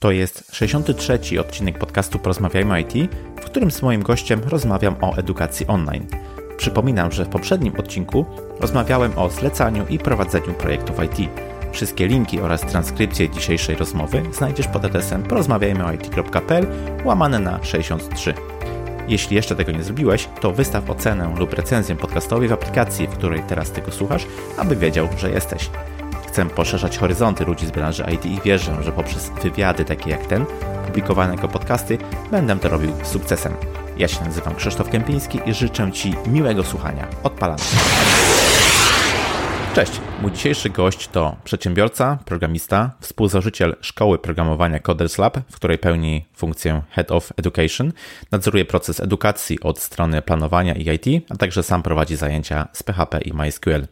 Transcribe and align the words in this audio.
To 0.00 0.10
jest 0.10 0.54
63. 0.54 1.40
odcinek 1.40 1.78
podcastu 1.78 2.18
Porozmawiajmy 2.18 2.80
IT, 2.80 3.12
w 3.36 3.44
którym 3.44 3.70
z 3.70 3.82
moim 3.82 4.02
gościem 4.02 4.40
rozmawiam 4.46 4.96
o 5.00 5.16
edukacji 5.16 5.66
online. 5.66 6.06
Przypominam, 6.56 7.12
że 7.12 7.24
w 7.24 7.28
poprzednim 7.28 7.74
odcinku 7.78 8.26
rozmawiałem 8.60 9.18
o 9.18 9.30
zlecaniu 9.30 9.86
i 9.86 9.98
prowadzeniu 9.98 10.54
projektów 10.54 10.96
IT. 11.04 11.30
Wszystkie 11.72 12.06
linki 12.06 12.40
oraz 12.40 12.60
transkrypcję 12.60 13.30
dzisiejszej 13.30 13.76
rozmowy 13.76 14.22
znajdziesz 14.32 14.68
pod 14.68 14.84
adresem 14.84 15.22
porozmawiajmyoit.pl 15.22 16.66
łamane 17.04 17.38
na 17.38 17.64
63. 17.64 18.34
Jeśli 19.08 19.36
jeszcze 19.36 19.56
tego 19.56 19.72
nie 19.72 19.82
zrobiłeś, 19.82 20.28
to 20.40 20.52
wystaw 20.52 20.90
ocenę 20.90 21.34
lub 21.38 21.52
recenzję 21.52 21.96
podcastowi 21.96 22.48
w 22.48 22.52
aplikacji, 22.52 23.06
w 23.06 23.10
której 23.10 23.42
teraz 23.42 23.70
tego 23.70 23.92
słuchasz, 23.92 24.26
aby 24.58 24.76
wiedział, 24.76 25.08
że 25.16 25.30
jesteś. 25.30 25.70
Chcę 26.38 26.46
poszerzać 26.46 26.98
horyzonty 26.98 27.44
ludzi 27.44 27.66
z 27.66 27.70
branży 27.70 28.04
IT 28.14 28.26
i 28.26 28.40
wierzę, 28.40 28.82
że 28.82 28.92
poprzez 28.92 29.30
wywiady 29.42 29.84
takie 29.84 30.10
jak 30.10 30.26
ten, 30.26 30.46
publikowane 30.86 31.34
jako 31.34 31.48
podcasty, 31.48 31.98
będę 32.30 32.58
to 32.58 32.68
robił 32.68 32.92
z 33.02 33.06
sukcesem. 33.06 33.52
Ja 33.96 34.08
się 34.08 34.24
nazywam 34.24 34.54
Krzysztof 34.54 34.90
Kępiński 34.90 35.40
i 35.46 35.54
życzę 35.54 35.92
Ci 35.92 36.14
miłego 36.26 36.64
słuchania. 36.64 37.06
Odpalam. 37.22 37.58
Cześć, 39.74 40.00
mój 40.22 40.32
dzisiejszy 40.32 40.70
gość 40.70 41.08
to 41.08 41.36
przedsiębiorca, 41.44 42.18
programista, 42.24 42.90
współzałożyciel 43.00 43.76
szkoły 43.80 44.18
programowania 44.18 44.78
Coders 44.78 45.18
Lab, 45.18 45.38
w 45.50 45.56
której 45.56 45.78
pełni 45.78 46.24
funkcję 46.34 46.82
Head 46.90 47.12
of 47.12 47.32
Education, 47.36 47.92
nadzoruje 48.30 48.64
proces 48.64 49.00
edukacji 49.00 49.60
od 49.60 49.78
strony 49.78 50.22
planowania 50.22 50.74
i 50.74 50.88
IT, 50.94 51.26
a 51.30 51.36
także 51.36 51.62
sam 51.62 51.82
prowadzi 51.82 52.16
zajęcia 52.16 52.68
z 52.72 52.82
PHP 52.82 53.20
i 53.20 53.32
MySQL. 53.32 53.86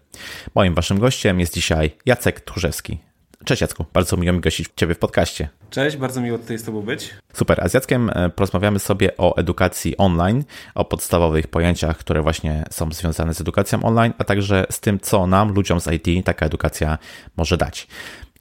Moim 0.54 0.74
waszym 0.74 0.98
gościem 0.98 1.40
jest 1.40 1.54
dzisiaj 1.54 1.90
Jacek 2.06 2.40
Tchórzewski. 2.40 3.05
Cześć 3.46 3.60
Jacku, 3.60 3.84
bardzo 3.92 4.16
miło 4.16 4.32
mi 4.32 4.40
gościć 4.40 4.68
Ciebie 4.76 4.94
w 4.94 4.98
podcaście. 4.98 5.48
Cześć, 5.70 5.96
bardzo 5.96 6.20
miło 6.20 6.38
tutaj 6.38 6.58
z 6.58 6.64
Tobą 6.64 6.82
być. 6.82 7.14
Super, 7.32 7.60
a 7.64 7.68
z 7.68 7.74
Jackiem 7.74 8.10
e, 8.14 8.30
porozmawiamy 8.30 8.78
sobie 8.78 9.16
o 9.16 9.36
edukacji 9.36 9.96
online, 9.96 10.44
o 10.74 10.84
podstawowych 10.84 11.46
pojęciach, 11.46 11.98
które 11.98 12.22
właśnie 12.22 12.64
są 12.70 12.92
związane 12.92 13.34
z 13.34 13.40
edukacją 13.40 13.82
online, 13.82 14.12
a 14.18 14.24
także 14.24 14.66
z 14.70 14.80
tym, 14.80 15.00
co 15.00 15.26
nam, 15.26 15.54
ludziom 15.54 15.80
z 15.80 15.86
IT, 15.86 16.26
taka 16.26 16.46
edukacja 16.46 16.98
może 17.36 17.56
dać. 17.56 17.86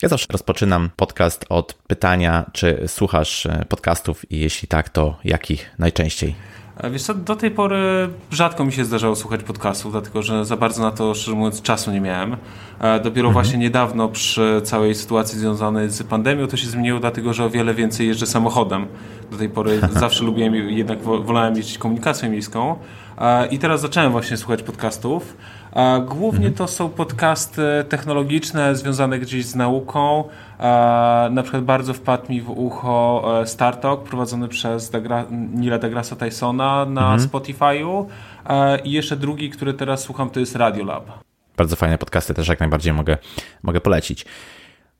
Ja 0.01 0.09
zawsze 0.09 0.27
rozpoczynam 0.29 0.89
podcast 0.95 1.45
od 1.49 1.73
pytania, 1.73 2.49
czy 2.53 2.83
słuchasz 2.87 3.45
e, 3.45 3.65
podcastów 3.69 4.31
i 4.31 4.39
jeśli 4.39 4.67
tak, 4.67 4.89
to 4.89 5.19
jakich 5.23 5.71
najczęściej? 5.79 6.35
Wiesz 6.83 7.03
co, 7.03 7.13
do 7.13 7.35
tej 7.35 7.51
pory 7.51 8.09
rzadko 8.31 8.65
mi 8.65 8.71
się 8.71 8.85
zdarzało 8.85 9.15
słuchać 9.15 9.43
podcastów, 9.43 9.91
dlatego 9.91 10.21
że 10.21 10.45
za 10.45 10.57
bardzo 10.57 10.81
na 10.83 10.91
to, 10.91 11.13
szczerze 11.13 11.37
mówiąc, 11.37 11.61
czasu 11.61 11.91
nie 11.91 12.01
miałem. 12.01 12.37
Dopiero 13.03 13.27
mhm. 13.27 13.33
właśnie 13.33 13.57
niedawno 13.57 14.09
przy 14.09 14.61
całej 14.63 14.95
sytuacji 14.95 15.39
związanej 15.39 15.89
z 15.89 16.03
pandemią 16.03 16.47
to 16.47 16.57
się 16.57 16.67
zmieniło, 16.67 16.99
dlatego 16.99 17.33
że 17.33 17.45
o 17.45 17.49
wiele 17.49 17.73
więcej 17.73 18.07
jeżdżę 18.07 18.25
samochodem. 18.25 18.87
Do 19.31 19.37
tej 19.37 19.49
pory 19.49 19.79
zawsze 19.93 20.23
lubiłem, 20.23 20.55
jednak 20.55 21.01
wolałem 21.01 21.55
jeździć 21.55 21.77
komunikacją 21.77 22.29
miejską. 22.29 22.75
I 23.51 23.59
teraz 23.59 23.81
zacząłem 23.81 24.11
właśnie 24.11 24.37
słuchać 24.37 24.63
podcastów. 24.63 25.37
Głównie 26.05 26.47
mhm. 26.47 26.53
to 26.53 26.67
są 26.67 26.89
podcasty 26.89 27.61
technologiczne 27.89 28.75
związane 28.75 29.19
gdzieś 29.19 29.45
z 29.45 29.55
nauką. 29.55 30.23
Na 31.31 31.43
przykład 31.43 31.63
bardzo 31.63 31.93
wpadł 31.93 32.31
mi 32.31 32.41
w 32.41 32.49
ucho 32.49 33.23
e, 33.41 33.47
Startalk 33.47 34.03
prowadzony 34.03 34.47
przez 34.47 34.91
Nila 35.53 35.77
deGrasse 35.77 36.15
Tysona 36.15 36.85
na 36.85 37.13
mhm. 37.13 37.29
Spotify'u. 37.29 38.05
I 38.83 38.91
jeszcze 38.91 39.15
drugi, 39.15 39.49
który 39.49 39.73
teraz 39.73 40.01
słucham, 40.01 40.29
to 40.29 40.39
jest 40.39 40.55
Radiolab. 40.55 41.05
Bardzo 41.57 41.75
fajne 41.75 41.97
podcasty 41.97 42.33
też 42.33 42.47
jak 42.47 42.59
najbardziej 42.59 42.93
mogę, 42.93 43.17
mogę 43.63 43.81
polecić. 43.81 44.25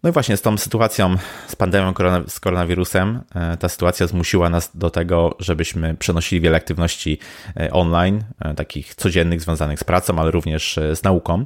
No 0.06 0.10
i 0.10 0.14
właśnie 0.14 0.38
z 0.38 0.42
tą 0.42 0.58
sytuacją, 0.58 1.16
z 1.48 1.56
pandemią 1.56 1.94
z 2.28 2.40
koronawirusem, 2.40 3.22
e, 3.36 3.58
ta 3.58 3.70
sytuacja 3.70 4.08
zmusiła 4.08 4.50
nas 4.50 4.78
do 4.78 4.90
tego, 4.90 5.36
żebyśmy 5.40 5.96
przenosili 5.96 6.42
wiele 6.42 6.58
aktywności 6.58 7.20
e, 7.60 7.72
online, 7.72 8.24
e, 8.40 8.54
takich 8.54 8.96
codziennych, 8.96 9.42
związanych 9.42 9.80
z 9.80 9.84
pracą, 9.84 10.20
ale 10.20 10.32
również 10.32 10.80
z 10.94 11.04
nauką. 11.04 11.46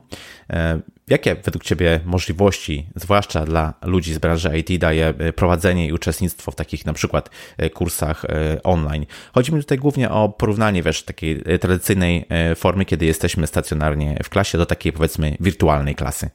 Jakie 1.07 1.35
według 1.35 1.63
Ciebie 1.63 1.99
możliwości, 2.05 2.87
zwłaszcza 2.95 3.45
dla 3.45 3.73
ludzi 3.81 4.13
z 4.13 4.17
branży 4.17 4.57
IT, 4.57 4.81
daje 4.81 5.13
prowadzenie 5.35 5.87
i 5.87 5.93
uczestnictwo 5.93 6.51
w 6.51 6.55
takich 6.55 6.85
na 6.85 6.93
przykład 6.93 7.29
kursach 7.73 8.25
online? 8.63 9.05
Chodzi 9.33 9.53
mi 9.53 9.61
tutaj 9.61 9.77
głównie 9.77 10.09
o 10.09 10.29
porównanie, 10.29 10.83
wiesz, 10.83 11.03
takiej 11.03 11.43
tradycyjnej 11.59 12.25
formy, 12.55 12.85
kiedy 12.85 13.05
jesteśmy 13.05 13.47
stacjonarnie 13.47 14.19
w 14.23 14.29
klasie, 14.29 14.57
do 14.57 14.65
takiej 14.65 14.93
powiedzmy 14.93 15.37
wirtualnej 15.39 15.95
klasy. 15.95 16.29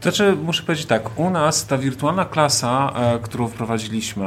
Znaczy, 0.00 0.36
muszę 0.44 0.62
powiedzieć 0.62 0.86
tak, 0.86 1.18
u 1.18 1.30
nas 1.30 1.66
ta 1.66 1.78
wirtualna 1.78 2.24
klasa, 2.24 2.92
e, 2.94 3.18
którą 3.18 3.48
wprowadziliśmy, 3.48 4.26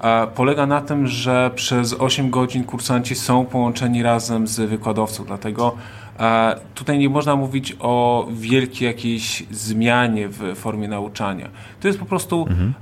e, 0.00 0.26
polega 0.26 0.66
na 0.66 0.80
tym, 0.80 1.06
że 1.06 1.50
przez 1.54 1.92
8 1.92 2.30
godzin 2.30 2.64
kursanci 2.64 3.14
są 3.14 3.44
połączeni 3.44 4.02
razem 4.02 4.46
z 4.46 4.60
wykładowcą, 4.70 5.24
dlatego 5.24 5.76
e, 6.18 6.60
tutaj 6.74 6.98
nie 6.98 7.08
można 7.08 7.36
mówić 7.36 7.76
o 7.80 8.26
wielkiej 8.30 8.86
jakiejś 8.86 9.42
zmianie 9.50 10.28
w 10.28 10.54
formie 10.54 10.88
nauczania. 10.88 11.48
To 11.80 11.88
jest 11.88 12.00
po 12.00 12.06
prostu 12.06 12.46
mhm. 12.50 12.74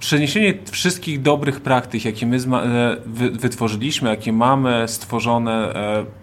przeniesienie 0.00 0.54
wszystkich 0.70 1.22
dobrych 1.22 1.60
praktyk, 1.60 2.04
jakie 2.04 2.26
my 2.26 2.38
wytworzyliśmy, 3.32 4.10
jakie 4.10 4.32
mamy 4.32 4.88
stworzone 4.88 5.74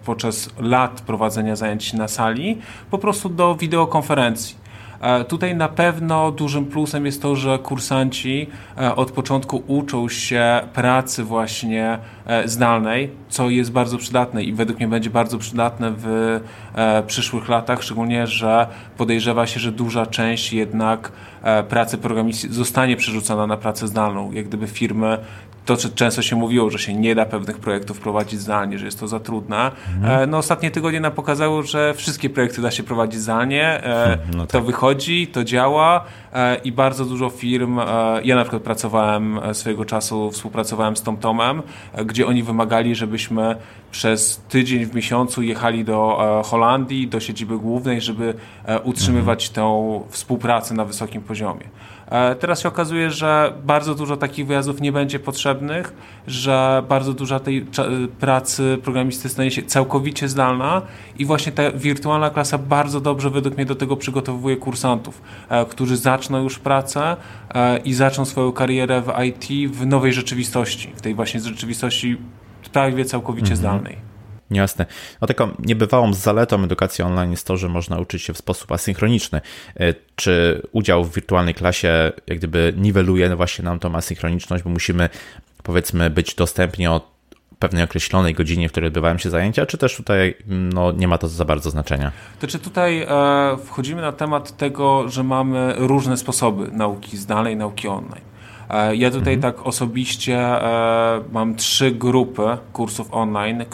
podczas 0.04 0.50
lat 0.58 1.00
prowadzenia 1.00 1.56
zajęć 1.56 1.92
na 1.92 2.08
sali, 2.08 2.58
po 2.90 2.98
prostu 2.98 3.28
do 3.28 3.54
wideokonferencji. 3.54 4.65
E, 5.00 5.24
tutaj 5.24 5.56
na 5.56 5.68
pewno 5.68 6.30
dużym 6.30 6.66
plusem 6.66 7.06
jest 7.06 7.22
to, 7.22 7.36
że 7.36 7.58
kursanci 7.58 8.46
e, 8.78 8.96
od 8.96 9.10
początku 9.10 9.62
uczą 9.66 10.08
się 10.08 10.60
pracy 10.72 11.24
właśnie 11.24 11.98
zdalnej, 12.44 13.10
co 13.28 13.50
jest 13.50 13.72
bardzo 13.72 13.98
przydatne 13.98 14.44
i 14.44 14.52
według 14.52 14.78
mnie 14.78 14.88
będzie 14.88 15.10
bardzo 15.10 15.38
przydatne 15.38 15.92
w 15.96 16.40
przyszłych 17.06 17.48
latach, 17.48 17.82
szczególnie, 17.82 18.26
że 18.26 18.66
podejrzewa 18.96 19.46
się, 19.46 19.60
że 19.60 19.72
duża 19.72 20.06
część 20.06 20.52
jednak 20.52 21.12
pracy 21.68 21.98
programisty 21.98 22.52
zostanie 22.52 22.96
przerzucona 22.96 23.46
na 23.46 23.56
pracę 23.56 23.88
zdalną. 23.88 24.32
Jak 24.32 24.48
gdyby 24.48 24.66
firmy 24.66 25.18
to, 25.66 25.76
co 25.76 25.88
często 25.88 26.22
się 26.22 26.36
mówiło, 26.36 26.70
że 26.70 26.78
się 26.78 26.94
nie 26.94 27.14
da 27.14 27.26
pewnych 27.26 27.58
projektów 27.58 28.00
prowadzić 28.00 28.40
zdalnie, 28.40 28.78
że 28.78 28.84
jest 28.84 29.00
to 29.00 29.08
za 29.08 29.20
trudne. 29.20 29.70
Mhm. 29.96 30.30
No, 30.30 30.38
ostatnie 30.38 30.70
tygodnie 30.70 31.00
nam 31.00 31.12
pokazało, 31.12 31.62
że 31.62 31.94
wszystkie 31.94 32.30
projekty 32.30 32.62
da 32.62 32.70
się 32.70 32.82
prowadzić 32.82 33.20
zdalnie. 33.20 33.82
No 34.36 34.40
tak. 34.40 34.50
To 34.50 34.60
wychodzi, 34.60 35.26
to 35.26 35.44
działa 35.44 36.04
e, 36.32 36.56
i 36.56 36.72
bardzo 36.72 37.04
dużo 37.04 37.30
firm. 37.30 37.78
E, 37.78 37.84
ja 38.24 38.36
na 38.36 38.42
przykład 38.42 38.62
pracowałem 38.62 39.40
swojego 39.52 39.84
czasu, 39.84 40.30
współpracowałem 40.30 40.96
z 40.96 41.02
TomTomem, 41.02 41.62
gdzie 42.16 42.26
oni 42.26 42.42
wymagali, 42.42 42.94
żebyśmy 42.94 43.56
przez 43.90 44.40
tydzień 44.48 44.86
w 44.86 44.94
miesiącu 44.94 45.42
jechali 45.42 45.84
do 45.84 46.18
Holandii, 46.44 47.08
do 47.08 47.20
siedziby 47.20 47.58
głównej, 47.58 48.00
żeby 48.00 48.34
utrzymywać 48.84 49.48
mhm. 49.48 49.54
tą 49.54 50.02
współpracę 50.10 50.74
na 50.74 50.84
wysokim 50.84 51.22
poziomie. 51.22 51.64
E, 52.10 52.34
teraz 52.34 52.60
się 52.60 52.68
okazuje, 52.68 53.10
że 53.10 53.52
bardzo 53.64 53.94
dużo 53.94 54.16
takich 54.16 54.46
wyjazdów 54.46 54.80
nie 54.80 54.92
będzie 54.92 55.18
potrzebnych, 55.18 55.92
że 56.26 56.82
bardzo 56.88 57.12
duża 57.12 57.40
tej 57.40 57.66
pracy 58.20 58.78
programisty 58.82 59.28
stanie 59.28 59.50
się 59.50 59.62
całkowicie 59.62 60.28
zdalna 60.28 60.82
i 61.18 61.24
właśnie 61.24 61.52
ta 61.52 61.72
wirtualna 61.72 62.30
klasa 62.30 62.58
bardzo 62.58 63.00
dobrze 63.00 63.30
według 63.30 63.56
mnie 63.56 63.66
do 63.66 63.74
tego 63.74 63.96
przygotowuje 63.96 64.56
kursantów, 64.56 65.22
e, 65.48 65.64
którzy 65.64 65.96
zaczną 65.96 66.42
już 66.42 66.58
pracę 66.58 67.16
e, 67.54 67.78
i 67.78 67.94
zaczną 67.94 68.24
swoją 68.24 68.52
karierę 68.52 69.02
w 69.02 69.12
IT 69.24 69.74
w 69.74 69.86
nowej 69.86 70.12
rzeczywistości, 70.12 70.92
w 70.96 71.02
tej 71.02 71.14
właśnie 71.14 71.40
rzeczywistości 71.40 72.16
prawie 72.76 73.04
całkowicie 73.04 73.52
mhm. 73.52 73.56
zdalnej. 73.56 74.15
Jasne. 74.50 74.86
No 75.20 75.26
taką 75.26 75.50
niebywałą 75.58 76.14
zaletą 76.14 76.64
edukacji 76.64 77.04
online 77.04 77.30
jest 77.30 77.46
to, 77.46 77.56
że 77.56 77.68
można 77.68 77.98
uczyć 77.98 78.22
się 78.22 78.32
w 78.32 78.38
sposób 78.38 78.72
asynchroniczny. 78.72 79.40
E, 79.76 79.94
czy 80.16 80.62
udział 80.72 81.04
w 81.04 81.14
wirtualnej 81.14 81.54
klasie 81.54 82.12
jak 82.26 82.38
gdyby 82.38 82.74
niweluje 82.76 83.36
właśnie 83.36 83.64
nam 83.64 83.78
tą 83.78 83.94
asynchroniczność, 83.94 84.64
bo 84.64 84.70
musimy 84.70 85.08
powiedzmy 85.62 86.10
być 86.10 86.34
dostępni 86.34 86.86
o 86.86 87.16
pewnej 87.58 87.84
określonej 87.84 88.34
godzinie, 88.34 88.68
w 88.68 88.72
której 88.72 88.88
odbywają 88.88 89.18
się 89.18 89.30
zajęcia, 89.30 89.66
czy 89.66 89.78
też 89.78 89.96
tutaj 89.96 90.34
no, 90.46 90.92
nie 90.92 91.08
ma 91.08 91.18
to 91.18 91.28
za 91.28 91.44
bardzo 91.44 91.70
znaczenia? 91.70 92.12
To 92.40 92.46
czy 92.46 92.58
tutaj 92.58 93.02
e, 93.02 93.08
wchodzimy 93.64 94.02
na 94.02 94.12
temat 94.12 94.56
tego, 94.56 95.08
że 95.08 95.22
mamy 95.22 95.74
różne 95.76 96.16
sposoby 96.16 96.70
nauki 96.72 97.16
zdalnej, 97.16 97.56
nauki 97.56 97.88
online. 97.88 98.24
E, 98.70 98.96
ja 98.96 99.10
tutaj 99.10 99.34
mhm. 99.34 99.54
tak 99.54 99.66
osobiście 99.66 100.38
e, 100.38 101.22
mam 101.32 101.54
trzy 101.54 101.90
grupy 101.90 102.42
kursów 102.72 103.08
online, 103.10 103.64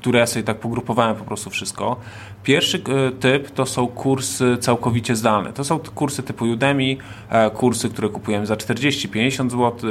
które 0.00 0.18
ja 0.18 0.26
sobie 0.26 0.42
tak 0.42 0.58
pogrupowałem 0.58 1.16
po 1.16 1.24
prostu 1.24 1.50
wszystko. 1.50 1.96
Pierwszy 2.42 2.78
e, 2.78 3.10
typ 3.10 3.50
to 3.50 3.66
są 3.66 3.86
kursy 3.86 4.56
całkowicie 4.60 5.16
zdalne. 5.16 5.52
To 5.52 5.64
są 5.64 5.78
kursy 5.78 6.22
typu 6.22 6.44
Udemy, 6.44 6.96
kursy, 7.54 7.90
które 7.90 8.08
kupujemy 8.08 8.46
za 8.46 8.54
40-50 8.54 9.50
zł. 9.50 9.90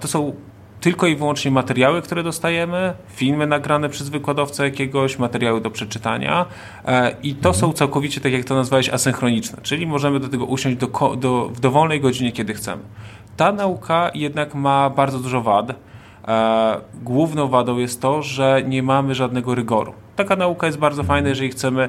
To 0.00 0.08
są 0.08 0.32
tylko 0.80 1.06
i 1.06 1.16
wyłącznie 1.16 1.50
materiały, 1.50 2.02
które 2.02 2.22
dostajemy, 2.22 2.94
filmy 3.08 3.46
nagrane 3.46 3.88
przez 3.88 4.08
wykładowcę 4.08 4.64
jakiegoś, 4.64 5.18
materiały 5.18 5.60
do 5.60 5.70
przeczytania 5.70 6.46
e, 6.84 7.16
i 7.22 7.34
to 7.34 7.54
są 7.54 7.72
całkowicie, 7.72 8.20
tak 8.20 8.32
jak 8.32 8.44
to 8.44 8.54
nazwałeś, 8.54 8.88
asynchroniczne, 8.88 9.58
czyli 9.62 9.86
możemy 9.86 10.20
do 10.20 10.28
tego 10.28 10.44
usiąść 10.44 10.76
do, 10.76 11.16
do, 11.16 11.48
w 11.48 11.60
dowolnej 11.60 12.00
godzinie, 12.00 12.32
kiedy 12.32 12.54
chcemy. 12.54 12.82
Ta 13.36 13.52
nauka 13.52 14.10
jednak 14.14 14.54
ma 14.54 14.90
bardzo 14.90 15.18
dużo 15.18 15.42
wad. 15.42 15.72
E, 16.28 16.80
główną 17.02 17.48
wadą 17.48 17.78
jest 17.78 18.00
to, 18.00 18.22
że 18.22 18.62
nie 18.66 18.82
mamy 18.82 19.14
żadnego 19.14 19.54
rygoru. 19.54 19.92
Taka 20.16 20.36
nauka 20.36 20.66
jest 20.66 20.78
bardzo 20.78 21.02
fajna, 21.02 21.28
jeżeli 21.28 21.48
chcemy 21.48 21.88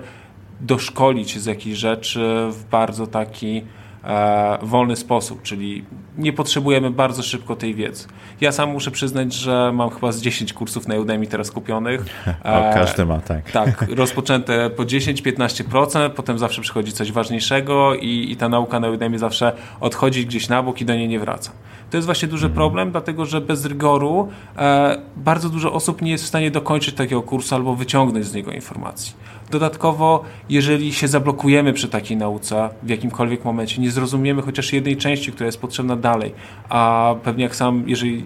doszkolić 0.62 1.40
z 1.40 1.46
jakichś 1.46 1.78
rzeczy 1.78 2.48
w 2.52 2.64
bardzo 2.72 3.08
taki 3.08 3.64
e, 4.04 4.58
wolny 4.62 4.96
sposób, 4.96 5.42
czyli 5.42 5.86
nie 6.18 6.34
potrzebujemy 6.34 6.92
bardzo 6.92 7.24
szybko 7.24 7.56
tej 7.56 7.76
wiedzy. 7.76 8.08
Ja 8.42 8.52
sam 8.52 8.70
muszę 8.70 8.92
przyznać, 8.92 9.34
że 9.34 9.72
mam 9.74 9.90
chyba 9.90 10.12
z 10.12 10.22
10 10.22 10.54
kursów 10.54 10.88
na 10.88 10.96
Udemy 10.96 11.28
teraz 11.28 11.52
kupionych. 11.52 12.06
O, 12.44 12.74
każdy 12.74 13.06
ma, 13.06 13.20
tak. 13.20 13.52
Tak, 13.58 13.86
rozpoczęte 13.96 14.70
po 14.70 14.84
10-15%, 14.84 16.10
potem 16.10 16.40
zawsze 16.40 16.62
przychodzi 16.62 16.92
coś 16.92 17.12
ważniejszego 17.12 17.96
i, 17.96 18.32
i 18.32 18.36
ta 18.36 18.50
nauka 18.50 18.80
na 18.80 18.90
Udemy 18.90 19.20
zawsze 19.20 19.54
odchodzi 19.80 20.26
gdzieś 20.26 20.50
na 20.50 20.64
bok 20.64 20.82
i 20.82 20.86
do 20.86 20.96
niej 20.96 21.08
nie 21.08 21.20
wraca. 21.20 21.52
To 21.90 21.98
jest 21.98 22.06
właśnie 22.06 22.28
duży 22.28 22.50
problem, 22.50 22.92
dlatego 22.92 23.26
że 23.26 23.42
bez 23.42 23.66
rygoru 23.66 24.28
e, 24.58 25.02
bardzo 25.16 25.50
dużo 25.50 25.74
osób 25.74 26.02
nie 26.02 26.12
jest 26.12 26.24
w 26.24 26.28
stanie 26.28 26.52
dokończyć 26.52 26.96
takiego 26.96 27.22
kursu 27.22 27.56
albo 27.56 27.76
wyciągnąć 27.76 28.26
z 28.26 28.34
niego 28.34 28.52
informacji. 28.52 29.14
Dodatkowo, 29.52 30.24
jeżeli 30.50 30.94
się 30.94 31.08
zablokujemy 31.08 31.74
przy 31.74 31.88
takiej 31.88 32.18
nauce 32.18 32.70
w 32.84 32.90
jakimkolwiek 32.90 33.46
momencie, 33.46 33.82
nie 33.82 33.92
zrozumiemy 33.92 34.42
chociaż 34.42 34.74
jednej 34.74 34.98
części, 34.98 35.32
która 35.32 35.46
jest 35.46 35.62
potrzebna 35.62 35.96
dalej, 35.96 36.34
a 36.70 37.16
pewnie 37.24 37.44
jak 37.44 37.56
sam, 37.56 37.84
jeżeli 37.88 38.26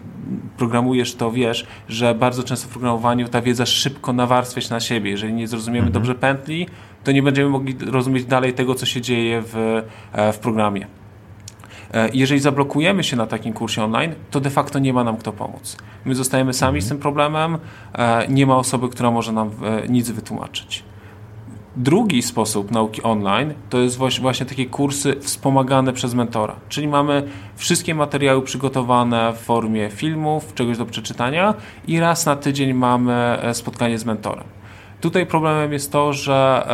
programujesz, 0.58 1.16
to 1.16 1.32
wiesz, 1.32 1.68
że 1.90 2.16
bardzo 2.16 2.44
często 2.44 2.68
w 2.68 2.72
programowaniu 2.72 3.28
ta 3.28 3.42
wiedza 3.42 3.66
szybko 3.66 4.14
nawarstwia 4.14 4.62
się 4.62 4.70
na 4.70 4.80
siebie. 4.80 5.12
Jeżeli 5.12 5.34
nie 5.34 5.48
zrozumiemy 5.48 5.88
mhm. 5.88 5.94
dobrze 5.94 6.16
pętli, 6.16 6.68
to 7.04 7.12
nie 7.12 7.24
będziemy 7.24 7.50
mogli 7.50 7.76
rozumieć 7.92 8.26
dalej 8.26 8.54
tego, 8.54 8.76
co 8.76 8.86
się 8.86 9.02
dzieje 9.02 9.44
w, 9.46 9.84
e, 10.14 10.34
w 10.34 10.40
programie. 10.40 11.01
E, 11.94 12.10
jeżeli 12.14 12.42
zablokujemy 12.42 13.04
się 13.04 13.18
na 13.18 13.28
takim 13.28 13.54
kursie 13.54 13.84
online, 13.84 14.14
to 14.32 14.40
de 14.40 14.50
facto 14.50 14.80
nie 14.80 14.94
ma 14.94 15.04
nam 15.04 15.18
kto 15.18 15.34
pomóc. 15.34 15.78
My 16.06 16.16
zostajemy 16.16 16.54
sami 16.54 16.78
mhm. 16.78 16.86
z 16.86 16.90
tym 16.90 16.98
problemem, 16.98 17.58
e, 17.94 18.28
nie 18.28 18.46
ma 18.46 18.58
osoby, 18.58 18.90
która 18.90 19.12
może 19.12 19.32
nam 19.32 19.52
nic 19.90 20.10
wytłumaczyć. 20.10 20.84
Drugi 21.76 22.22
sposób 22.22 22.72
nauki 22.72 23.04
online 23.04 23.54
to 23.70 23.80
jest 23.80 23.98
właśnie 23.98 24.46
takie 24.46 24.66
kursy 24.66 25.16
wspomagane 25.20 25.94
przez 25.94 26.14
mentora, 26.14 26.56
czyli 26.70 26.88
mamy 26.88 27.24
wszystkie 27.56 27.96
materiały 27.96 28.42
przygotowane 28.42 29.34
w 29.34 29.38
formie 29.38 29.90
filmów, 29.90 30.54
czegoś 30.54 30.78
do 30.78 30.86
przeczytania 30.86 31.54
i 31.88 32.00
raz 32.00 32.26
na 32.26 32.36
tydzień 32.36 32.74
mamy 32.74 33.14
e, 33.14 33.54
spotkanie 33.54 34.00
z 34.00 34.06
mentorem. 34.06 34.44
Tutaj 35.02 35.26
problemem 35.26 35.74
jest 35.74 35.92
to, 35.92 36.14
że 36.14 36.68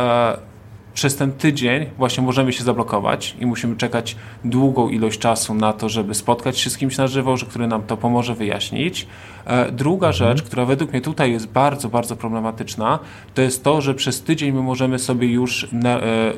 e, 0.44 0.47
przez 0.94 1.16
ten 1.16 1.32
tydzień 1.32 1.86
właśnie 1.98 2.22
możemy 2.22 2.52
się 2.52 2.64
zablokować 2.64 3.36
i 3.40 3.46
musimy 3.46 3.76
czekać 3.76 4.16
długą 4.44 4.88
ilość 4.88 5.18
czasu 5.18 5.54
na 5.54 5.72
to, 5.72 5.88
żeby 5.88 6.14
spotkać 6.14 6.58
się 6.58 6.70
z 6.70 6.78
kimś 6.78 6.96
na 6.96 7.06
żywo, 7.06 7.36
że 7.36 7.46
który 7.46 7.66
nam 7.66 7.82
to 7.82 7.96
pomoże 7.96 8.34
wyjaśnić. 8.34 9.06
E, 9.46 9.72
druga 9.72 10.06
mhm. 10.06 10.12
rzecz, 10.12 10.46
która 10.46 10.64
według 10.64 10.92
mnie 10.92 11.00
tutaj 11.00 11.32
jest 11.32 11.48
bardzo, 11.48 11.88
bardzo 11.88 12.16
problematyczna, 12.16 12.98
to 13.34 13.42
jest 13.42 13.64
to, 13.64 13.80
że 13.80 13.94
przez 13.94 14.22
tydzień 14.22 14.52
my 14.52 14.62
możemy 14.62 14.98
sobie 14.98 15.28
już 15.28 15.64
e, 15.64 15.68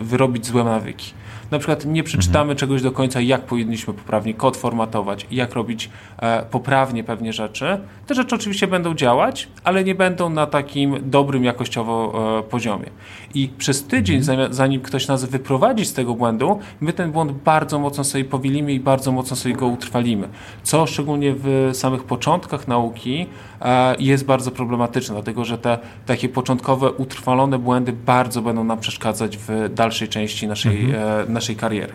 wyrobić 0.00 0.47
złe 0.47 0.64
nawyki 0.64 1.12
na 1.50 1.58
przykład 1.58 1.85
nie 1.85 2.02
przeczytamy 2.02 2.43
mhm. 2.43 2.58
czegoś 2.58 2.82
do 2.82 2.93
końca, 2.93 3.20
jak 3.20 3.43
powinniśmy 3.43 3.94
poprawnie 3.94 4.35
kod 4.35 4.56
formatować, 4.56 5.26
jak 5.31 5.55
robić 5.55 5.91
e, 6.19 6.43
poprawnie 6.50 7.05
pewnie 7.05 7.32
rzeczy. 7.32 7.79
Te 8.06 8.14
rzeczy 8.14 8.35
oczywiście 8.35 8.67
będą 8.67 8.94
działać, 8.94 9.49
ale 9.64 9.85
nie 9.85 9.94
będą 9.94 10.31
na 10.31 10.47
takim 10.47 11.11
dobrym 11.11 11.44
jakościowo 11.44 12.12
e, 12.38 12.43
poziomie. 12.43 12.91
I 13.35 13.49
przez 13.58 13.85
tydzień, 13.85 14.17
mhm. 14.17 14.55
zanim 14.55 14.81
ktoś 14.81 15.08
nas 15.08 15.25
wyprowadzi 15.25 15.85
z 15.85 15.94
tego 15.94 16.14
błędu, 16.14 16.58
my 16.81 16.93
ten 16.93 17.12
błąd 17.12 17.32
bardzo 17.32 17.79
mocno 17.79 18.05
sobie 18.05 18.25
powilimy 18.25 18.73
i 18.73 18.81
bardzo 18.81 19.12
mocno 19.12 19.37
sobie 19.37 19.55
go 19.55 19.67
utrwalimy. 19.67 20.29
Co 20.62 20.87
szczególnie 20.87 21.35
w 21.37 21.70
samych 21.73 22.05
początkach 22.05 22.69
nauki 22.69 23.26
e, 23.61 23.97
jest 23.99 24.25
bardzo 24.25 24.50
problematyczne, 24.50 25.14
dlatego 25.14 25.44
że 25.44 25.58
te 25.58 25.79
takie 26.06 26.29
początkowe, 26.29 26.93
utrwalone 26.93 27.58
błędy 27.58 27.93
bardzo 27.93 28.43
będą 28.43 28.64
nam 28.64 28.81
przeszkadzać 28.81 29.37
w 29.37 29.70
dalszej 29.75 30.08
części 30.08 30.47
naszej, 30.49 30.85
mhm. 30.85 31.32
Naszej 31.40 31.56
kariery. 31.56 31.92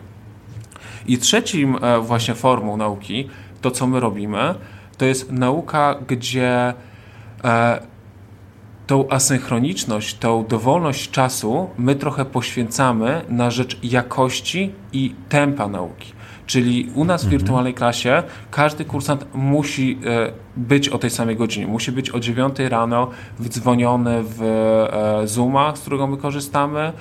I 1.07 1.17
trzecim 1.17 1.77
e, 1.81 1.99
właśnie 1.99 2.35
formą 2.35 2.77
nauki, 2.77 3.29
to 3.61 3.71
co 3.71 3.87
my 3.87 3.99
robimy, 3.99 4.55
to 4.97 5.05
jest 5.05 5.31
nauka, 5.31 5.95
gdzie 6.07 6.73
e, 7.43 7.79
tą 8.87 9.09
asynchroniczność, 9.09 10.15
tą 10.15 10.45
dowolność 10.45 11.11
czasu 11.11 11.69
my 11.77 11.95
trochę 11.95 12.25
poświęcamy 12.25 13.21
na 13.29 13.51
rzecz 13.51 13.79
jakości 13.83 14.71
i 14.93 15.15
tempa 15.29 15.67
nauki. 15.67 16.13
Czyli 16.45 16.89
u 16.95 17.05
nas 17.05 17.21
w 17.21 17.25
mhm. 17.25 17.39
wirtualnej 17.39 17.73
klasie 17.73 18.23
każdy 18.51 18.85
kursant 18.85 19.25
musi 19.33 19.99
e, 20.05 20.31
być 20.57 20.89
o 20.89 20.97
tej 20.97 21.09
samej 21.09 21.35
godzinie. 21.35 21.67
Musi 21.67 21.91
być 21.91 22.09
o 22.09 22.19
9 22.19 22.59
rano 22.59 23.09
wdzwoniony 23.39 24.23
w 24.23 24.41
Zooma, 25.25 25.75
z 25.75 25.79
którego 25.79 26.07
my 26.07 26.17
korzystamy 26.17 26.93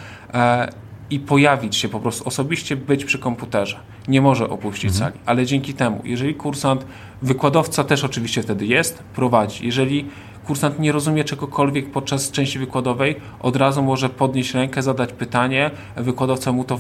i 1.10 1.20
pojawić 1.20 1.76
się 1.76 1.88
po 1.88 2.00
prostu 2.00 2.28
osobiście, 2.28 2.76
być 2.76 3.04
przy 3.04 3.18
komputerze. 3.18 3.80
Nie 4.08 4.20
może 4.20 4.48
opuścić 4.48 4.90
mhm. 4.90 5.12
sali, 5.12 5.24
ale 5.26 5.46
dzięki 5.46 5.74
temu, 5.74 6.00
jeżeli 6.04 6.34
kursant, 6.34 6.86
wykładowca 7.22 7.84
też 7.84 8.04
oczywiście 8.04 8.42
wtedy 8.42 8.66
jest, 8.66 9.02
prowadzi. 9.14 9.66
Jeżeli 9.66 10.04
kursant 10.46 10.78
nie 10.78 10.92
rozumie 10.92 11.24
czegokolwiek 11.24 11.90
podczas 11.90 12.30
części 12.30 12.58
wykładowej, 12.58 13.16
od 13.40 13.56
razu 13.56 13.82
może 13.82 14.08
podnieść 14.08 14.54
rękę, 14.54 14.82
zadać 14.82 15.12
pytanie, 15.12 15.70
wykładowca 15.96 16.52
mu 16.52 16.64
to 16.64 16.78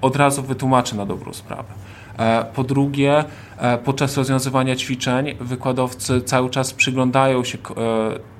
od 0.00 0.16
razu 0.16 0.42
wytłumaczy 0.42 0.96
na 0.96 1.06
dobrą 1.06 1.32
sprawę. 1.32 1.74
E, 2.18 2.44
po 2.54 2.64
drugie, 2.64 3.24
e, 3.58 3.78
podczas 3.78 4.16
rozwiązywania 4.16 4.76
ćwiczeń 4.76 5.34
wykładowcy 5.40 6.20
cały 6.20 6.50
czas 6.50 6.74
przyglądają 6.74 7.44
się 7.44 7.58
e, 7.58 8.33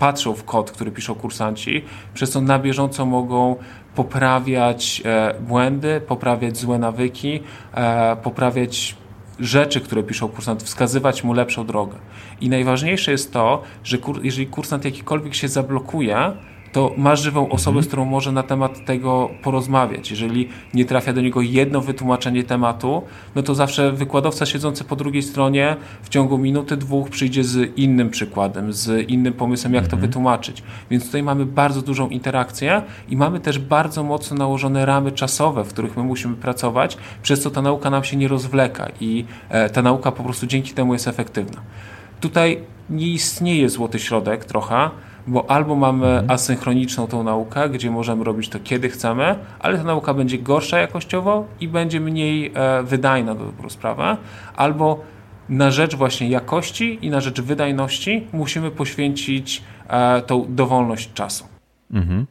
patrzą 0.00 0.34
w 0.34 0.44
kod, 0.44 0.70
który 0.70 0.90
piszą 0.90 1.14
kursanci, 1.14 1.84
przez 2.14 2.30
co 2.30 2.40
na 2.40 2.58
bieżąco 2.58 3.06
mogą 3.06 3.56
poprawiać 3.94 5.02
e, 5.04 5.34
błędy, 5.40 6.00
poprawiać 6.00 6.56
złe 6.56 6.78
nawyki, 6.78 7.40
e, 7.74 8.16
poprawiać 8.16 8.96
rzeczy, 9.40 9.80
które 9.80 10.02
piszą 10.02 10.28
kursant, 10.28 10.62
wskazywać 10.62 11.24
mu 11.24 11.32
lepszą 11.32 11.66
drogę. 11.66 11.94
I 12.40 12.48
najważniejsze 12.48 13.12
jest 13.12 13.32
to, 13.32 13.62
że 13.84 13.98
kur, 13.98 14.24
jeżeli 14.24 14.46
kursant 14.46 14.84
jakikolwiek 14.84 15.34
się 15.34 15.48
zablokuje, 15.48 16.32
to 16.72 16.92
ma 16.96 17.16
żywą 17.16 17.48
osobę, 17.48 17.70
mhm. 17.70 17.84
z 17.84 17.86
którą 17.86 18.04
może 18.04 18.32
na 18.32 18.42
temat 18.42 18.84
tego 18.84 19.30
porozmawiać. 19.42 20.10
Jeżeli 20.10 20.48
nie 20.74 20.84
trafia 20.84 21.12
do 21.12 21.20
niego 21.20 21.40
jedno 21.40 21.80
wytłumaczenie 21.80 22.44
tematu, 22.44 23.02
no 23.34 23.42
to 23.42 23.54
zawsze 23.54 23.92
wykładowca 23.92 24.46
siedzący 24.46 24.84
po 24.84 24.96
drugiej 24.96 25.22
stronie 25.22 25.76
w 26.02 26.08
ciągu 26.08 26.38
minuty, 26.38 26.76
dwóch 26.76 27.08
przyjdzie 27.08 27.44
z 27.44 27.78
innym 27.78 28.10
przykładem, 28.10 28.72
z 28.72 29.08
innym 29.10 29.32
pomysłem, 29.32 29.74
jak 29.74 29.84
mhm. 29.84 30.00
to 30.00 30.06
wytłumaczyć. 30.06 30.62
Więc 30.90 31.06
tutaj 31.06 31.22
mamy 31.22 31.46
bardzo 31.46 31.82
dużą 31.82 32.08
interakcję 32.08 32.82
i 33.08 33.16
mamy 33.16 33.40
też 33.40 33.58
bardzo 33.58 34.02
mocno 34.02 34.36
nałożone 34.36 34.86
ramy 34.86 35.12
czasowe, 35.12 35.64
w 35.64 35.68
których 35.68 35.96
my 35.96 36.02
musimy 36.02 36.36
pracować, 36.36 36.96
przez 37.22 37.42
co 37.42 37.50
ta 37.50 37.62
nauka 37.62 37.90
nam 37.90 38.04
się 38.04 38.16
nie 38.16 38.28
rozwleka 38.28 38.88
i 39.00 39.24
e, 39.48 39.70
ta 39.70 39.82
nauka 39.82 40.12
po 40.12 40.22
prostu 40.22 40.46
dzięki 40.46 40.72
temu 40.72 40.92
jest 40.92 41.08
efektywna. 41.08 41.60
Tutaj 42.20 42.58
nie 42.90 43.06
istnieje 43.06 43.68
złoty 43.68 43.98
środek 43.98 44.44
trochę, 44.44 44.90
bo 45.26 45.50
albo 45.50 45.76
mamy 45.76 46.06
mhm. 46.06 46.30
asynchroniczną 46.30 47.06
tą 47.06 47.22
naukę, 47.22 47.68
gdzie 47.68 47.90
możemy 47.90 48.24
robić 48.24 48.48
to 48.48 48.58
kiedy 48.64 48.88
chcemy, 48.88 49.34
ale 49.58 49.78
ta 49.78 49.84
nauka 49.84 50.14
będzie 50.14 50.38
gorsza 50.38 50.78
jakościowo 50.78 51.46
i 51.60 51.68
będzie 51.68 52.00
mniej 52.00 52.52
e, 52.54 52.82
wydajna 52.82 53.34
do 53.34 53.44
dobrą 53.44 53.68
sprawę, 53.68 54.16
albo 54.56 55.00
na 55.48 55.70
rzecz 55.70 55.94
właśnie 55.96 56.28
jakości 56.28 56.98
i 57.02 57.10
na 57.10 57.20
rzecz 57.20 57.40
wydajności 57.40 58.26
musimy 58.32 58.70
poświęcić 58.70 59.62
e, 59.88 60.22
tą 60.22 60.46
dowolność 60.48 61.12
czasu. 61.12 61.44
Mhm. 61.92 62.26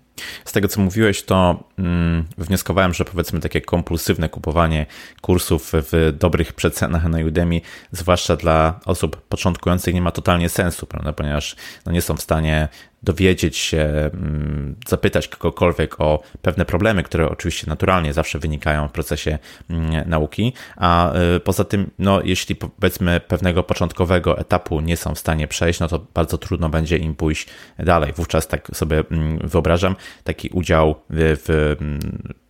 Z 0.45 0.51
tego, 0.51 0.67
co 0.67 0.81
mówiłeś, 0.81 1.23
to 1.23 1.63
mm, 1.79 2.25
wnioskowałem, 2.37 2.93
że 2.93 3.05
powiedzmy 3.05 3.39
takie 3.39 3.61
kompulsywne 3.61 4.29
kupowanie 4.29 4.85
kursów 5.21 5.71
w 5.73 6.13
dobrych 6.19 6.53
przecenach 6.53 7.03
na 7.03 7.19
Udemy, 7.19 7.61
zwłaszcza 7.91 8.35
dla 8.35 8.79
osób 8.85 9.21
początkujących, 9.21 9.93
nie 9.93 10.01
ma 10.01 10.11
totalnie 10.11 10.49
sensu, 10.49 10.85
prawda? 10.85 11.13
ponieważ 11.13 11.55
no, 11.85 11.91
nie 11.91 12.01
są 12.01 12.17
w 12.17 12.21
stanie 12.21 12.67
dowiedzieć 13.03 13.57
się, 13.57 13.79
mm, 14.13 14.75
zapytać 14.87 15.27
kogokolwiek 15.27 16.01
o 16.01 16.21
pewne 16.41 16.65
problemy, 16.65 17.03
które 17.03 17.29
oczywiście 17.29 17.67
naturalnie 17.67 18.13
zawsze 18.13 18.39
wynikają 18.39 18.87
w 18.87 18.91
procesie 18.91 19.39
mm, 19.69 20.09
nauki, 20.09 20.53
a 20.77 21.13
y, 21.35 21.39
poza 21.39 21.63
tym, 21.63 21.91
no, 21.99 22.21
jeśli 22.23 22.55
powiedzmy 22.55 23.19
pewnego 23.19 23.63
początkowego 23.63 24.37
etapu 24.37 24.81
nie 24.81 24.97
są 24.97 25.15
w 25.15 25.19
stanie 25.19 25.47
przejść, 25.47 25.79
no 25.79 25.87
to 25.87 26.05
bardzo 26.13 26.37
trudno 26.37 26.69
będzie 26.69 26.97
im 26.97 27.15
pójść 27.15 27.47
dalej. 27.79 28.13
Wówczas 28.13 28.47
tak 28.47 28.67
sobie 28.73 29.03
wyobrażam, 29.43 29.95
taki 30.23 30.49
udział 30.49 30.95
w, 31.09 31.37
w 31.45 31.75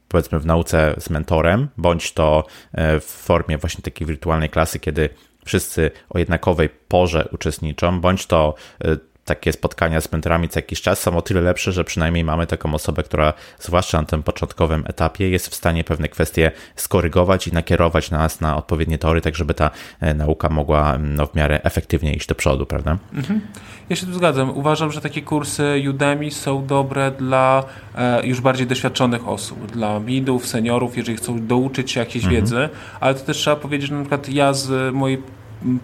powiedzmy 0.09 0.39
w 0.39 0.45
nauce 0.45 0.95
z 0.97 1.09
mentorem, 1.09 1.67
bądź 1.77 2.11
to 2.13 2.45
e, 2.73 2.99
w 2.99 3.05
formie 3.05 3.57
właśnie 3.57 3.81
takiej 3.81 4.07
wirtualnej 4.07 4.49
klasy, 4.49 4.79
kiedy 4.79 5.09
wszyscy 5.45 5.91
o 6.09 6.19
jednakowej 6.19 6.69
porze 6.69 7.29
uczestniczą, 7.31 8.01
bądź 8.01 8.25
to 8.25 8.55
e, 8.83 8.97
takie 9.29 9.53
spotkania 9.53 10.01
z 10.01 10.11
mentorami 10.11 10.49
co 10.49 10.59
jakiś 10.59 10.81
czas 10.81 10.99
są 10.99 11.17
o 11.17 11.21
tyle 11.21 11.41
lepsze, 11.41 11.71
że 11.71 11.83
przynajmniej 11.83 12.23
mamy 12.23 12.47
taką 12.47 12.73
osobę, 12.73 13.03
która 13.03 13.33
zwłaszcza 13.59 14.01
na 14.01 14.07
tym 14.07 14.23
początkowym 14.23 14.83
etapie 14.87 15.29
jest 15.29 15.47
w 15.47 15.55
stanie 15.55 15.83
pewne 15.83 16.07
kwestie 16.07 16.51
skorygować 16.75 17.47
i 17.47 17.53
nakierować 17.53 18.11
nas 18.11 18.41
na 18.41 18.57
odpowiednie 18.57 18.97
tory, 18.97 19.21
tak 19.21 19.35
żeby 19.35 19.53
ta 19.53 19.71
e, 19.99 20.13
nauka 20.13 20.49
mogła 20.49 20.97
no, 20.97 21.25
w 21.27 21.35
miarę 21.35 21.59
efektywnie 21.63 22.13
iść 22.13 22.27
do 22.27 22.35
przodu, 22.35 22.65
prawda? 22.65 22.97
Mhm. 23.13 23.41
Ja 23.89 23.95
się 23.95 24.05
tu 24.05 24.13
zgadzam. 24.13 24.57
Uważam, 24.57 24.91
że 24.91 25.01
takie 25.01 25.21
kursy 25.21 25.83
Udemy 25.89 26.31
są 26.31 26.65
dobre 26.65 27.11
dla 27.11 27.63
e, 27.95 28.27
już 28.27 28.41
bardziej 28.41 28.67
doświadczonych 28.67 29.27
osób, 29.27 29.71
dla 29.71 29.99
midów, 29.99 30.47
seniorów, 30.47 30.97
jeżeli 30.97 31.17
chcą 31.17 31.47
douczyć 31.47 31.91
się 31.91 31.99
jakiejś 31.99 32.25
mhm. 32.25 32.41
wiedzy, 32.41 32.69
ale 32.99 33.15
to 33.15 33.25
też 33.25 33.37
trzeba 33.37 33.55
powiedzieć, 33.55 33.89
że 33.89 33.95
na 33.95 34.01
przykład 34.01 34.29
ja 34.29 34.53
z 34.53 34.93
mojej 34.95 35.21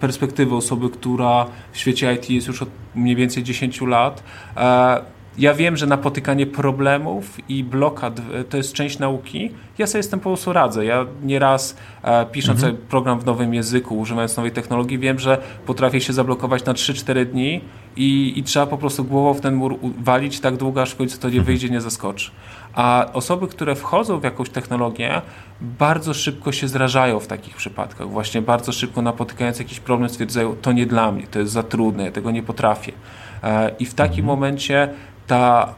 perspektywy 0.00 0.54
osoby, 0.54 0.90
która 0.90 1.46
w 1.72 1.78
świecie 1.78 2.14
IT 2.14 2.30
jest 2.30 2.46
już 2.46 2.62
od 2.62 2.68
mniej 2.94 3.16
więcej 3.16 3.42
10 3.42 3.80
lat, 3.80 4.22
e, 4.56 5.16
ja 5.38 5.54
wiem, 5.54 5.76
że 5.76 5.86
napotykanie 5.86 6.46
problemów 6.46 7.38
i 7.48 7.64
blokad 7.64 8.20
e, 8.34 8.44
to 8.44 8.56
jest 8.56 8.72
część 8.72 8.98
nauki. 8.98 9.50
Ja 9.78 9.86
sobie 9.86 10.02
z 10.02 10.08
tym 10.08 10.20
po 10.20 10.30
prostu 10.30 10.52
radzę. 10.52 10.84
Ja 10.84 11.06
nieraz 11.22 11.76
e, 12.02 12.26
pisząc 12.26 12.62
mhm. 12.62 12.82
program 12.88 13.20
w 13.20 13.26
nowym 13.26 13.54
języku, 13.54 13.98
używając 13.98 14.36
nowej 14.36 14.52
technologii, 14.52 14.98
wiem, 14.98 15.18
że 15.18 15.38
potrafię 15.66 16.00
się 16.00 16.12
zablokować 16.12 16.64
na 16.64 16.72
3-4 16.72 17.24
dni 17.24 17.60
i, 17.96 18.32
i, 18.36 18.42
trzeba 18.42 18.66
po 18.66 18.78
prostu 18.78 19.04
głową 19.04 19.34
w 19.34 19.40
ten 19.40 19.54
mur 19.54 19.78
walić 19.98 20.40
tak 20.40 20.56
długo, 20.56 20.82
aż 20.82 20.90
w 20.90 20.96
końcu 20.96 21.18
to 21.18 21.28
nie 21.28 21.38
mhm. 21.38 21.46
wyjdzie, 21.46 21.70
nie 21.70 21.80
zaskoczy. 21.80 22.30
A 22.76 23.06
osoby, 23.12 23.48
które 23.48 23.74
wchodzą 23.74 24.20
w 24.20 24.24
jakąś 24.24 24.50
technologię, 24.50 25.22
bardzo 25.60 26.14
szybko 26.14 26.52
się 26.52 26.68
zrażają 26.68 27.20
w 27.20 27.26
takich 27.26 27.56
przypadkach. 27.56 28.08
Właśnie 28.08 28.42
bardzo 28.42 28.72
szybko 28.72 29.02
napotykając 29.02 29.58
jakiś 29.58 29.80
problem 29.80 30.10
stwierdzają, 30.10 30.56
to 30.62 30.72
nie 30.72 30.86
dla 30.86 31.12
mnie, 31.12 31.26
to 31.26 31.38
jest 31.38 31.52
za 31.52 31.62
trudne, 31.62 32.04
ja 32.04 32.12
tego 32.12 32.30
nie 32.30 32.42
potrafię. 32.42 32.92
E, 33.42 33.70
I 33.78 33.86
w 33.86 33.94
takim 33.94 34.24
mhm. 34.24 34.26
momencie 34.26 34.88
ta 35.26 35.74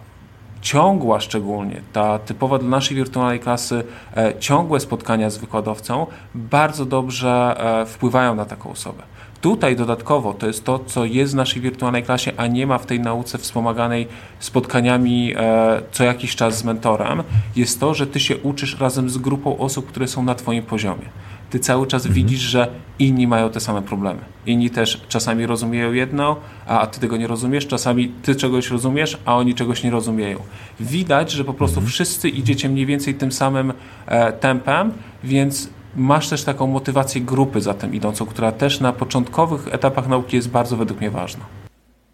ciągła 0.60 1.20
szczególnie, 1.20 1.82
ta 1.92 2.18
typowa 2.18 2.58
dla 2.58 2.68
naszej 2.68 2.96
wirtualnej 2.96 3.40
klasy, 3.40 3.84
e, 4.16 4.38
ciągłe 4.38 4.80
spotkania 4.80 5.30
z 5.30 5.38
wykładowcą 5.38 6.06
bardzo 6.34 6.84
dobrze 6.86 7.56
e, 7.58 7.86
wpływają 7.86 8.34
na 8.34 8.44
taką 8.44 8.70
osobę. 8.70 9.02
Tutaj 9.40 9.76
dodatkowo 9.76 10.34
to 10.34 10.46
jest 10.46 10.64
to, 10.64 10.78
co 10.78 11.04
jest 11.04 11.32
w 11.32 11.36
naszej 11.36 11.62
wirtualnej 11.62 12.02
klasie, 12.02 12.32
a 12.36 12.46
nie 12.46 12.66
ma 12.66 12.78
w 12.78 12.86
tej 12.86 13.00
nauce 13.00 13.38
wspomaganej 13.38 14.06
spotkaniami 14.38 15.34
e, 15.36 15.82
co 15.92 16.04
jakiś 16.04 16.36
czas 16.36 16.58
z 16.58 16.64
mentorem, 16.64 17.22
jest 17.56 17.80
to, 17.80 17.94
że 17.94 18.06
ty 18.06 18.20
się 18.20 18.36
uczysz 18.36 18.80
razem 18.80 19.10
z 19.10 19.18
grupą 19.18 19.58
osób, 19.58 19.86
które 19.86 20.08
są 20.08 20.22
na 20.22 20.34
twoim 20.34 20.62
poziomie. 20.62 21.04
Ty 21.50 21.58
cały 21.58 21.86
czas 21.86 22.06
mhm. 22.06 22.14
widzisz, 22.14 22.40
że 22.40 22.68
inni 22.98 23.26
mają 23.26 23.50
te 23.50 23.60
same 23.60 23.82
problemy. 23.82 24.20
Inni 24.46 24.70
też 24.70 25.00
czasami 25.08 25.46
rozumieją 25.46 25.92
jedno, 25.92 26.36
a 26.66 26.86
ty 26.86 27.00
tego 27.00 27.16
nie 27.16 27.26
rozumiesz, 27.26 27.66
czasami 27.66 28.08
ty 28.08 28.34
czegoś 28.34 28.70
rozumiesz, 28.70 29.18
a 29.24 29.36
oni 29.36 29.54
czegoś 29.54 29.82
nie 29.82 29.90
rozumieją. 29.90 30.38
Widać, 30.80 31.30
że 31.30 31.44
po 31.44 31.54
prostu 31.54 31.78
mhm. 31.78 31.92
wszyscy 31.92 32.28
idziecie 32.28 32.68
mniej 32.68 32.86
więcej 32.86 33.14
tym 33.14 33.32
samym 33.32 33.72
e, 34.06 34.32
tempem, 34.32 34.92
więc 35.24 35.70
masz 35.98 36.28
też 36.28 36.44
taką 36.44 36.66
motywację 36.66 37.20
grupy 37.20 37.60
za 37.60 37.74
tym 37.74 37.94
idącą, 37.94 38.26
która 38.26 38.52
też 38.52 38.80
na 38.80 38.92
początkowych 38.92 39.74
etapach 39.74 40.08
nauki 40.08 40.36
jest 40.36 40.50
bardzo 40.50 40.76
według 40.76 41.00
mnie 41.00 41.10
ważna. 41.10 41.44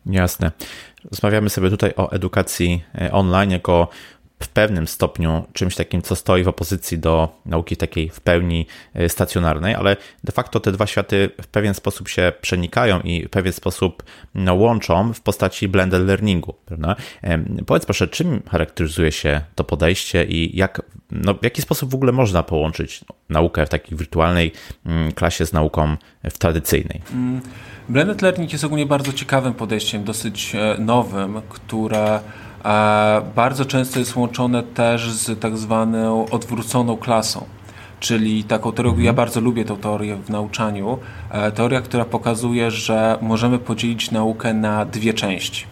Jasne. 0.06 0.52
Rozmawiamy 1.10 1.50
sobie 1.50 1.70
tutaj 1.70 1.92
o 1.96 2.12
edukacji 2.12 2.84
e, 3.00 3.12
online 3.12 3.50
jako 3.50 3.88
w 4.40 4.48
pewnym 4.48 4.86
stopniu 4.86 5.44
czymś 5.52 5.74
takim, 5.74 6.02
co 6.02 6.16
stoi 6.16 6.42
w 6.42 6.48
opozycji 6.48 6.98
do 6.98 7.28
nauki 7.46 7.76
takiej 7.76 8.08
w 8.08 8.20
pełni 8.20 8.66
e, 8.94 9.08
stacjonarnej, 9.08 9.74
ale 9.74 9.96
de 10.24 10.32
facto 10.32 10.60
te 10.60 10.72
dwa 10.72 10.86
światy 10.86 11.30
w 11.42 11.46
pewien 11.46 11.74
sposób 11.74 12.08
się 12.08 12.32
przenikają 12.40 13.00
i 13.00 13.26
w 13.26 13.30
pewien 13.30 13.52
sposób 13.52 14.02
no, 14.34 14.54
łączą 14.54 15.12
w 15.12 15.20
postaci 15.20 15.68
blended 15.68 16.02
learningu. 16.06 16.54
Prawda? 16.66 16.96
Powiedz 17.66 17.84
proszę, 17.84 18.08
czym 18.08 18.42
charakteryzuje 18.48 19.12
się 19.12 19.40
to 19.54 19.64
podejście 19.64 20.24
i 20.24 20.56
jak, 20.56 20.82
no, 21.10 21.34
w 21.34 21.44
jaki 21.44 21.62
sposób 21.62 21.90
w 21.90 21.94
ogóle 21.94 22.12
można 22.12 22.42
połączyć 22.42 23.04
naukę 23.28 23.66
w 23.66 23.68
takiej 23.68 23.98
wirtualnej 23.98 24.52
mm, 24.86 25.12
klasie 25.12 25.46
z 25.46 25.52
nauką 25.52 25.96
w 26.24 26.38
tradycyjnej? 26.38 27.00
Mm, 27.12 27.40
blended 27.88 28.22
learning 28.22 28.52
jest 28.52 28.64
ogólnie 28.64 28.86
bardzo 28.86 29.12
ciekawym 29.12 29.54
podejściem, 29.54 30.04
dosyć 30.04 30.54
e, 30.54 30.76
nowym, 30.78 31.42
które 31.48 32.20
bardzo 33.36 33.64
często 33.64 33.98
jest 33.98 34.16
łączone 34.16 34.62
też 34.62 35.10
z 35.10 35.40
tak 35.40 35.56
zwaną 35.56 36.26
odwróconą 36.30 36.96
klasą. 36.96 37.44
Czyli 38.00 38.44
taką 38.44 38.72
teorię, 38.72 38.90
mhm. 38.90 39.04
ja 39.06 39.12
bardzo 39.12 39.40
lubię 39.40 39.64
tę 39.64 39.76
teorię 39.76 40.16
w 40.16 40.30
nauczaniu. 40.30 40.98
E, 41.30 41.52
teoria, 41.52 41.80
która 41.80 42.04
pokazuje, 42.04 42.70
że 42.70 43.18
możemy 43.20 43.58
podzielić 43.58 44.10
naukę 44.10 44.54
na 44.54 44.84
dwie 44.84 45.14
części. 45.14 45.64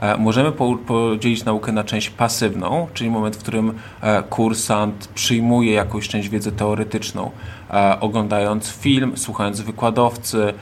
E, 0.00 0.16
możemy 0.16 0.52
podzielić 0.86 1.44
naukę 1.44 1.72
na 1.72 1.84
część 1.84 2.10
pasywną, 2.10 2.86
czyli 2.94 3.10
moment, 3.10 3.36
w 3.36 3.38
którym 3.38 3.74
e, 4.00 4.22
kursant 4.22 5.08
przyjmuje 5.14 5.72
jakąś 5.72 6.08
część 6.08 6.28
wiedzy 6.28 6.52
teoretyczną, 6.52 7.30
oglądając 8.00 8.68
film, 8.68 9.12
słuchając 9.16 9.60
wykładowcy, 9.60 10.54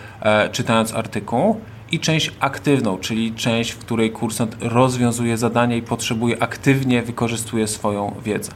czytając 0.53 0.95
artykuł 0.95 1.61
i 1.93 2.01
część 2.01 2.33
aktywną, 2.41 2.99
czyli 2.99 3.33
część, 3.35 3.71
w 3.71 3.79
której 3.79 4.11
kursant 4.11 4.57
rozwiązuje 4.61 5.39
zadania 5.39 5.77
i 5.77 5.83
potrzebuje 5.83 6.43
aktywnie 6.43 7.03
wykorzystuje 7.03 7.67
swoją 7.67 8.15
wiedzę. 8.25 8.53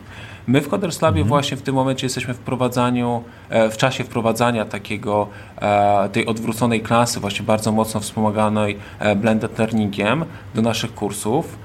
My 0.47 0.61
w 0.61 0.69
Coders 0.69 1.03
Labie 1.03 1.21
mhm. 1.21 1.29
właśnie 1.29 1.57
w 1.57 1.63
tym 1.63 1.75
momencie 1.75 2.07
jesteśmy 2.07 2.35
w 2.35 2.37
wprowadzaniu, 2.37 3.23
e, 3.49 3.71
w 3.71 3.77
czasie 3.77 4.05
wprowadzania 4.05 4.65
takiego, 4.65 5.29
e, 5.57 6.09
tej 6.09 6.27
odwróconej 6.27 6.81
klasy, 6.81 7.21
właśnie 7.21 7.47
bardzo 7.47 7.73
mocno 7.73 8.01
wspomaganej 8.01 8.79
e, 8.99 9.17
blended 9.17 9.59
learningiem 9.59 10.25
do 10.55 10.63
naszych 10.63 10.95
kursów, 10.95 11.59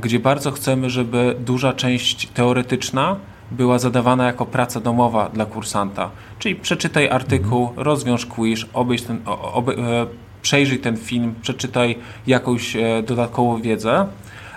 gdzie 0.00 0.20
bardzo 0.20 0.50
chcemy, 0.50 0.90
żeby 0.90 1.36
duża 1.38 1.72
część 1.72 2.28
teoretyczna 2.28 3.16
była 3.50 3.78
zadawana 3.78 4.26
jako 4.26 4.46
praca 4.46 4.80
domowa 4.80 5.28
dla 5.28 5.46
kursanta. 5.46 6.10
Czyli 6.38 6.54
przeczytaj 6.54 7.08
artykuł, 7.08 7.68
mhm. 7.68 7.82
rozwiąż 7.84 8.26
quiz, 8.26 8.64
obejrz 8.72 9.02
ten, 9.02 9.20
obe, 9.26 9.72
przejrzyj 10.44 10.78
ten 10.78 10.96
film, 10.96 11.34
przeczytaj 11.42 11.98
jakąś 12.26 12.76
e, 12.76 13.02
dodatkową 13.02 13.62
wiedzę, 13.62 14.06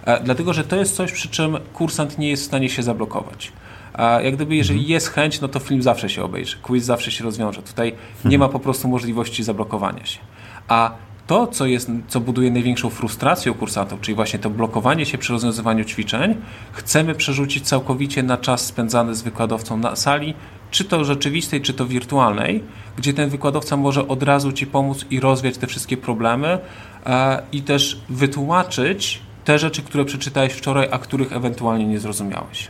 e, 0.06 0.24
dlatego 0.24 0.54
że 0.54 0.64
to 0.64 0.76
jest 0.76 0.96
coś, 0.96 1.12
przy 1.12 1.30
czym 1.30 1.58
kursant 1.74 2.18
nie 2.18 2.30
jest 2.30 2.44
w 2.44 2.46
stanie 2.46 2.70
się 2.70 2.84
zablokować. 2.84 3.52
A 3.94 4.22
jak 4.22 4.36
gdyby, 4.36 4.56
jeżeli 4.56 4.80
mhm. 4.80 4.92
jest 4.92 5.08
chęć, 5.08 5.42
no 5.42 5.48
to 5.48 5.60
film 5.60 5.82
zawsze 5.82 6.10
się 6.10 6.24
obejrzy, 6.24 6.58
quiz 6.58 6.86
zawsze 6.86 7.12
się 7.12 7.24
rozwiąże. 7.24 7.62
Tutaj 7.62 7.92
nie 8.26 8.36
mhm. 8.36 8.40
ma 8.40 8.50
po 8.50 8.60
prostu 8.60 8.88
możliwości 8.88 9.44
zablokowania 9.44 10.06
się. 10.06 10.20
A 10.68 10.92
to, 11.28 11.48
co, 11.48 11.66
jest, 11.66 11.92
co 12.08 12.20
buduje 12.20 12.52
największą 12.52 12.90
frustrację 12.90 13.52
u 13.52 13.56
kursantów, 13.56 14.02
czyli 14.02 14.16
właśnie 14.16 14.40
to 14.40 14.50
blokowanie 14.50 15.06
się 15.06 15.18
przy 15.18 15.34
rozwiązywaniu 15.34 15.86
ćwiczeń, 15.86 16.36
chcemy 16.72 17.16
przerzucić 17.16 17.68
całkowicie 17.68 18.24
na 18.24 18.38
czas 18.38 18.66
spędzany 18.66 19.16
z 19.16 19.22
wykładowcą 19.22 19.78
na 19.78 19.96
sali, 19.96 20.34
czy 20.72 20.84
to 20.84 21.06
rzeczywistej, 21.06 21.62
czy 21.62 21.74
to 21.74 21.86
wirtualnej, 21.86 22.64
gdzie 22.98 23.14
ten 23.14 23.30
wykładowca 23.30 23.78
może 23.78 24.08
od 24.08 24.24
razu 24.24 24.52
Ci 24.52 24.68
pomóc 24.68 25.06
i 25.10 25.20
rozwiać 25.20 25.58
te 25.58 25.68
wszystkie 25.68 25.98
problemy 25.98 26.60
e, 27.06 27.42
i 27.52 27.62
też 27.62 28.02
wytłumaczyć 28.10 29.22
te 29.46 29.60
rzeczy, 29.60 29.82
które 29.82 30.06
przeczytałeś 30.06 30.54
wczoraj, 30.54 30.88
a 30.92 31.00
których 31.00 31.34
ewentualnie 31.34 31.86
nie 31.88 32.00
zrozumiałeś. 32.00 32.68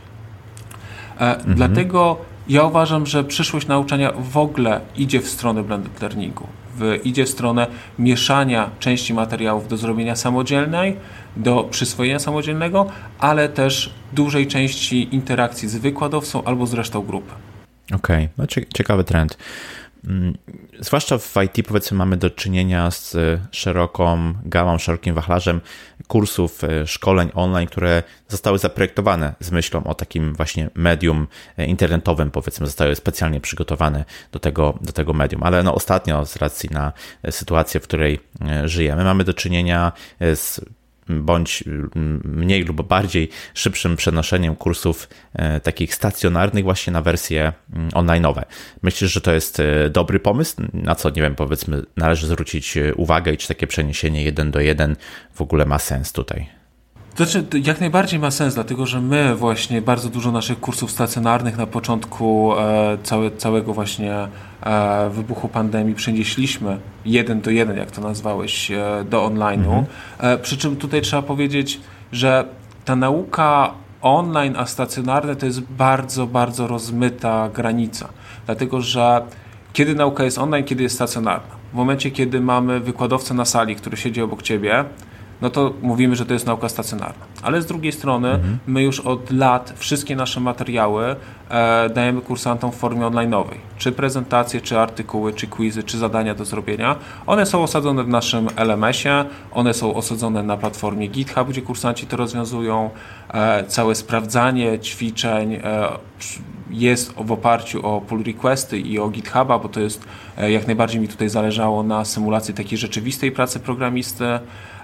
E, 1.20 1.36
mhm. 1.36 1.54
Dlatego 1.54 2.18
ja 2.48 2.64
uważam, 2.64 3.06
że 3.06 3.24
przyszłość 3.24 3.66
nauczania 3.66 4.12
w 4.18 4.36
ogóle 4.36 4.80
idzie 4.96 5.20
w 5.20 5.28
stronę 5.28 5.62
blended 5.62 6.02
learningu. 6.02 6.46
W, 6.76 7.00
idzie 7.04 7.24
w 7.24 7.28
stronę 7.28 7.66
mieszania 7.98 8.70
części 8.78 9.14
materiałów 9.14 9.68
do 9.68 9.76
zrobienia 9.76 10.16
samodzielnej, 10.16 10.96
do 11.36 11.64
przyswojenia 11.64 12.18
samodzielnego, 12.18 12.86
ale 13.18 13.48
też 13.48 13.94
dużej 14.12 14.46
części 14.46 15.14
interakcji 15.14 15.68
z 15.68 15.76
wykładowcą 15.76 16.44
albo 16.44 16.66
z 16.66 16.74
resztą 16.74 17.02
grupy. 17.02 17.47
Okej, 17.94 18.24
okay. 18.24 18.28
no 18.38 18.46
ciekawy 18.74 19.04
trend. 19.04 19.38
Mm, 20.04 20.38
zwłaszcza 20.80 21.18
w 21.18 21.34
IT 21.44 21.66
powiedzmy 21.68 21.96
mamy 21.96 22.16
do 22.16 22.30
czynienia 22.30 22.90
z 22.90 23.16
szeroką 23.50 24.34
gamą, 24.44 24.78
szerokim 24.78 25.14
wachlarzem 25.14 25.60
kursów, 26.06 26.64
e, 26.64 26.86
szkoleń 26.86 27.30
online, 27.34 27.68
które 27.68 28.02
zostały 28.28 28.58
zaprojektowane 28.58 29.34
z 29.40 29.50
myślą 29.50 29.84
o 29.84 29.94
takim 29.94 30.34
właśnie 30.34 30.70
medium 30.74 31.26
e, 31.56 31.66
internetowym, 31.66 32.30
powiedzmy, 32.30 32.66
zostały 32.66 32.94
specjalnie 32.94 33.40
przygotowane 33.40 34.04
do 34.32 34.38
tego, 34.38 34.78
do 34.80 34.92
tego 34.92 35.12
medium. 35.12 35.42
Ale 35.42 35.62
no 35.62 35.74
ostatnio 35.74 36.26
z 36.26 36.36
racji 36.36 36.70
na 36.72 36.92
sytuację, 37.30 37.80
w 37.80 37.84
której 37.84 38.20
żyjemy, 38.64 39.04
mamy 39.04 39.24
do 39.24 39.34
czynienia 39.34 39.92
z 40.20 40.60
bądź 41.08 41.64
mm, 41.66 42.20
mniej 42.24 42.62
lub 42.62 42.82
bardziej 42.82 43.28
szybszym 43.54 43.96
przenoszeniem 43.96 44.56
kursów 44.56 45.08
e, 45.34 45.60
takich 45.60 45.94
stacjonarnych 45.94 46.64
właśnie 46.64 46.92
na 46.92 47.02
wersje 47.02 47.52
mm, 47.72 47.88
online'owe. 47.88 48.42
Myślisz, 48.82 49.12
że 49.12 49.20
to 49.20 49.32
jest 49.32 49.60
e, 49.60 49.90
dobry 49.90 50.20
pomysł? 50.20 50.56
Na 50.72 50.94
co, 50.94 51.10
nie 51.10 51.22
wiem, 51.22 51.34
powiedzmy, 51.34 51.82
należy 51.96 52.26
zwrócić 52.26 52.76
e, 52.76 52.94
uwagę 52.94 53.32
i 53.32 53.36
czy 53.36 53.48
takie 53.48 53.66
przeniesienie 53.66 54.22
jeden 54.22 54.50
do 54.50 54.60
jeden 54.60 54.96
w 55.34 55.42
ogóle 55.42 55.66
ma 55.66 55.78
sens 55.78 56.12
tutaj? 56.12 56.57
To 57.16 57.24
znaczy, 57.24 57.60
jak 57.64 57.80
najbardziej 57.80 58.20
ma 58.20 58.30
sens, 58.30 58.54
dlatego 58.54 58.86
że 58.86 59.00
my 59.00 59.34
właśnie 59.34 59.82
bardzo 59.82 60.08
dużo 60.08 60.32
naszych 60.32 60.60
kursów 60.60 60.90
stacjonarnych 60.90 61.56
na 61.56 61.66
początku 61.66 62.52
e, 62.58 62.98
całe, 63.02 63.30
całego 63.30 63.74
właśnie 63.74 64.14
e, 64.62 65.10
wybuchu 65.10 65.48
pandemii 65.48 65.94
przenieśliśmy 65.94 66.78
jeden 67.04 67.40
do 67.40 67.50
jeden, 67.50 67.76
jak 67.76 67.90
to 67.90 68.00
nazwałeś, 68.00 68.70
e, 68.70 69.04
do 69.10 69.26
online'u. 69.26 69.78
Mhm. 69.78 69.84
E, 70.18 70.38
przy 70.38 70.56
czym 70.56 70.76
tutaj 70.76 71.02
trzeba 71.02 71.22
powiedzieć, 71.22 71.80
że 72.12 72.44
ta 72.84 72.96
nauka 72.96 73.74
online, 74.02 74.56
a 74.56 74.66
stacjonarne 74.66 75.36
to 75.36 75.46
jest 75.46 75.60
bardzo, 75.60 76.26
bardzo 76.26 76.66
rozmyta 76.66 77.48
granica. 77.54 78.08
Dlatego, 78.46 78.80
że 78.80 79.22
kiedy 79.72 79.94
nauka 79.94 80.24
jest 80.24 80.38
online, 80.38 80.64
kiedy 80.64 80.82
jest 80.82 80.94
stacjonarna. 80.94 81.58
W 81.72 81.76
momencie, 81.76 82.10
kiedy 82.10 82.40
mamy 82.40 82.80
wykładowcę 82.80 83.34
na 83.34 83.44
sali, 83.44 83.76
który 83.76 83.96
siedzi 83.96 84.22
obok 84.22 84.42
ciebie, 84.42 84.84
no 85.40 85.50
to 85.50 85.72
mówimy, 85.82 86.16
że 86.16 86.26
to 86.26 86.32
jest 86.32 86.46
nauka 86.46 86.68
stacjonarna. 86.68 87.26
Ale 87.42 87.62
z 87.62 87.66
drugiej 87.66 87.92
strony 87.92 88.30
mhm. 88.30 88.58
my 88.66 88.82
już 88.82 89.00
od 89.00 89.30
lat 89.30 89.74
wszystkie 89.76 90.16
nasze 90.16 90.40
materiały 90.40 91.16
e, 91.50 91.90
dajemy 91.90 92.20
kursantom 92.20 92.72
w 92.72 92.74
formie 92.74 93.02
online'owej. 93.02 93.56
Czy 93.78 93.92
prezentacje, 93.92 94.60
czy 94.60 94.78
artykuły, 94.78 95.32
czy 95.32 95.46
quizy, 95.46 95.82
czy 95.82 95.98
zadania 95.98 96.34
do 96.34 96.44
zrobienia. 96.44 96.96
One 97.26 97.46
są 97.46 97.62
osadzone 97.62 98.04
w 98.04 98.08
naszym 98.08 98.48
LMS-ie, 98.56 99.24
one 99.52 99.74
są 99.74 99.94
osadzone 99.94 100.42
na 100.42 100.56
platformie 100.56 101.08
GitHub, 101.08 101.48
gdzie 101.48 101.62
kursanci 101.62 102.06
to 102.06 102.16
rozwiązują. 102.16 102.90
E, 103.34 103.64
całe 103.64 103.94
sprawdzanie 103.94 104.78
ćwiczeń 104.78 105.54
e, 105.54 105.88
jest 106.70 107.12
w 107.12 107.32
oparciu 107.32 107.86
o 107.86 108.00
pull 108.00 108.22
requesty 108.24 108.78
i 108.78 108.98
o 108.98 109.08
GitHuba, 109.08 109.58
bo 109.58 109.68
to 109.68 109.80
jest 109.80 110.04
e, 110.38 110.50
jak 110.50 110.66
najbardziej 110.66 111.00
mi 111.00 111.08
tutaj 111.08 111.28
zależało 111.28 111.82
na 111.82 112.04
symulacji 112.04 112.54
takiej 112.54 112.78
rzeczywistej 112.78 113.32
pracy 113.32 113.60
programisty. 113.60 114.24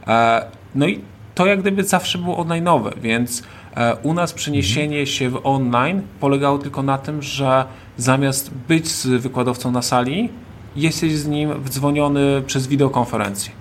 E, 0.07 0.47
no 0.75 0.87
i 0.87 1.01
to 1.35 1.47
jak 1.47 1.61
gdyby 1.61 1.85
zawsze 1.85 2.19
było 2.19 2.45
online'owe, 2.45 2.91
więc 3.01 3.43
e, 3.77 3.97
u 3.97 4.15
nas 4.15 4.33
przeniesienie 4.33 5.07
się 5.07 5.31
w 5.31 5.41
online 5.45 6.03
polegało 6.21 6.59
tylko 6.59 6.83
na 6.83 6.99
tym, 6.99 7.23
że 7.23 7.65
zamiast 7.97 8.51
być 8.69 8.89
z 8.89 9.07
wykładowcą 9.07 9.71
na 9.71 9.83
sali, 9.83 10.29
jesteś 10.77 11.13
z 11.13 11.27
nim 11.27 11.63
wdzwoniony 11.63 12.43
przez 12.47 12.67
wideokonferencję. 12.67 13.53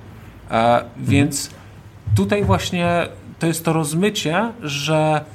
Mhm. 0.50 0.84
Więc 0.98 1.50
tutaj 2.16 2.44
właśnie 2.44 3.08
to 3.40 3.48
jest 3.48 3.66
to 3.66 3.74
rozmycie, 3.74 4.52
że 4.62 5.26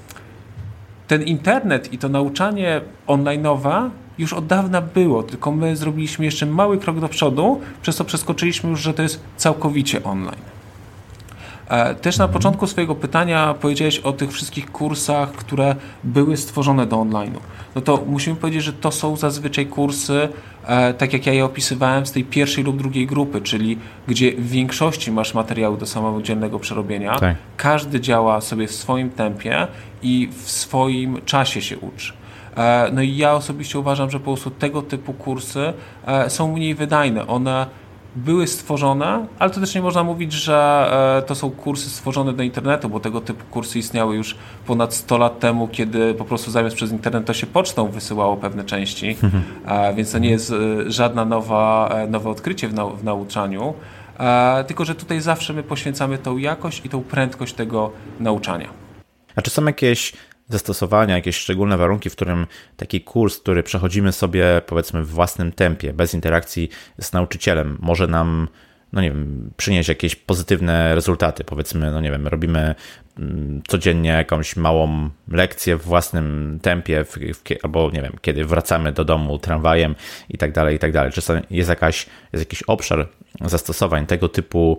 ten 1.09 1.23
internet 1.23 1.93
i 1.93 1.99
to 1.99 2.09
nauczanie 2.09 2.81
online'owe 3.07 3.91
już 4.19 4.33
od 4.33 4.47
dawna 4.47 4.81
było, 4.81 5.23
tylko 5.23 5.53
my 5.53 5.77
zrobiliśmy 5.77 6.25
jeszcze 6.25 6.47
mały 6.47 6.79
krok 6.79 7.01
do 7.01 7.09
przodu, 7.09 7.61
przez 7.83 7.97
co 7.97 8.05
przeskoczyliśmy 8.05 8.71
już, 8.71 8.81
że 8.81 8.95
to 8.95 9.03
jest 9.03 9.21
całkowicie 9.37 10.05
online. 10.05 10.58
E, 11.69 11.95
też 11.95 12.19
na 12.19 12.29
początku 12.29 12.67
swojego 12.67 12.95
pytania 12.95 13.55
powiedziałeś 13.61 13.99
o 13.99 14.13
tych 14.13 14.33
wszystkich 14.33 14.73
kursach, 14.73 15.33
które 15.33 15.77
były 16.05 16.37
stworzone 16.37 16.87
do 16.87 16.97
online'u. 16.97 17.39
No 17.75 17.81
to 17.81 18.05
musimy 18.07 18.37
powiedzieć, 18.37 18.63
że 18.65 18.73
to 18.73 18.91
są 18.91 19.17
zazwyczaj 19.17 19.67
kursy, 19.67 20.29
e, 20.67 20.95
tak 20.95 21.13
jak 21.13 21.27
ja 21.27 21.33
je 21.33 21.45
opisywałem, 21.45 22.07
z 22.07 22.13
tej 22.13 22.25
pierwszej 22.25 22.65
lub 22.65 22.77
drugiej 22.77 23.07
grupy, 23.07 23.41
czyli 23.41 23.79
gdzie 24.07 24.33
w 24.33 24.49
większości 24.51 25.13
masz 25.13 25.35
materiały 25.35 25.79
do 25.79 25.87
samodzielnego 25.87 26.59
przerobienia. 26.59 27.19
Tak. 27.19 27.37
Każdy 27.57 28.01
działa 28.01 28.41
sobie 28.41 28.67
w 28.67 28.73
swoim 28.73 29.11
tempie 29.11 29.67
i 30.03 30.29
w 30.43 30.51
swoim 30.51 31.21
czasie 31.25 31.63
się 31.63 31.79
uczy. 31.79 32.13
E, 32.57 32.91
no 32.93 33.03
i 33.03 33.17
ja 33.17 33.33
osobiście 33.33 33.79
uważam, 33.79 34.11
że 34.11 34.19
po 34.19 34.25
prostu 34.25 34.51
tego 34.51 34.83
typu 34.83 35.13
kursy 35.13 35.73
są 36.29 36.53
mniej 36.53 36.75
wydajne. 36.75 37.27
One 37.27 37.67
były 38.17 38.47
stworzone, 38.47 39.27
ale 39.39 39.51
to 39.51 39.61
też 39.61 39.75
nie 39.75 39.83
można 39.83 40.05
mówić, 40.05 40.33
że 40.33 40.89
e, 41.19 41.23
to 41.23 41.35
są 41.35 41.51
kursy 41.51 41.91
stworzone 41.91 42.33
do 42.33 42.43
internetu, 42.43 42.89
bo 42.89 43.01
tego 43.01 43.21
typu 43.21 43.45
kursy 43.51 43.79
istniały 43.79 44.17
już 44.17 44.37
ponad 44.67 44.95
100 44.95 45.19
lat 45.19 45.41
temu, 45.41 45.69
kiedy 45.69 46.15
po 46.15 46.25
prostu 46.25 46.51
zamiast 46.51 46.77
przez 46.77 46.93
internet 46.93 47.25
to 47.25 47.35
się 47.35 47.47
pocztą 47.47 47.89
wysyłało 47.89 48.37
pewne 48.37 48.65
części, 48.65 49.17
więc 49.97 50.13
to 50.13 50.19
nie 50.19 50.31
jest 50.31 50.53
e, 50.53 50.91
żadna 50.91 51.25
nowa, 51.25 51.89
e, 51.89 52.07
nowe 52.07 52.31
odkrycie 52.31 52.69
w, 52.69 52.75
nau 52.75 52.97
w 52.97 53.05
nauczaniu, 53.05 53.75
tylko 54.67 54.85
że 54.85 54.95
tutaj 54.95 55.21
zawsze 55.21 55.53
my 55.53 55.63
poświęcamy 55.63 56.19
tą 56.19 56.37
jakość 56.37 56.85
i 56.85 56.89
tą 56.89 57.03
prędkość 57.03 57.55
tego 57.55 57.91
nauczania. 58.21 58.69
A 59.37 59.43
czy 59.43 59.51
są 59.51 59.65
jakieś 59.65 60.13
zastosowania, 60.49 61.15
jakieś 61.15 61.37
szczególne 61.37 61.77
warunki, 61.77 62.11
w 62.11 62.17
którym 62.17 62.47
taki 62.77 63.01
kurs, 63.01 63.39
który 63.39 63.63
przechodzimy 63.63 64.13
sobie 64.13 64.63
powiedzmy 64.67 65.05
w 65.05 65.09
własnym 65.09 65.53
tempie, 65.53 65.93
bez 65.93 66.15
interakcji 66.15 66.69
z 67.01 67.13
nauczycielem, 67.13 67.79
może 67.81 68.07
nam 68.07 68.49
no 68.93 69.01
nie 69.03 69.11
wiem, 69.11 69.51
przynieść 69.57 69.89
jakieś 69.89 70.17
pozytywne 70.17 70.95
rezultaty. 70.95 71.45
Powiedzmy, 71.45 71.91
no 71.91 72.01
nie 72.01 72.11
wiem, 72.11 72.27
robimy 72.27 72.75
mm, 73.19 73.63
codziennie 73.69 74.11
jakąś 74.11 74.57
małą 74.57 75.11
lekcję 75.29 75.77
w 75.77 75.83
własnym 75.83 76.59
tempie, 76.63 77.05
w, 77.05 77.13
w, 77.13 77.43
albo 77.63 77.91
nie 77.91 78.03
wiem, 78.03 78.13
kiedy 78.21 78.45
wracamy 78.45 78.93
do 78.93 79.05
domu 79.05 79.39
tramwajem 79.39 79.95
i 80.29 80.39
tak 80.39 80.53
dalej, 80.53 80.77
i 80.77 80.79
tak 80.79 80.93
dalej. 80.93 81.13
Czy 81.13 81.21
jest, 81.51 81.69
jakaś, 81.69 82.07
jest 82.33 82.45
jakiś 82.45 82.63
obszar 82.63 83.09
zastosowań 83.41 84.07
tego 84.07 84.29
typu 84.29 84.79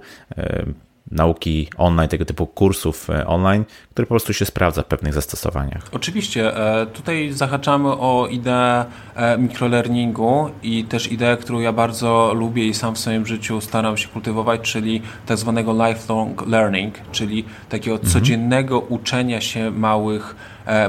nauki 1.11 1.67
online, 1.77 2.09
tego 2.09 2.25
typu 2.25 2.47
kursów 2.47 3.09
e, 3.09 3.27
online, 3.27 3.65
który 3.91 4.05
po 4.05 4.09
prostu 4.09 4.33
się 4.33 4.45
sprawdza 4.45 4.81
w 4.81 4.85
pewnych 4.85 5.13
zastosowaniach. 5.13 5.87
Oczywiście. 5.91 6.57
E, 6.57 6.85
tutaj 6.85 7.31
zahaczamy 7.31 7.89
o 7.89 8.27
ideę 8.31 8.85
e, 9.15 9.37
mikrolearningu 9.37 10.49
i 10.63 10.83
też 10.83 11.11
ideę, 11.11 11.37
którą 11.37 11.59
ja 11.59 11.73
bardzo 11.73 12.33
lubię 12.33 12.67
i 12.67 12.73
sam 12.73 12.95
w 12.95 12.99
swoim 12.99 13.25
życiu 13.25 13.61
staram 13.61 13.97
się 13.97 14.07
kultywować, 14.07 14.61
czyli 14.61 15.01
tak 15.25 15.37
zwanego 15.37 15.87
lifelong 15.87 16.47
learning, 16.47 16.95
czyli 17.11 17.45
takiego 17.69 17.95
mhm. 17.95 18.13
codziennego 18.13 18.79
uczenia 18.79 19.41
się 19.41 19.71
małych, 19.71 20.35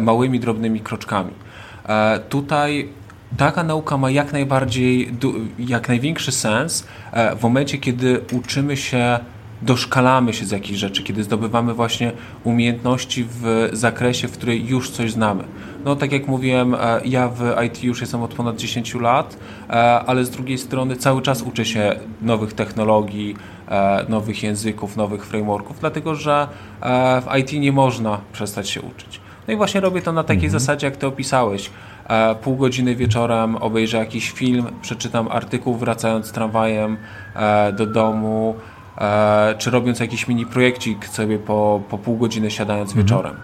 małymi, 0.00 0.40
drobnymi 0.40 0.80
kroczkami. 0.80 1.30
Tutaj 2.28 2.88
taka 3.36 3.62
nauka 3.62 3.96
ma 3.96 4.10
jak 4.10 4.32
najbardziej, 4.32 5.12
jak 5.58 5.88
największy 5.88 6.32
sens 6.32 6.86
w 7.36 7.42
momencie, 7.42 7.78
kiedy 7.78 8.20
uczymy 8.32 8.76
się 8.76 9.18
doszkalamy 9.62 10.32
się 10.32 10.46
z 10.46 10.50
jakichś 10.50 10.78
rzeczy, 10.78 11.02
kiedy 11.02 11.24
zdobywamy 11.24 11.74
właśnie 11.74 12.12
umiejętności 12.44 13.26
w 13.28 13.68
zakresie, 13.72 14.28
w 14.28 14.32
której 14.32 14.66
już 14.66 14.90
coś 14.90 15.12
znamy. 15.12 15.44
No 15.84 15.96
tak 15.96 16.12
jak 16.12 16.26
mówiłem, 16.26 16.74
e, 16.74 17.00
ja 17.04 17.28
w 17.28 17.42
IT 17.66 17.84
już 17.84 18.00
jestem 18.00 18.22
od 18.22 18.34
ponad 18.34 18.56
10 18.56 18.94
lat, 18.94 19.36
e, 19.68 19.72
ale 20.00 20.24
z 20.24 20.30
drugiej 20.30 20.58
strony 20.58 20.96
cały 20.96 21.22
czas 21.22 21.42
uczę 21.42 21.64
się 21.64 21.96
nowych 22.22 22.52
technologii, 22.52 23.36
e, 23.68 24.04
nowych 24.08 24.42
języków, 24.42 24.96
nowych 24.96 25.26
frameworków, 25.26 25.80
dlatego 25.80 26.14
że 26.14 26.48
w 27.22 27.38
IT 27.38 27.52
nie 27.52 27.72
można 27.72 28.18
przestać 28.32 28.68
się 28.68 28.80
uczyć. 28.80 29.20
No 29.48 29.54
i 29.54 29.56
właśnie 29.56 29.80
robię 29.80 30.02
to 30.02 30.12
na 30.12 30.24
takiej 30.24 30.44
mhm. 30.44 30.60
zasadzie, 30.60 30.86
jak 30.86 30.96
ty 30.96 31.06
opisałeś. 31.06 31.70
Pół 32.42 32.56
godziny 32.56 32.96
wieczorem 32.96 33.56
obejrzę 33.56 33.98
jakiś 33.98 34.30
film, 34.30 34.66
przeczytam 34.82 35.28
artykuł 35.28 35.74
wracając 35.74 36.32
tramwajem 36.32 36.96
do 37.72 37.86
domu, 37.86 38.54
czy 39.58 39.70
robiąc 39.70 40.00
jakiś 40.00 40.28
mini 40.28 40.46
projekcik 40.46 41.06
sobie 41.06 41.38
po, 41.38 41.80
po 41.88 41.98
pół 41.98 42.16
godziny 42.16 42.50
siadając 42.50 42.90
mhm. 42.90 43.06
wieczorem. 43.06 43.36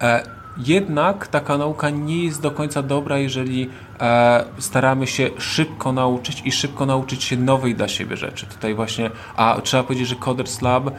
E, 0.00 0.22
jednak 0.66 1.26
taka 1.26 1.58
nauka 1.58 1.90
nie 1.90 2.24
jest 2.24 2.42
do 2.42 2.50
końca 2.50 2.82
dobra, 2.82 3.18
jeżeli 3.18 3.70
e, 4.00 4.44
staramy 4.58 5.06
się 5.06 5.30
szybko 5.38 5.92
nauczyć 5.92 6.42
i 6.44 6.52
szybko 6.52 6.86
nauczyć 6.86 7.24
się 7.24 7.36
nowej 7.36 7.74
dla 7.74 7.88
siebie 7.88 8.16
rzeczy. 8.16 8.46
Tutaj 8.46 8.74
właśnie, 8.74 9.10
a 9.36 9.60
trzeba 9.62 9.82
powiedzieć, 9.82 10.08
że 10.08 10.16
Coders 10.16 10.62
Lab 10.62 10.90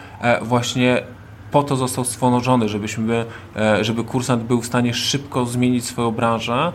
właśnie 0.42 1.04
po 1.52 1.64
to 1.64 1.76
został 1.76 2.06
stworzony, 2.06 2.70
żebyśmy, 2.70 3.26
żeby 3.82 4.04
kursant 4.04 4.44
był 4.44 4.62
w 4.62 4.66
stanie 4.66 4.94
szybko 4.94 5.46
zmienić 5.46 5.86
swoją 5.86 6.12
branżę 6.12 6.72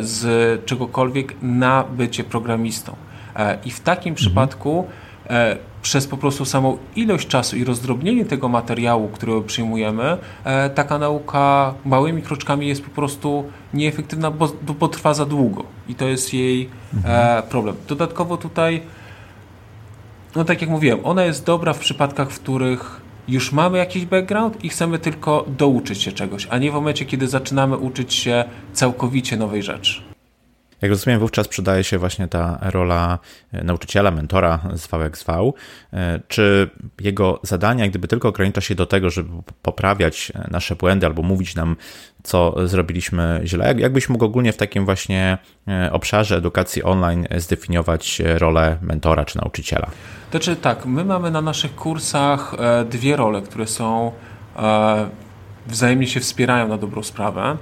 z 0.00 0.64
czegokolwiek 0.64 1.34
na 1.42 1.84
bycie 1.84 2.24
programistą. 2.24 2.96
I 3.64 3.70
w 3.70 3.80
takim 3.80 4.10
mhm. 4.10 4.14
przypadku 4.14 4.86
przez 5.82 6.06
po 6.06 6.16
prostu 6.16 6.44
samą 6.44 6.78
ilość 6.96 7.28
czasu 7.28 7.56
i 7.56 7.64
rozdrobnienie 7.64 8.24
tego 8.24 8.48
materiału, 8.48 9.08
który 9.08 9.42
przyjmujemy, 9.42 10.16
e, 10.44 10.70
taka 10.70 10.98
nauka 10.98 11.74
małymi 11.84 12.22
kroczkami 12.22 12.68
jest 12.68 12.82
po 12.82 12.90
prostu 12.90 13.44
nieefektywna, 13.74 14.30
bo, 14.30 14.52
bo 14.80 14.88
trwa 14.88 15.14
za 15.14 15.26
długo 15.26 15.64
i 15.88 15.94
to 15.94 16.08
jest 16.08 16.34
jej 16.34 16.62
e, 16.62 16.96
mhm. 16.96 17.42
problem. 17.42 17.76
Dodatkowo 17.88 18.36
tutaj, 18.36 18.82
no 20.36 20.44
tak 20.44 20.60
jak 20.60 20.70
mówiłem, 20.70 20.98
ona 21.04 21.24
jest 21.24 21.46
dobra 21.46 21.72
w 21.72 21.78
przypadkach, 21.78 22.30
w 22.30 22.40
których 22.40 23.00
już 23.28 23.52
mamy 23.52 23.78
jakiś 23.78 24.06
background 24.06 24.64
i 24.64 24.68
chcemy 24.68 24.98
tylko 24.98 25.44
douczyć 25.58 26.02
się 26.02 26.12
czegoś, 26.12 26.46
a 26.50 26.58
nie 26.58 26.70
w 26.70 26.74
momencie, 26.74 27.04
kiedy 27.04 27.28
zaczynamy 27.28 27.76
uczyć 27.76 28.14
się 28.14 28.44
całkowicie 28.72 29.36
nowej 29.36 29.62
rzeczy. 29.62 30.01
Jak 30.82 30.90
rozumiem, 30.90 31.20
wówczas 31.20 31.48
przydaje 31.48 31.84
się 31.84 31.98
właśnie 31.98 32.28
ta 32.28 32.58
rola 32.62 33.18
e, 33.52 33.64
nauczyciela, 33.64 34.10
mentora, 34.10 34.60
zwał 34.72 35.00
jak 35.00 35.18
zwał. 35.18 35.54
E, 35.92 36.20
czy 36.28 36.70
jego 37.00 37.40
zadanie, 37.42 37.90
gdyby 37.90 38.08
tylko 38.08 38.28
ogranicza 38.28 38.60
się 38.60 38.74
do 38.74 38.86
tego, 38.86 39.10
żeby 39.10 39.28
poprawiać 39.62 40.32
e, 40.34 40.48
nasze 40.50 40.76
błędy 40.76 41.06
albo 41.06 41.22
mówić 41.22 41.54
nam, 41.54 41.76
co 42.22 42.68
zrobiliśmy 42.68 43.40
źle? 43.44 43.74
Jakbyś 43.78 44.08
mógł 44.08 44.24
ogólnie 44.24 44.52
w 44.52 44.56
takim 44.56 44.84
właśnie 44.84 45.38
obszarze 45.92 46.36
edukacji 46.36 46.82
online 46.82 47.26
zdefiniować 47.36 48.22
rolę 48.24 48.78
mentora 48.82 49.24
czy 49.24 49.38
nauczyciela? 49.38 49.90
Znaczy 50.30 50.56
tak, 50.56 50.86
my 50.86 51.04
mamy 51.04 51.30
na 51.30 51.40
naszych 51.40 51.74
kursach 51.74 52.54
dwie 52.90 53.16
role, 53.16 53.42
które 53.42 53.66
są 53.66 54.12
wzajemnie 55.66 56.06
się 56.06 56.20
wspierają 56.20 56.68
na 56.68 56.78
dobrą 56.78 57.02
sprawę. 57.02 57.56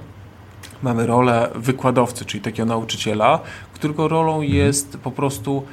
Mamy 0.83 1.05
rolę 1.05 1.49
wykładowcy, 1.55 2.25
czyli 2.25 2.43
takiego 2.43 2.65
nauczyciela, 2.65 3.39
którego 3.73 4.07
rolą 4.07 4.33
mhm. 4.33 4.53
jest 4.53 4.97
po 4.97 5.11
prostu 5.11 5.63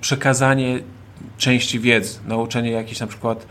przekazanie 0.00 0.78
części 1.38 1.80
wiedzy, 1.80 2.20
nauczenie 2.26 2.70
jakieś 2.70 3.00
na 3.00 3.06
przykład 3.06 3.46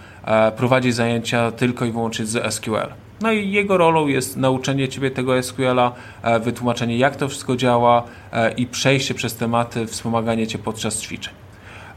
prowadzić 0.57 0.95
zajęcia 0.95 1.51
tylko 1.51 1.85
i 1.85 1.91
wyłącznie 1.91 2.25
z 2.25 2.53
SQL. 2.53 2.93
No 3.21 3.31
i 3.31 3.51
jego 3.51 3.77
rolą 3.77 4.07
jest 4.07 4.37
nauczenie 4.37 4.89
ciebie 4.89 5.11
tego 5.11 5.43
SQL-a, 5.43 5.91
e, 6.21 6.39
wytłumaczenie 6.39 6.97
jak 6.97 7.15
to 7.15 7.27
wszystko 7.27 7.55
działa 7.55 8.03
e, 8.33 8.51
i 8.51 8.67
przejście 8.67 9.13
przez 9.13 9.35
tematy, 9.35 9.87
wspomaganie 9.87 10.47
cię 10.47 10.57
podczas 10.57 11.01
ćwiczeń. 11.01 11.33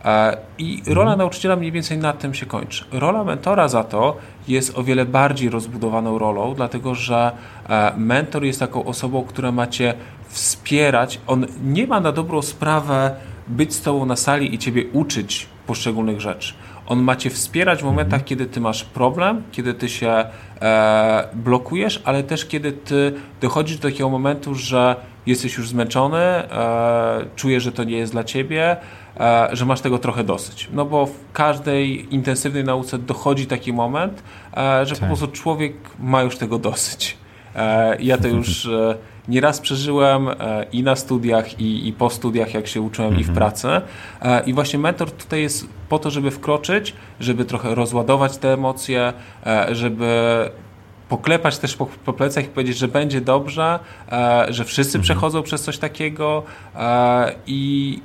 E, 0.04 0.36
I 0.58 0.82
rola 0.86 1.02
mhm. 1.02 1.18
nauczyciela 1.18 1.56
mniej 1.56 1.72
więcej 1.72 1.98
na 1.98 2.12
tym 2.12 2.34
się 2.34 2.46
kończy. 2.46 2.84
Rola 2.92 3.24
mentora 3.24 3.68
za 3.68 3.84
to 3.84 4.16
jest 4.48 4.78
o 4.78 4.84
wiele 4.84 5.04
bardziej 5.04 5.50
rozbudowaną 5.50 6.18
rolą, 6.18 6.54
dlatego 6.54 6.94
że 6.94 7.32
mentor 7.96 8.44
jest 8.44 8.60
taką 8.60 8.84
osobą, 8.84 9.24
która 9.24 9.52
macie 9.52 9.94
wspierać. 10.28 11.20
On 11.26 11.46
nie 11.64 11.86
ma 11.86 12.00
na 12.00 12.12
dobrą 12.12 12.42
sprawę 12.42 13.16
być 13.48 13.74
z 13.74 13.82
tobą 13.82 14.06
na 14.06 14.16
sali 14.16 14.54
i 14.54 14.58
ciebie 14.58 14.84
uczyć 14.92 15.46
poszczególnych 15.66 16.20
rzeczy. 16.20 16.54
On 16.86 17.02
ma 17.02 17.16
cię 17.16 17.30
wspierać 17.30 17.80
w 17.80 17.84
momentach, 17.84 18.20
mhm. 18.20 18.24
kiedy 18.24 18.46
ty 18.46 18.60
masz 18.60 18.84
problem, 18.84 19.42
kiedy 19.52 19.74
ty 19.74 19.88
się 19.88 20.24
e, 20.60 21.28
blokujesz, 21.34 22.02
ale 22.04 22.22
też 22.22 22.46
kiedy 22.46 22.72
ty 22.72 23.14
dochodzisz 23.40 23.76
do 23.76 23.88
takiego 23.88 24.10
momentu, 24.10 24.54
że 24.54 24.96
jesteś 25.26 25.56
już 25.56 25.68
zmęczony, 25.68 26.18
e, 26.18 27.24
czujesz, 27.36 27.62
że 27.62 27.72
to 27.72 27.84
nie 27.84 27.96
jest 27.96 28.12
dla 28.12 28.24
ciebie, 28.24 28.70
e, 28.70 28.76
że 29.52 29.64
masz 29.66 29.80
tego 29.80 29.98
trochę 29.98 30.24
dosyć. 30.24 30.68
No 30.72 30.84
bo 30.84 31.06
w 31.06 31.32
każdej 31.32 32.14
intensywnej 32.14 32.64
nauce 32.64 32.98
dochodzi 32.98 33.46
taki 33.46 33.72
moment, 33.72 34.22
e, 34.56 34.86
że 34.86 34.94
tak. 34.94 35.00
po 35.00 35.06
prostu 35.06 35.26
człowiek 35.26 35.74
ma 35.98 36.22
już 36.22 36.38
tego 36.38 36.58
dosyć. 36.58 37.16
E, 37.54 37.96
ja 38.00 38.18
to 38.18 38.28
już 38.28 38.66
e, 38.66 38.96
nieraz 39.28 39.60
przeżyłem 39.60 40.28
e, 40.28 40.34
i 40.72 40.82
na 40.82 40.96
studiach, 40.96 41.60
i, 41.60 41.88
i 41.88 41.92
po 41.92 42.10
studiach, 42.10 42.54
jak 42.54 42.66
się 42.66 42.80
uczyłem, 42.80 43.08
mhm. 43.08 43.20
i 43.20 43.24
w 43.24 43.28
mhm. 43.28 43.36
pracy. 43.36 43.68
I 44.46 44.54
właśnie 44.54 44.78
mentor 44.78 45.10
tutaj 45.10 45.42
jest 45.42 45.68
po 45.88 45.98
to, 45.98 46.10
żeby 46.10 46.30
wkroczyć, 46.30 46.94
żeby 47.20 47.44
trochę 47.44 47.74
rozładować 47.74 48.36
te 48.36 48.52
emocje, 48.52 49.12
żeby 49.72 50.10
poklepać 51.08 51.58
też 51.58 51.76
po, 51.76 51.86
po 51.86 52.12
plecach 52.12 52.44
i 52.44 52.48
powiedzieć, 52.48 52.78
że 52.78 52.88
będzie 52.88 53.20
dobrze, 53.20 53.78
że 54.48 54.64
wszyscy 54.64 54.98
mhm. 54.98 55.02
przechodzą 55.02 55.42
przez 55.42 55.62
coś 55.62 55.78
takiego 55.78 56.42
i, 57.46 58.00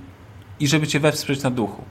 i 0.60 0.68
żeby 0.68 0.88
cię 0.88 1.00
wesprzeć 1.00 1.44
na 1.44 1.52
duchu. 1.52 1.84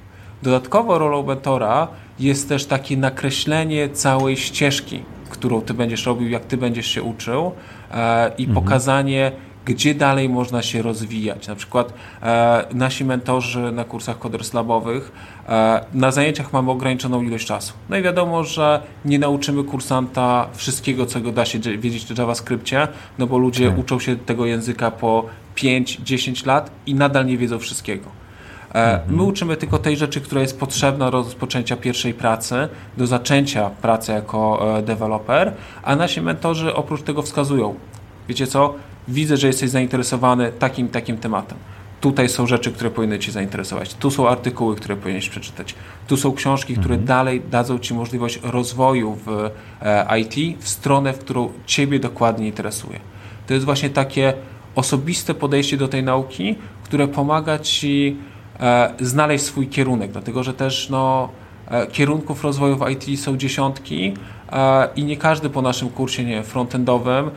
Dodatkowo 0.43 0.99
rolą 0.99 1.23
mentora 1.23 1.89
jest 2.19 2.49
też 2.49 2.67
takie 2.67 2.97
nakreślenie 2.97 3.89
całej 3.89 4.37
ścieżki 4.37 5.03
którą 5.29 5.61
ty 5.61 5.75
będziesz 5.75 6.07
robił, 6.07 6.29
jak 6.29 6.45
ty 6.45 6.57
będziesz 6.57 6.87
się 6.87 7.03
uczył 7.03 7.53
e, 7.91 8.33
i 8.39 8.45
mhm. 8.45 8.65
pokazanie, 8.65 9.33
gdzie 9.65 9.95
dalej 9.95 10.29
można 10.29 10.63
się 10.63 10.83
rozwijać. 10.83 11.49
Na 11.49 11.55
przykład 11.55 11.93
e, 12.23 12.65
nasi 12.75 13.05
mentorzy 13.05 13.73
na 13.73 13.85
kursach 13.85 14.19
Coders 14.19 14.55
Labowych 14.55 15.13
e, 15.49 15.85
na 15.95 16.11
zajęciach 16.11 16.53
mamy 16.53 16.71
ograniczoną 16.71 17.23
ilość 17.23 17.47
czasu. 17.47 17.73
No 17.89 17.97
i 17.97 18.03
wiadomo, 18.03 18.45
że 18.45 18.83
nie 19.05 19.19
nauczymy 19.19 19.65
kursanta 19.65 20.49
wszystkiego, 20.55 21.07
co 21.07 21.21
go 21.21 21.33
da 21.33 21.45
się 21.45 21.59
wiedzieć 21.59 22.05
w 22.05 22.19
JavaScriptie, 22.19 22.89
no 23.19 23.27
bo 23.27 23.39
ludzie 23.39 23.69
tak. 23.69 23.79
uczą 23.79 23.99
się 23.99 24.17
tego 24.17 24.47
języka 24.47 24.91
po 24.91 25.25
5-10 25.57 26.47
lat 26.47 26.71
i 26.87 26.95
nadal 26.95 27.27
nie 27.27 27.39
wiedzą 27.39 27.59
wszystkiego. 27.59 28.19
E, 28.75 29.01
my 29.09 29.23
uczymy 29.23 29.57
tylko 29.57 29.79
tej 29.79 29.97
rzeczy, 29.97 30.21
która 30.21 30.41
jest 30.41 30.61
potrzebna 30.61 31.11
do 31.11 31.23
rozpoczęcia 31.23 31.77
pierwszej 31.77 32.15
pracy, 32.15 32.69
do 32.97 33.07
zaczęcia 33.07 33.71
pracy 33.71 34.13
jako 34.13 34.69
e, 34.79 34.83
deweloper, 34.83 35.53
a 35.83 35.97
nasi 35.97 36.21
mentorzy 36.21 36.75
oprócz 36.75 37.03
tego 37.03 37.23
wskazują, 37.23 37.75
wiecie 38.29 38.47
co, 38.47 38.75
widzę, 39.09 39.37
że 39.37 39.47
jesteś 39.47 39.71
zainteresowany 39.71 40.53
takim, 40.53 40.89
takim 40.89 41.19
tematem. 41.19 41.59
Tutaj 42.01 42.29
są 42.29 42.47
rzeczy, 42.47 42.73
które 42.73 42.91
powinny 42.91 43.19
Cię 43.19 43.33
zainteresować. 43.33 43.95
Tu 43.95 44.11
są 44.11 44.29
artykuły, 44.29 44.77
które 44.77 44.97
powinieneś 44.97 45.29
przeczytać. 45.29 45.75
Tu 46.07 46.17
są 46.17 46.33
książki, 46.33 46.73
które 46.73 46.95
mhm. 46.95 47.07
dalej 47.07 47.43
dadzą 47.51 47.79
Ci 47.79 47.95
możliwość 47.95 48.41
rozwoju 48.43 49.19
w 49.27 49.51
e, 49.83 50.21
IT 50.21 50.59
w 50.61 50.69
stronę, 50.69 51.13
w 51.13 51.19
którą 51.19 51.53
Ciebie 51.67 52.01
dokładnie 52.01 52.47
interesuje. 52.47 53.01
To 53.47 53.55
jest 53.55 53.67
właśnie 53.67 53.91
takie 53.91 54.35
osobiste 54.75 55.35
podejście 55.35 55.77
do 55.77 55.89
tej 55.89 56.03
nauki, 56.03 56.57
które 56.85 57.09
pomaga 57.09 57.59
Ci 57.59 58.17
znaleźć 59.01 59.45
swój 59.45 59.69
kierunek, 59.69 60.13
dlatego 60.13 60.43
że 60.43 60.55
też 60.55 60.89
no, 60.91 61.29
e, 61.71 61.87
kierunków 61.87 62.45
rozwoju 62.45 62.77
w 62.77 62.91
IT 62.91 63.21
są 63.21 63.37
dziesiątki 63.37 64.15
e, 64.15 64.15
i 64.97 65.05
nie 65.05 65.17
każdy 65.17 65.51
po 65.51 65.63
naszym 65.63 65.89
kursie 65.89 66.25
nie, 66.25 66.43
frontendowym 66.43 67.31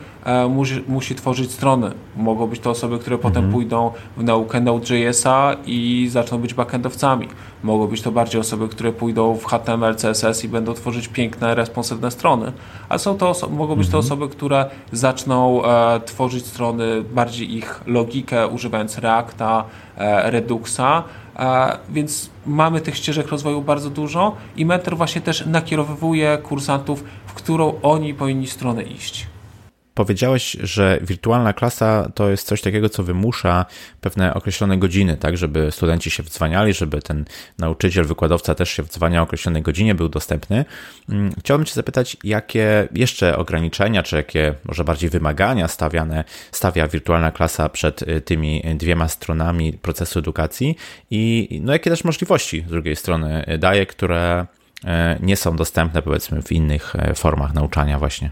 musi, 0.48 0.84
musi 0.88 1.14
tworzyć 1.14 1.50
strony. 1.50 1.90
Mogą 2.16 2.46
być 2.46 2.60
to 2.60 2.70
osoby, 2.70 2.98
które 2.98 3.18
potem 3.18 3.44
mhm. 3.44 3.52
pójdą 3.52 3.90
w 4.16 4.24
naukę 4.24 4.60
Node.jsa 4.60 5.56
i 5.66 6.08
zaczną 6.10 6.38
być 6.38 6.54
backendowcami. 6.54 7.28
Mogą 7.62 7.86
być 7.86 8.02
to 8.02 8.12
bardziej 8.12 8.40
osoby, 8.40 8.68
które 8.68 8.92
pójdą 8.92 9.34
w 9.34 9.44
HTML, 9.44 9.94
CSS 9.96 10.44
i 10.44 10.48
będą 10.48 10.74
tworzyć 10.74 11.08
piękne, 11.08 11.54
responsywne 11.54 12.10
strony. 12.10 12.52
A 12.88 12.98
są 12.98 13.18
to 13.18 13.34
mogą 13.50 13.76
być 13.76 13.88
to 13.88 13.98
mhm. 13.98 14.04
osoby, 14.04 14.28
które 14.28 14.70
zaczną 14.92 15.64
e, 15.64 16.00
tworzyć 16.00 16.46
strony, 16.46 17.02
bardziej 17.02 17.56
ich 17.56 17.80
logikę, 17.86 18.48
używając 18.48 18.98
Reacta, 18.98 19.64
e, 19.96 20.30
Reduxa. 20.30 21.04
Więc 21.90 22.30
mamy 22.46 22.80
tych 22.80 22.96
ścieżek 22.96 23.28
rozwoju 23.28 23.62
bardzo 23.62 23.90
dużo 23.90 24.36
i 24.56 24.66
mentor 24.66 24.96
właśnie 24.96 25.20
też 25.20 25.46
nakierowuje 25.46 26.38
kursantów, 26.38 27.04
w 27.26 27.32
którą 27.32 27.80
oni 27.82 28.14
powinni 28.14 28.46
stronę 28.46 28.82
iść. 28.82 29.31
Powiedziałeś, 29.94 30.56
że 30.60 30.98
wirtualna 31.02 31.52
klasa 31.52 32.10
to 32.14 32.30
jest 32.30 32.46
coś 32.46 32.60
takiego, 32.60 32.88
co 32.88 33.02
wymusza 33.02 33.66
pewne 34.00 34.34
określone 34.34 34.78
godziny, 34.78 35.16
tak, 35.16 35.36
żeby 35.36 35.70
studenci 35.70 36.10
się 36.10 36.22
wdzwaniali, 36.22 36.74
żeby 36.74 37.02
ten 37.02 37.24
nauczyciel, 37.58 38.04
wykładowca 38.04 38.54
też 38.54 38.70
się 38.70 38.82
wdzwania 38.82 39.20
o 39.20 39.24
określonej 39.24 39.62
godzinie, 39.62 39.94
był 39.94 40.08
dostępny. 40.08 40.64
Mm, 41.08 41.32
chciałbym 41.38 41.64
Cię 41.64 41.74
zapytać, 41.74 42.16
jakie 42.24 42.88
jeszcze 42.92 43.36
ograniczenia, 43.36 44.02
czy 44.02 44.16
jakie 44.16 44.54
może 44.64 44.84
bardziej 44.84 45.10
wymagania 45.10 45.68
stawiane, 45.68 46.24
stawia 46.52 46.88
wirtualna 46.88 47.32
klasa 47.32 47.68
przed 47.68 48.02
y, 48.02 48.20
tymi 48.20 48.62
dwiema 48.74 49.08
stronami 49.08 49.72
procesu 49.72 50.18
edukacji 50.18 50.76
i 51.10 51.48
no, 51.64 51.72
jakie 51.72 51.90
też 51.90 52.04
możliwości 52.04 52.64
z 52.68 52.70
drugiej 52.70 52.96
strony 52.96 53.58
daje, 53.58 53.86
które 53.86 54.46
y, 54.84 54.88
nie 55.20 55.36
są 55.36 55.56
dostępne 55.56 56.02
powiedzmy 56.02 56.42
w 56.42 56.52
innych 56.52 56.94
y, 57.10 57.14
formach 57.14 57.54
nauczania 57.54 57.98
właśnie. 57.98 58.30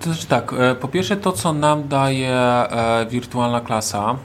To 0.00 0.04
znaczy 0.04 0.26
tak, 0.26 0.52
e, 0.52 0.74
po 0.74 0.88
pierwsze 0.88 1.16
to, 1.16 1.32
co 1.32 1.52
nam 1.52 1.88
daje 1.88 2.34
e, 2.34 3.06
wirtualna 3.10 3.60
klasa, 3.60 4.16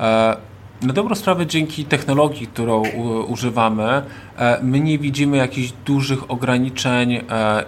e, 0.00 0.36
na 0.82 0.92
dobrą 0.92 1.14
sprawę 1.14 1.46
dzięki 1.46 1.84
technologii, 1.84 2.46
którą 2.46 2.82
używamy, 3.28 4.02
my 4.62 4.80
nie 4.80 4.98
widzimy 4.98 5.36
jakichś 5.36 5.72
dużych 5.84 6.30
ograniczeń 6.30 7.20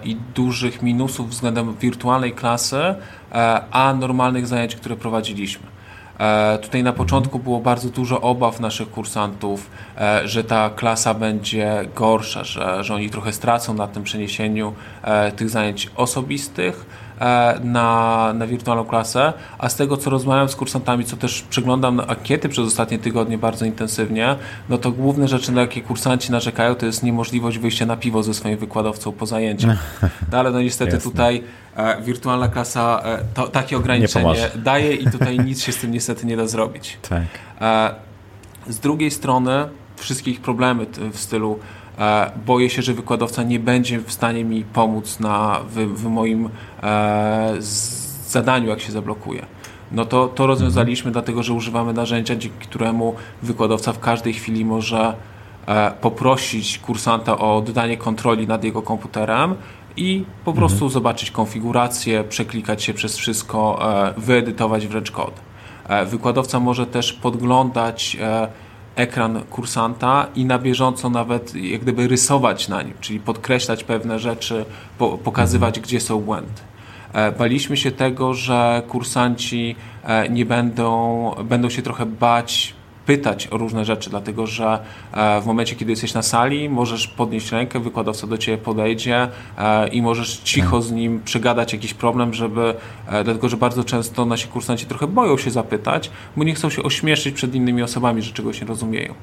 i 0.03 0.15
dużych 0.35 0.81
minusów 0.81 1.29
względem 1.29 1.75
wirtualnej 1.75 2.31
klasy, 2.33 2.95
a 3.71 3.93
normalnych 3.99 4.47
zajęć, 4.47 4.75
które 4.75 4.95
prowadziliśmy. 4.95 5.67
Tutaj 6.61 6.83
na 6.83 6.93
początku 6.93 7.39
było 7.39 7.59
bardzo 7.59 7.89
dużo 7.89 8.21
obaw 8.21 8.59
naszych 8.59 8.91
kursantów, 8.91 9.69
że 10.25 10.43
ta 10.43 10.69
klasa 10.69 11.13
będzie 11.13 11.85
gorsza, 11.95 12.43
że, 12.43 12.83
że 12.83 12.95
oni 12.95 13.09
trochę 13.09 13.33
stracą 13.33 13.73
na 13.73 13.87
tym 13.87 14.03
przeniesieniu 14.03 14.73
tych 15.35 15.49
zajęć 15.49 15.91
osobistych 15.95 16.85
na, 17.63 18.33
na 18.33 18.47
wirtualną 18.47 18.85
klasę, 18.85 19.33
a 19.57 19.69
z 19.69 19.75
tego 19.75 19.97
co 19.97 20.09
rozmawiam 20.09 20.49
z 20.49 20.55
kursantami, 20.55 21.05
co 21.05 21.17
też 21.17 21.41
przeglądam 21.41 21.99
ankiety 21.99 22.49
przez 22.49 22.67
ostatnie 22.67 22.99
tygodnie 22.99 23.37
bardzo 23.37 23.65
intensywnie, 23.65 24.35
no 24.69 24.77
to 24.77 24.91
główne 24.91 25.27
rzeczy, 25.27 25.51
na 25.51 25.61
jakie 25.61 25.81
kursanci 25.81 26.31
narzekają, 26.31 26.75
to 26.75 26.85
jest 26.85 27.03
niemożliwość 27.03 27.59
wyjścia 27.59 27.85
na 27.85 27.97
piwo 27.97 28.23
ze 28.23 28.33
swoim 28.33 28.57
wykładowcą 28.57 29.11
po 29.11 29.25
zajęciu. 29.25 29.67
No 30.31 30.37
ale 30.37 30.51
no 30.51 30.61
niestety 30.61 30.91
Jasne. 30.91 31.11
tutaj 31.11 31.43
e, 31.75 32.01
wirtualna 32.01 32.47
klasa 32.47 33.01
e, 33.05 33.19
to, 33.33 33.47
takie 33.47 33.77
ograniczenie 33.77 34.49
daje 34.63 34.93
i 34.93 35.11
tutaj 35.11 35.39
nic 35.45 35.63
się 35.63 35.71
z 35.71 35.77
tym 35.77 35.91
niestety 35.91 36.25
nie 36.25 36.37
da 36.37 36.47
zrobić. 36.47 36.97
Tak. 37.09 37.23
E, 37.61 37.95
z 38.67 38.79
drugiej 38.79 39.11
strony 39.11 39.51
wszystkie 39.95 40.31
ich 40.31 40.41
problemy 40.41 40.85
w 41.11 41.19
stylu 41.19 41.59
E, 41.59 41.84
boję 42.45 42.69
się, 42.69 42.81
że 42.81 42.93
wykładowca 42.93 43.43
nie 43.43 43.59
będzie 43.59 43.99
w 43.99 44.11
stanie 44.11 44.45
mi 44.45 44.63
pomóc 44.63 45.19
na, 45.19 45.59
w, 45.69 45.75
w 45.75 46.05
moim 46.05 46.49
e, 46.83 47.55
zadaniu, 48.27 48.69
jak 48.69 48.79
się 48.81 48.91
zablokuje. 48.91 49.45
No 49.91 50.05
to, 50.05 50.27
to 50.27 50.47
rozwiązaliśmy, 50.47 51.11
dlatego 51.11 51.43
że 51.43 51.53
używamy 51.53 51.93
narzędzia, 51.93 52.35
dzięki 52.35 52.57
któremu 52.59 53.15
wykładowca 53.43 53.93
w 53.93 53.99
każdej 53.99 54.33
chwili 54.33 54.65
może 54.65 55.15
e, 55.65 55.91
poprosić 56.01 56.79
kursanta 56.79 57.37
o 57.37 57.57
oddanie 57.57 57.97
kontroli 57.97 58.47
nad 58.47 58.63
jego 58.63 58.81
komputerem 58.81 59.55
i 59.97 60.25
po 60.45 60.51
mhm. 60.51 60.57
prostu 60.57 60.89
zobaczyć 60.89 61.31
konfigurację, 61.31 62.23
przeklikać 62.23 62.83
się 62.83 62.93
przez 62.93 63.17
wszystko, 63.17 63.79
wyedytować 64.17 64.87
wręcz 64.87 65.11
kod. 65.11 65.33
Wykładowca 66.05 66.59
może 66.59 66.85
też 66.85 67.13
podglądać 67.13 68.17
ekran 68.95 69.43
kursanta 69.49 70.27
i 70.35 70.45
na 70.45 70.59
bieżąco 70.59 71.09
nawet 71.09 71.55
jak 71.55 71.81
gdyby 71.81 72.07
rysować 72.07 72.67
na 72.67 72.81
nim, 72.81 72.93
czyli 73.01 73.19
podkreślać 73.19 73.83
pewne 73.83 74.19
rzeczy, 74.19 74.65
po, 74.97 75.17
pokazywać, 75.17 75.79
gdzie 75.79 75.99
są 75.99 76.21
błędy. 76.21 76.61
E, 77.13 77.31
baliśmy 77.31 77.77
się 77.77 77.91
tego, 77.91 78.33
że 78.33 78.83
kursanci 78.87 79.75
e, 80.03 80.29
nie 80.29 80.45
będą, 80.45 81.31
będą 81.43 81.69
się 81.69 81.81
trochę 81.81 82.05
bać 82.05 82.74
pytać 83.05 83.47
o 83.51 83.57
różne 83.57 83.85
rzeczy, 83.85 84.09
dlatego 84.09 84.47
że 84.47 84.79
e, 85.13 85.41
w 85.41 85.45
momencie, 85.45 85.75
kiedy 85.75 85.91
jesteś 85.91 86.13
na 86.13 86.21
sali, 86.21 86.69
możesz 86.69 87.07
podnieść 87.07 87.51
rękę, 87.51 87.79
wykładowca 87.79 88.27
do 88.27 88.37
ciebie 88.37 88.57
podejdzie 88.57 89.27
i 89.91 90.01
możesz 90.01 90.37
cicho 90.37 90.81
z 90.81 90.91
nim 90.91 91.21
przegadać 91.25 91.73
jakiś 91.73 91.93
problem, 91.93 92.33
żeby, 92.33 92.73
dlatego 93.07 93.49
że 93.49 93.57
bardzo 93.57 93.83
często 93.83 94.25
nasi 94.25 94.47
kursanci 94.47 94.85
trochę 94.85 95.07
boją 95.07 95.37
się 95.37 95.51
zapytać, 95.51 96.11
bo 96.37 96.43
nie 96.43 96.53
chcą 96.53 96.69
się 96.69 96.83
ośmieszyć 96.83 97.35
przed 97.35 97.55
innymi 97.55 97.83
osobami, 97.83 98.21
że 98.21 98.33
czegoś 98.33 98.61
nie 98.61 98.67
rozumieją. 98.67 99.13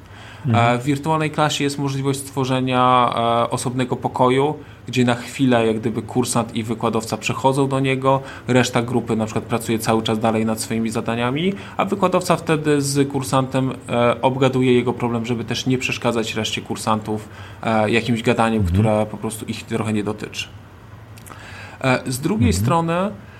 Mhm. 0.46 0.78
W 0.81 0.83
wirtualnej 0.83 1.31
klasie 1.31 1.64
jest 1.64 1.78
możliwość 1.78 2.18
stworzenia 2.18 3.14
osobnego 3.50 3.96
pokoju, 3.96 4.55
gdzie 4.87 5.05
na 5.05 5.14
chwilę 5.14 5.66
jak 5.66 5.81
gdyby 5.81 6.02
kursant 6.02 6.57
i 6.57 6.62
wykładowca 6.62 7.16
przechodzą 7.16 7.68
do 7.68 7.81
niego, 7.81 8.20
reszta 8.48 8.83
grupy 8.83 9.16
na 9.16 9.24
przykład 9.24 9.44
pracuje 9.44 9.78
cały 9.78 10.02
czas 10.02 10.18
dalej 10.18 10.46
nad 10.46 10.61
swoimi 10.61 10.90
zadaniami, 10.90 11.52
a 11.76 11.85
wykładowca 11.85 12.37
wtedy 12.37 12.83
z 12.83 13.09
kursantem 13.09 13.72
e, 13.88 14.22
obgaduje 14.22 14.72
jego 14.72 14.92
problem, 14.92 15.26
żeby 15.26 15.44
też 15.44 15.66
nie 15.66 15.78
przeszkadzać 15.78 16.35
reszcie 16.35 16.62
kursantów 16.62 17.28
e, 17.62 17.90
jakimś 17.90 18.22
gadaniem, 18.22 18.61
mhm. 18.61 18.72
które 18.72 19.07
po 19.11 19.16
prostu 19.16 19.44
ich 19.44 19.62
trochę 19.62 19.92
nie 19.92 20.05
dotyczy. 20.05 20.48
E, 21.81 22.02
z 22.07 22.20
drugiej 22.20 22.48
mhm. 22.48 22.64
strony 22.64 22.92
e, 22.92 23.31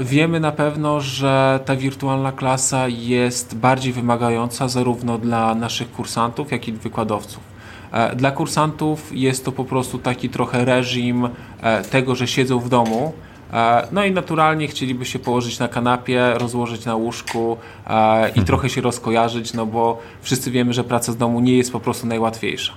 wiemy 0.00 0.40
na 0.40 0.52
pewno, 0.52 1.00
że 1.00 1.60
ta 1.64 1.76
wirtualna 1.76 2.32
klasa 2.32 2.88
jest 2.88 3.56
bardziej 3.56 3.92
wymagająca 3.92 4.68
zarówno 4.68 5.18
dla 5.18 5.54
naszych 5.54 5.92
kursantów, 5.92 6.52
jak 6.52 6.68
i 6.68 6.72
wykładowców. 6.72 7.52
E, 7.92 8.16
dla 8.16 8.30
kursantów 8.30 9.10
jest 9.14 9.44
to 9.44 9.52
po 9.52 9.64
prostu 9.64 9.98
taki 9.98 10.28
trochę 10.28 10.64
reżim 10.64 11.28
e, 11.60 11.82
tego, 11.82 12.14
że 12.14 12.26
siedzą 12.26 12.58
w 12.58 12.68
domu. 12.68 13.12
E, 13.52 13.88
no 13.92 14.04
i 14.04 14.10
naturalnie 14.10 14.68
chcieliby 14.68 15.04
się 15.04 15.18
położyć 15.18 15.58
na 15.58 15.68
kanapie, 15.68 16.34
rozłożyć 16.34 16.84
na 16.84 16.96
łóżku 16.96 17.56
i 17.86 18.28
mhm. 18.28 18.46
trochę 18.46 18.68
się 18.68 18.80
rozkojarzyć, 18.80 19.54
no 19.54 19.66
bo 19.66 19.98
wszyscy 20.22 20.50
wiemy, 20.50 20.72
że 20.72 20.84
praca 20.84 21.12
z 21.12 21.16
domu 21.16 21.40
nie 21.40 21.56
jest 21.56 21.72
po 21.72 21.80
prostu 21.80 22.06
najłatwiejsza. 22.06 22.72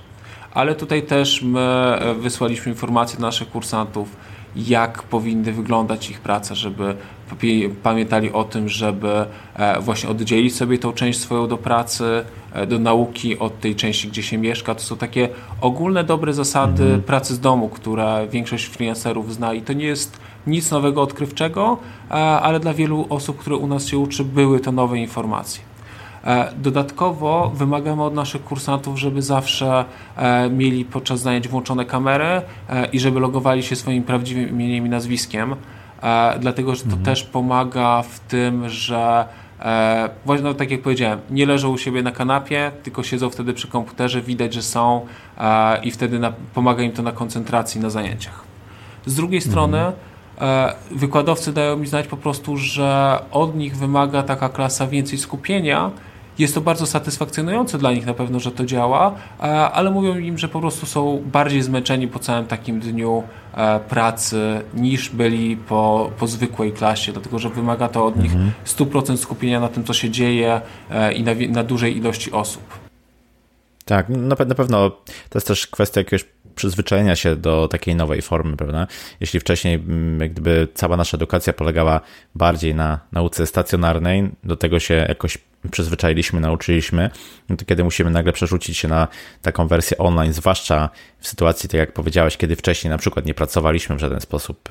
Ale 0.54 0.74
tutaj 0.74 1.02
też 1.02 1.42
my 1.42 1.98
wysłaliśmy 2.18 2.72
informacje 2.72 3.16
do 3.18 3.22
naszych 3.22 3.50
kursantów, 3.50 4.08
jak 4.56 5.02
powinny 5.02 5.52
wyglądać 5.52 6.10
ich 6.10 6.20
prace, 6.20 6.54
żeby 6.54 6.96
pamiętali 7.82 8.32
o 8.32 8.44
tym, 8.44 8.68
żeby 8.68 9.26
e, 9.54 9.80
właśnie 9.80 10.08
oddzielić 10.08 10.56
sobie 10.56 10.78
tą 10.78 10.92
część 10.92 11.20
swoją 11.20 11.48
do 11.48 11.58
pracy, 11.58 12.24
e, 12.52 12.66
do 12.66 12.78
nauki 12.78 13.38
od 13.38 13.60
tej 13.60 13.76
części, 13.76 14.08
gdzie 14.08 14.22
się 14.22 14.38
mieszka. 14.38 14.74
To 14.74 14.80
są 14.80 14.96
takie 14.96 15.28
ogólne, 15.60 16.04
dobre 16.04 16.32
zasady 16.32 16.82
mhm. 16.82 17.02
pracy 17.02 17.34
z 17.34 17.40
domu, 17.40 17.68
które 17.68 18.26
większość 18.30 18.64
freelancerów 18.64 19.34
zna 19.34 19.54
i 19.54 19.62
to 19.62 19.72
nie 19.72 19.86
jest 19.86 20.18
nic 20.46 20.70
nowego, 20.70 21.02
odkrywczego, 21.02 21.78
e, 22.10 22.14
ale 22.14 22.60
dla 22.60 22.74
wielu 22.74 23.06
osób, 23.08 23.38
które 23.38 23.56
u 23.56 23.66
nas 23.66 23.86
się 23.86 23.98
uczy, 23.98 24.24
były 24.24 24.60
to 24.60 24.72
nowe 24.72 24.98
informacje. 24.98 25.75
E, 26.26 26.52
dodatkowo 26.58 27.52
wymagamy 27.54 28.04
od 28.04 28.14
naszych 28.14 28.44
kursantów, 28.44 28.98
żeby 28.98 29.22
zawsze 29.22 29.84
e, 30.16 30.50
mieli 30.50 30.84
podczas 30.84 31.20
zajęć 31.20 31.48
włączone 31.48 31.84
kamery 31.84 32.24
e, 32.24 32.42
i 32.92 33.00
żeby 33.00 33.20
logowali 33.20 33.62
się 33.62 33.76
swoim 33.76 34.02
prawdziwym 34.02 34.48
imieniem 34.48 34.86
i 34.86 34.88
nazwiskiem, 34.88 35.56
dlatego 36.40 36.74
że 36.74 36.80
to 36.80 36.86
mhm. 36.86 37.04
też 37.04 37.22
pomaga 37.22 38.02
w 38.02 38.20
tym, 38.20 38.68
że 38.68 39.24
właśnie 40.26 40.44
no, 40.44 40.54
tak 40.54 40.70
jak 40.70 40.82
powiedziałem, 40.82 41.18
nie 41.30 41.46
leżą 41.46 41.72
u 41.72 41.78
siebie 41.78 42.02
na 42.02 42.12
kanapie, 42.12 42.72
tylko 42.82 43.02
siedzą 43.02 43.30
wtedy 43.30 43.54
przy 43.54 43.68
komputerze, 43.68 44.22
widać, 44.22 44.54
że 44.54 44.62
są 44.62 45.06
i 45.82 45.90
wtedy 45.90 46.18
na, 46.18 46.32
pomaga 46.54 46.82
im 46.82 46.92
to 46.92 47.02
na 47.02 47.12
koncentracji 47.12 47.80
na 47.80 47.90
zajęciach. 47.90 48.44
Z 49.06 49.14
drugiej 49.14 49.38
mhm. 49.38 49.50
strony 49.50 49.92
wykładowcy 50.90 51.52
dają 51.52 51.76
mi 51.76 51.86
znać 51.86 52.06
po 52.06 52.16
prostu, 52.16 52.56
że 52.56 53.18
od 53.30 53.56
nich 53.56 53.76
wymaga 53.76 54.22
taka 54.22 54.48
klasa 54.48 54.86
więcej 54.86 55.18
skupienia 55.18 55.90
jest 56.38 56.54
to 56.54 56.60
bardzo 56.60 56.86
satysfakcjonujące 56.86 57.78
dla 57.78 57.92
nich 57.92 58.06
na 58.06 58.14
pewno, 58.14 58.40
że 58.40 58.52
to 58.52 58.64
działa, 58.64 59.14
e, 59.40 59.42
ale 59.70 59.90
mówią 59.90 60.18
im, 60.18 60.38
że 60.38 60.48
po 60.48 60.60
prostu 60.60 60.86
są 60.86 61.22
bardziej 61.32 61.62
zmęczeni 61.62 62.08
po 62.08 62.18
całym 62.18 62.46
takim 62.46 62.80
dniu 62.80 63.22
e, 63.54 63.80
pracy 63.80 64.60
niż 64.74 65.10
byli 65.10 65.56
po, 65.56 66.10
po 66.18 66.26
zwykłej 66.26 66.72
klasie, 66.72 67.12
dlatego 67.12 67.38
że 67.38 67.48
wymaga 67.48 67.88
to 67.88 68.06
od 68.06 68.22
nich 68.22 68.32
100% 68.66 68.98
mhm. 68.98 69.18
skupienia 69.18 69.60
na 69.60 69.68
tym, 69.68 69.84
co 69.84 69.92
się 69.92 70.10
dzieje 70.10 70.60
e, 70.90 71.12
i 71.12 71.22
na, 71.22 71.32
na 71.48 71.64
dużej 71.64 71.96
ilości 71.96 72.32
osób. 72.32 72.62
Tak, 73.84 74.08
na, 74.08 74.36
na 74.46 74.54
pewno 74.54 74.90
to 74.90 75.38
jest 75.38 75.46
też 75.46 75.66
kwestia 75.66 76.00
jakiegoś 76.00 76.24
przyzwyczajenia 76.54 77.16
się 77.16 77.36
do 77.36 77.68
takiej 77.68 77.94
nowej 77.94 78.22
formy, 78.22 78.56
prawda? 78.56 78.86
Jeśli 79.20 79.40
wcześniej 79.40 79.74
mm, 79.74 80.20
jak 80.20 80.32
gdyby 80.32 80.68
cała 80.74 80.96
nasza 80.96 81.16
edukacja 81.16 81.52
polegała 81.52 82.00
bardziej 82.34 82.74
na 82.74 83.00
nauce 83.12 83.46
stacjonarnej, 83.46 84.30
do 84.44 84.56
tego 84.56 84.80
się 84.80 84.94
jakoś 84.94 85.38
przyzwyczailiśmy, 85.70 86.40
nauczyliśmy, 86.40 87.10
no 87.48 87.56
to 87.56 87.64
kiedy 87.64 87.84
musimy 87.84 88.10
nagle 88.10 88.32
przerzucić 88.32 88.76
się 88.76 88.88
na 88.88 89.08
taką 89.42 89.66
wersję 89.66 89.98
online, 89.98 90.32
zwłaszcza 90.32 90.90
w 91.18 91.28
sytuacji, 91.28 91.68
tak 91.68 91.78
jak 91.78 91.92
powiedziałeś, 91.92 92.36
kiedy 92.36 92.56
wcześniej 92.56 92.90
na 92.90 92.98
przykład 92.98 93.26
nie 93.26 93.34
pracowaliśmy 93.34 93.96
w 93.96 93.98
żaden 93.98 94.20
sposób 94.20 94.68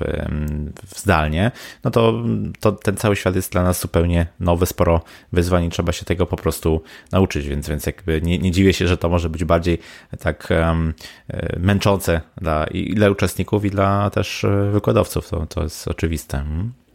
zdalnie, 0.96 1.50
no 1.84 1.90
to, 1.90 2.14
to 2.60 2.72
ten 2.72 2.96
cały 2.96 3.16
świat 3.16 3.36
jest 3.36 3.52
dla 3.52 3.62
nas 3.62 3.80
zupełnie 3.80 4.26
nowy, 4.40 4.66
sporo 4.66 5.00
wyzwań 5.32 5.64
i 5.64 5.70
trzeba 5.70 5.92
się 5.92 6.04
tego 6.04 6.26
po 6.26 6.36
prostu 6.36 6.82
nauczyć, 7.12 7.48
więc, 7.48 7.68
więc 7.68 7.86
jakby 7.86 8.22
nie, 8.22 8.38
nie 8.38 8.50
dziwię 8.50 8.72
się, 8.72 8.88
że 8.88 8.96
to 8.96 9.08
może 9.08 9.28
być 9.28 9.44
bardziej 9.44 9.78
tak 10.18 10.48
um, 10.50 10.94
męczące 11.56 12.20
dla, 12.36 12.66
i 12.66 12.94
dla 12.94 13.10
uczestników, 13.10 13.64
i 13.64 13.70
dla 13.70 14.10
też 14.10 14.44
e, 14.44 14.70
wykładowców, 14.70 15.28
to, 15.28 15.46
to 15.46 15.62
jest 15.62 15.88
oczywiste. 15.88 16.38
Hmm. 16.38 16.85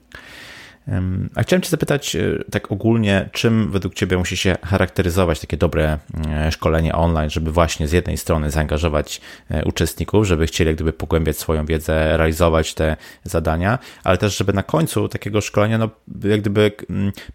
A 1.36 1.44
chciałem 1.44 1.62
Cię 1.62 1.70
zapytać 1.70 2.16
e, 2.16 2.22
tak 2.52 2.72
ogólnie, 2.72 3.30
czym 3.32 3.72
według 3.72 3.94
Ciebie 3.94 4.18
musi 4.18 4.38
się 4.38 4.56
charakteryzować 4.64 5.40
takie 5.40 5.58
dobre 5.58 5.98
e, 6.28 6.52
szkolenie 6.52 6.96
online, 6.96 7.30
żeby 7.30 7.52
właśnie 7.52 7.88
z 7.88 7.92
jednej 7.92 8.18
strony 8.18 8.52
zaangażować 8.52 9.22
e, 9.50 9.66
uczestników, 9.66 10.28
żeby 10.28 10.48
chcieli 10.48 10.76
gdyby 10.76 10.94
pogłębiać 10.94 11.38
swoją 11.38 11.66
wiedzę, 11.66 12.18
realizować 12.18 12.74
te 12.74 12.98
zadania, 13.24 13.80
ale 14.04 14.18
też 14.18 14.38
żeby 14.38 14.54
na 14.54 14.64
końcu 14.64 15.08
takiego 15.08 15.42
szkolenia, 15.42 15.78
no 15.78 15.90
jak 16.24 16.42
gdyby 16.42 16.72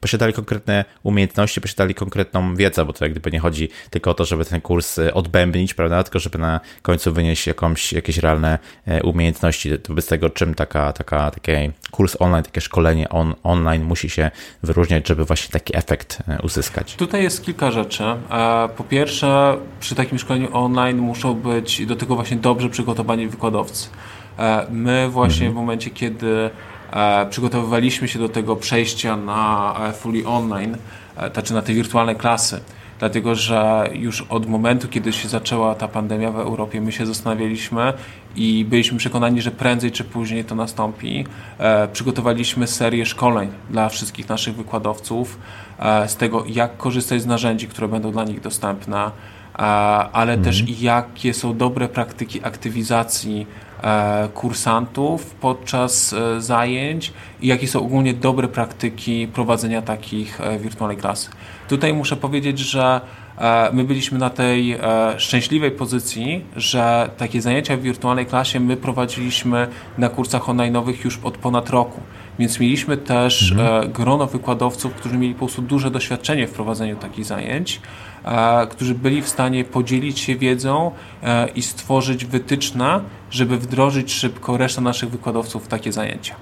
posiadali 0.00 0.32
konkretne 0.32 0.84
umiejętności, 1.02 1.60
posiadali 1.60 1.94
konkretną 1.94 2.56
wiedzę, 2.56 2.84
bo 2.84 2.92
to 2.92 3.04
jak 3.04 3.12
gdyby 3.12 3.30
nie 3.30 3.40
chodzi 3.40 3.68
tylko 3.90 4.10
o 4.10 4.14
to, 4.14 4.24
żeby 4.24 4.44
ten 4.44 4.60
kurs 4.60 4.98
odbębnić, 5.14 5.74
prawda, 5.74 6.02
tylko 6.02 6.18
żeby 6.18 6.38
na 6.38 6.60
końcu 6.82 7.12
wynieść 7.12 7.46
jakąś, 7.46 7.92
jakieś 7.92 8.18
realne 8.18 8.58
umiejętności. 9.02 9.70
Wobec 9.88 10.06
tego, 10.06 10.30
czym 10.30 10.54
taka, 10.54 10.92
taka, 10.92 11.30
taki 11.30 11.52
kurs 11.90 12.16
online, 12.18 12.42
takie 12.42 12.60
szkolenie 12.60 13.08
on, 13.08 13.34
online 13.46 13.84
musi 13.84 14.10
się 14.10 14.30
wyróżniać, 14.62 15.08
żeby 15.08 15.24
właśnie 15.24 15.52
taki 15.52 15.76
efekt 15.76 16.18
e, 16.28 16.42
uzyskać? 16.42 16.96
Tutaj 16.96 17.22
jest 17.22 17.44
kilka 17.44 17.70
rzeczy. 17.70 18.04
E, 18.04 18.68
po 18.76 18.84
pierwsze, 18.84 19.56
przy 19.80 19.94
takim 19.94 20.18
szkoleniu 20.18 20.48
online 20.52 20.98
muszą 20.98 21.34
być 21.34 21.86
do 21.86 21.96
tego 21.96 22.14
właśnie 22.14 22.36
dobrze 22.36 22.68
przygotowani 22.68 23.28
wykładowcy. 23.28 23.88
E, 24.38 24.66
my 24.70 25.08
właśnie 25.08 25.46
mhm. 25.46 25.52
w 25.52 25.54
momencie, 25.54 25.90
kiedy 25.90 26.50
przygotowywaliśmy 27.30 28.08
się 28.08 28.18
do 28.18 28.28
tego 28.28 28.56
przejścia 28.56 29.16
na 29.16 29.74
fully 29.98 30.26
online, 30.26 30.76
znaczy 31.32 31.54
na 31.54 31.62
te 31.62 31.72
wirtualne 31.72 32.14
klasy, 32.14 32.60
dlatego 32.98 33.34
że 33.34 33.90
już 33.92 34.22
od 34.22 34.46
momentu, 34.46 34.88
kiedy 34.88 35.12
się 35.12 35.28
zaczęła 35.28 35.74
ta 35.74 35.88
pandemia 35.88 36.30
w 36.30 36.38
Europie, 36.38 36.80
my 36.80 36.92
się 36.92 37.06
zastanawialiśmy 37.06 37.92
i 38.36 38.64
byliśmy 38.68 38.98
przekonani, 38.98 39.42
że 39.42 39.50
prędzej 39.50 39.92
czy 39.92 40.04
później 40.04 40.44
to 40.44 40.54
nastąpi. 40.54 41.24
E, 41.58 41.88
przygotowaliśmy 41.88 42.66
serię 42.66 43.06
szkoleń 43.06 43.50
dla 43.70 43.88
wszystkich 43.88 44.28
naszych 44.28 44.56
wykładowców 44.56 45.38
e, 45.78 46.08
z 46.08 46.16
tego, 46.16 46.44
jak 46.48 46.76
korzystać 46.76 47.22
z 47.22 47.26
narzędzi, 47.26 47.68
które 47.68 47.88
będą 47.88 48.12
dla 48.12 48.24
nich 48.24 48.40
dostępne, 48.40 48.98
e, 49.04 49.10
ale 50.12 50.32
mhm. 50.32 50.42
też 50.44 50.80
jakie 50.80 51.34
są 51.34 51.56
dobre 51.56 51.88
praktyki 51.88 52.44
aktywizacji 52.44 53.46
kursantów 54.34 55.34
podczas 55.34 56.12
e, 56.12 56.40
zajęć 56.40 57.12
i 57.40 57.46
jakie 57.46 57.68
są 57.68 57.80
ogólnie 57.80 58.14
dobre 58.14 58.48
praktyki 58.48 59.28
prowadzenia 59.28 59.82
takich 59.82 60.40
e, 60.40 60.58
wirtualnej 60.58 60.96
klasy. 60.96 61.30
Tutaj 61.68 61.94
muszę 61.94 62.16
powiedzieć, 62.16 62.58
że 62.58 63.00
e, 63.38 63.70
my 63.72 63.84
byliśmy 63.84 64.18
na 64.18 64.30
tej 64.30 64.72
e, 64.72 64.78
szczęśliwej 65.16 65.70
pozycji, 65.70 66.44
że 66.56 67.10
takie 67.16 67.42
zajęcia 67.42 67.76
w 67.76 67.80
wirtualnej 67.80 68.26
klasie 68.26 68.60
my 68.60 68.76
prowadziliśmy 68.76 69.68
na 69.98 70.08
kursach 70.08 70.42
online'owych 70.42 71.04
już 71.04 71.18
od 71.22 71.38
ponad 71.38 71.70
roku. 71.70 72.00
Więc 72.38 72.60
mieliśmy 72.60 72.96
też 72.96 73.52
mhm. 73.52 73.84
E, 73.84 73.88
grono 73.88 74.26
wykładowców, 74.26 74.94
którzy 74.94 75.18
mieli 75.18 75.34
po 75.34 75.38
prostu 75.38 75.62
duże 75.62 75.90
doświadczenie 75.90 76.46
w 76.46 76.52
prowadzeniu 76.52 76.96
takich 76.96 77.24
zajęć, 77.24 77.80
którzy 78.70 78.94
byli 78.94 79.22
w 79.22 79.28
stanie 79.28 79.64
podzielić 79.64 80.20
się 80.20 80.36
wiedzą 80.36 80.90
i 81.54 81.62
stworzyć 81.62 82.24
wytyczne, 82.24 83.00
żeby 83.30 83.58
wdrożyć 83.58 84.12
szybko 84.12 84.56
resztę 84.56 84.80
naszych 84.80 85.10
wykładowców 85.10 85.64
w 85.64 85.68
takie 85.68 85.92
zajęcia. 85.92 86.34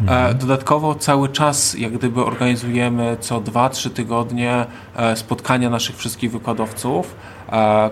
Mhm. 0.00 0.38
Dodatkowo 0.38 0.94
cały 0.94 1.28
czas 1.28 1.78
jak 1.78 1.92
gdyby 1.92 2.24
organizujemy 2.24 3.16
co 3.20 3.40
2-3 3.40 3.90
tygodnie 3.90 4.66
spotkania 5.14 5.70
naszych 5.70 5.96
wszystkich 5.96 6.32
wykładowców 6.32 7.14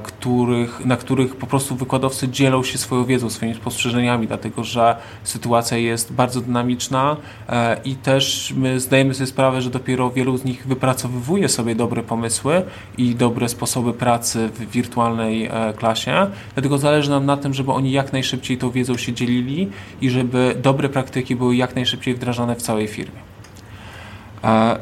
których, 0.02 0.86
na 0.86 0.96
których 0.96 1.36
po 1.36 1.46
prostu 1.46 1.76
wykładowcy 1.76 2.28
dzielą 2.28 2.62
się 2.62 2.78
swoją 2.78 3.04
wiedzą, 3.04 3.30
swoimi 3.30 3.54
spostrzeżeniami, 3.54 4.26
dlatego 4.26 4.64
że 4.64 4.96
sytuacja 5.24 5.76
jest 5.76 6.12
bardzo 6.12 6.40
dynamiczna 6.40 7.16
e, 7.48 7.80
i 7.84 7.94
też 7.94 8.54
my 8.56 8.80
zdajemy 8.80 9.14
sobie 9.14 9.26
sprawę, 9.26 9.62
że 9.62 9.70
dopiero 9.70 10.10
wielu 10.10 10.36
z 10.36 10.44
nich 10.44 10.66
wypracowywuje 10.66 11.48
sobie 11.48 11.74
dobre 11.74 12.02
pomysły 12.02 12.62
i 12.98 13.14
dobre 13.14 13.48
sposoby 13.48 13.92
pracy 13.92 14.48
w 14.48 14.70
wirtualnej 14.70 15.46
e, 15.46 15.72
klasie. 15.76 16.26
Dlatego 16.54 16.78
zależy 16.78 17.10
nam 17.10 17.26
na 17.26 17.36
tym, 17.36 17.54
żeby 17.54 17.72
oni 17.72 17.92
jak 17.92 18.12
najszybciej 18.12 18.58
tą 18.58 18.70
wiedzą 18.70 18.96
się 18.96 19.12
dzielili 19.12 19.70
i 20.00 20.10
żeby 20.10 20.56
dobre 20.62 20.88
praktyki 20.88 21.36
były 21.36 21.56
jak 21.56 21.74
najszybciej 21.74 22.14
wdrażane 22.14 22.56
w 22.56 22.62
całej 22.62 22.88
firmie. 22.88 23.20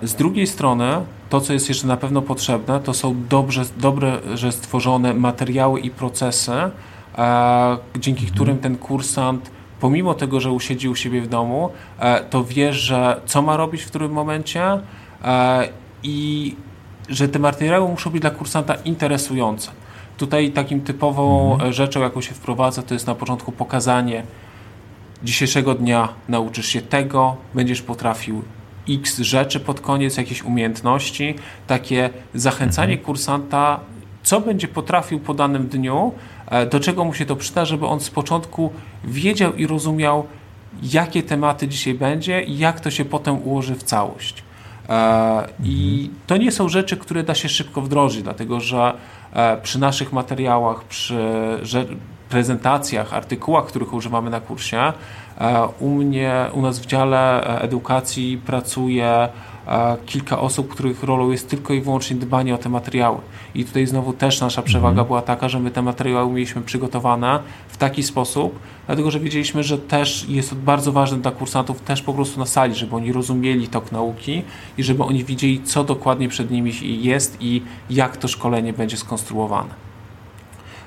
Z 0.03 0.15
drugiej 0.15 0.47
strony, 0.47 1.05
to 1.29 1.41
co 1.41 1.53
jest 1.53 1.69
jeszcze 1.69 1.87
na 1.87 1.97
pewno 1.97 2.23
potrzebne, 2.23 2.81
to 2.81 2.95
są 2.95 3.15
dobrze, 3.29 3.65
dobrze 3.77 4.21
że 4.35 4.53
stworzone 4.53 5.15
materiały 5.15 5.81
i 5.81 5.91
procesy, 5.91 6.53
dzięki 7.99 8.21
mhm. 8.21 8.35
którym 8.35 8.59
ten 8.59 8.77
kursant 8.77 9.51
pomimo 9.81 10.15
tego, 10.15 10.41
że 10.41 10.51
usiedzi 10.53 10.89
u 10.89 10.95
siebie 10.95 11.23
w 11.23 11.29
domu, 11.29 11.71
e, 11.99 12.25
to 12.25 12.45
wie, 12.45 12.73
że 12.73 13.21
co 13.27 13.43
ma 13.43 13.57
robić 13.57 13.83
w 13.83 13.87
którym 13.87 14.13
momencie 14.13 14.81
e, 15.25 15.69
i 16.03 16.57
że 17.09 17.29
te 17.29 17.39
materiały 17.39 17.89
muszą 17.89 18.11
być 18.11 18.21
dla 18.21 18.31
kursanta 18.31 18.75
interesujące. 18.75 19.71
Tutaj 20.17 20.51
takim 20.51 20.81
typową 20.81 21.53
mhm. 21.53 21.73
rzeczą, 21.73 22.01
jaką 22.01 22.21
się 22.21 22.35
wprowadza, 22.35 22.83
to 22.83 22.95
jest 22.95 23.07
na 23.07 23.15
początku 23.15 23.53
pokazanie 23.53 24.23
dzisiejszego 25.23 25.75
dnia 25.75 26.09
nauczysz 26.29 26.67
się 26.67 26.83
tego, 26.83 27.37
będziesz 27.55 27.83
potrafił 27.83 28.43
x 28.89 29.19
rzeczy 29.19 29.61
pod 29.61 29.81
koniec, 29.81 30.17
jakieś 30.17 30.43
umiejętności, 30.43 31.35
takie 31.67 32.11
zachęcanie 32.35 32.93
mhm. 32.93 33.07
kursanta, 33.07 33.81
co 34.23 34.41
będzie 34.41 34.69
potrafił 34.69 35.21
po 35.21 35.35
danym 35.35 35.69
dniu, 35.69 36.13
e, 36.47 36.67
do 36.67 36.81
czego 36.81 37.05
mu 37.05 37.15
się 37.15 37.27
to 37.27 37.37
przyda, 37.37 37.65
żeby 37.65 37.87
on 37.87 38.01
z 38.01 38.11
początku 38.11 38.73
wiedział 39.05 39.55
i 39.55 39.67
rozumiał, 39.67 40.27
jakie 40.83 41.23
tematy 41.23 41.69
dzisiaj 41.69 41.95
będzie 41.95 42.43
i 42.43 42.59
jak 42.59 42.81
to 42.81 42.91
się 42.91 43.05
potem 43.05 43.43
ułoży 43.43 43.75
w 43.75 43.83
całość. 43.83 44.43
E, 44.89 45.49
I 45.65 46.01
mhm. 46.01 46.21
to 46.27 46.37
nie 46.37 46.53
są 46.53 46.69
rzeczy, 46.69 46.97
które 46.97 47.23
da 47.23 47.35
się 47.35 47.49
szybko 47.49 47.81
wdrożyć, 47.81 48.23
dlatego 48.23 48.61
że 48.61 48.95
e, 49.33 49.57
przy 49.63 49.79
naszych 49.79 50.13
materiałach, 50.13 50.85
przy 50.85 51.19
prezentacjach, 52.29 53.15
artykułach, 53.15 53.67
których 53.67 53.95
używamy 53.95 54.31
na 54.31 54.41
kursie, 54.41 54.93
u 55.81 55.89
mnie, 55.89 56.47
u 56.53 56.63
nas 56.63 56.79
w 56.79 56.87
dziale 56.87 57.47
e, 57.47 57.63
edukacji 57.63 58.41
pracuje 58.47 59.29
e, 59.67 59.97
kilka 60.07 60.41
osób, 60.41 60.69
których 60.69 61.03
rolą 61.03 61.31
jest 61.31 61.51
tylko 61.51 61.75
i 61.75 61.81
wyłącznie 61.81 62.17
dbanie 62.17 62.55
o 62.55 62.59
te 62.59 62.69
materiały. 62.69 63.19
I 63.55 63.65
tutaj 63.65 63.87
znowu 63.87 64.13
też 64.13 64.41
nasza 64.41 64.63
przewaga 64.63 64.91
mhm. 64.91 65.07
była 65.07 65.23
taka, 65.23 65.49
że 65.49 65.61
my 65.61 65.71
te 65.71 65.83
materiały 65.83 66.33
mieliśmy 66.33 66.63
przygotowane 66.63 67.41
w 67.69 67.77
taki 67.77 68.03
sposób, 68.03 68.59
dlatego 68.87 69.11
że 69.11 69.21
wiedzieliśmy, 69.21 69.63
że 69.63 69.79
też 69.79 70.29
jest 70.29 70.51
to 70.51 70.57
bardzo 70.57 70.93
ważne 70.93 71.19
dla 71.19 71.31
kursantów 71.31 71.81
też 71.81 72.03
po 72.03 72.15
prostu 72.15 72.41
na 72.41 72.47
sali, 72.47 72.75
żeby 72.75 72.97
oni 72.97 73.13
rozumieli 73.13 73.69
tok 73.69 73.93
nauki 73.93 74.43
i 74.79 74.83
żeby 74.83 75.05
oni 75.05 75.25
widzieli, 75.25 75.63
co 75.63 75.85
dokładnie 75.85 76.29
przed 76.29 76.51
nimi 76.51 76.73
jest 76.83 77.37
i 77.41 77.63
jak 77.91 78.17
to 78.17 78.29
szkolenie 78.29 78.73
będzie 78.73 78.97
skonstruowane. 78.97 79.88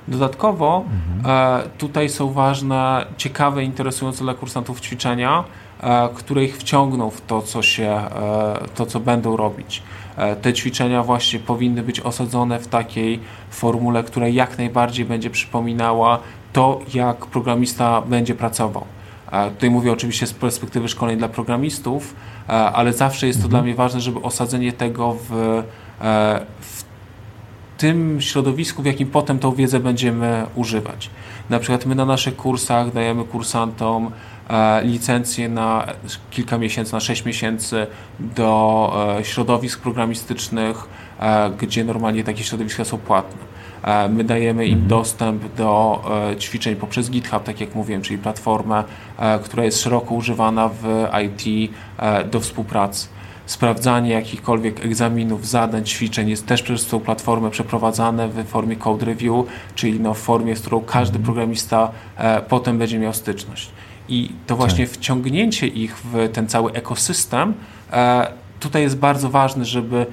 Dodatkowo 0.07 0.85
mhm. 1.15 1.69
tutaj 1.77 2.09
są 2.09 2.31
ważne, 2.31 3.05
ciekawe, 3.17 3.63
interesujące 3.63 4.23
dla 4.23 4.33
kursantów 4.33 4.81
ćwiczenia, 4.81 5.43
e, 5.81 6.09
które 6.15 6.43
ich 6.43 6.57
wciągną 6.57 7.09
w 7.09 7.21
to, 7.21 7.41
co 7.41 7.61
się, 7.61 7.89
e, 7.89 8.09
to, 8.75 8.85
co 8.85 8.99
będą 8.99 9.37
robić. 9.37 9.83
Te 10.41 10.53
ćwiczenia 10.53 11.03
właśnie 11.03 11.39
powinny 11.39 11.83
być 11.83 11.99
osadzone 11.99 12.59
w 12.59 12.67
takiej 12.67 13.19
formule, 13.49 14.03
która 14.03 14.27
jak 14.27 14.57
najbardziej 14.57 15.05
będzie 15.05 15.29
przypominała 15.29 16.19
to, 16.53 16.79
jak 16.93 17.25
programista 17.25 18.01
będzie 18.01 18.35
pracował. 18.35 18.85
Tutaj 19.53 19.69
mówię 19.69 19.91
oczywiście 19.91 20.27
z 20.27 20.33
perspektywy 20.33 20.87
szkoleń 20.87 21.17
dla 21.17 21.29
programistów, 21.29 22.15
ale 22.47 22.93
zawsze 22.93 23.27
jest 23.27 23.39
to 23.39 23.45
mhm. 23.45 23.49
dla 23.49 23.61
mnie 23.63 23.75
ważne, 23.75 24.01
żeby 24.01 24.21
osadzenie 24.21 24.73
tego 24.73 25.15
w, 25.29 25.63
w 26.61 26.80
tym 27.81 28.21
środowisku, 28.21 28.81
w 28.81 28.85
jakim 28.85 29.07
potem 29.07 29.39
tą 29.39 29.51
wiedzę 29.51 29.79
będziemy 29.79 30.45
używać. 30.55 31.09
Na 31.49 31.59
przykład 31.59 31.85
my 31.85 31.95
na 31.95 32.05
naszych 32.05 32.35
kursach 32.35 32.93
dajemy 32.93 33.23
kursantom 33.23 34.11
e, 34.49 34.83
licencję 34.83 35.49
na 35.49 35.87
kilka 36.31 36.57
miesięcy, 36.57 36.93
na 36.93 36.99
sześć 36.99 37.25
miesięcy 37.25 37.87
do 38.19 39.15
e, 39.19 39.25
środowisk 39.25 39.81
programistycznych, 39.81 40.87
e, 41.19 41.49
gdzie 41.49 41.83
normalnie 41.83 42.23
takie 42.23 42.43
środowiska 42.43 42.85
są 42.85 42.97
płatne. 42.97 43.51
My 44.09 44.23
dajemy 44.23 44.65
im 44.65 44.73
mhm. 44.73 44.89
dostęp 44.89 45.55
do 45.55 46.01
ćwiczeń 46.39 46.75
poprzez 46.75 47.09
GitHub, 47.09 47.43
tak 47.43 47.61
jak 47.61 47.75
mówiłem, 47.75 48.01
czyli 48.01 48.17
platformę, 48.19 48.83
która 49.43 49.63
jest 49.63 49.81
szeroko 49.81 50.15
używana 50.15 50.69
w 50.69 51.07
IT 51.23 51.71
do 52.31 52.39
współpracy 52.39 53.07
sprawdzanie 53.45 54.11
jakichkolwiek 54.11 54.85
egzaminów, 54.85 55.47
zadań, 55.47 55.85
ćwiczeń 55.85 56.29
jest 56.29 56.45
też 56.45 56.61
przez 56.61 56.87
tą 56.87 56.99
platformę 56.99 57.49
przeprowadzane 57.49 58.27
w 58.27 58.45
formie 58.45 58.75
code 58.75 59.05
review, 59.05 59.45
czyli 59.75 59.99
no 59.99 60.13
w 60.13 60.19
formie, 60.19 60.55
z 60.55 60.61
którą 60.61 60.81
każdy 60.81 61.17
mhm. 61.17 61.25
programista 61.25 61.91
e, 62.17 62.41
potem 62.41 62.77
będzie 62.77 62.99
miał 62.99 63.13
styczność. 63.13 63.69
I 64.09 64.31
to 64.47 64.55
właśnie 64.55 64.87
tak. 64.87 64.95
wciągnięcie 64.95 65.67
ich 65.67 65.97
w 65.97 66.29
ten 66.33 66.47
cały 66.47 66.71
ekosystem 66.71 67.53
e, 67.91 68.27
tutaj 68.59 68.81
jest 68.81 68.97
bardzo 68.97 69.29
ważne, 69.29 69.65
żeby 69.65 70.05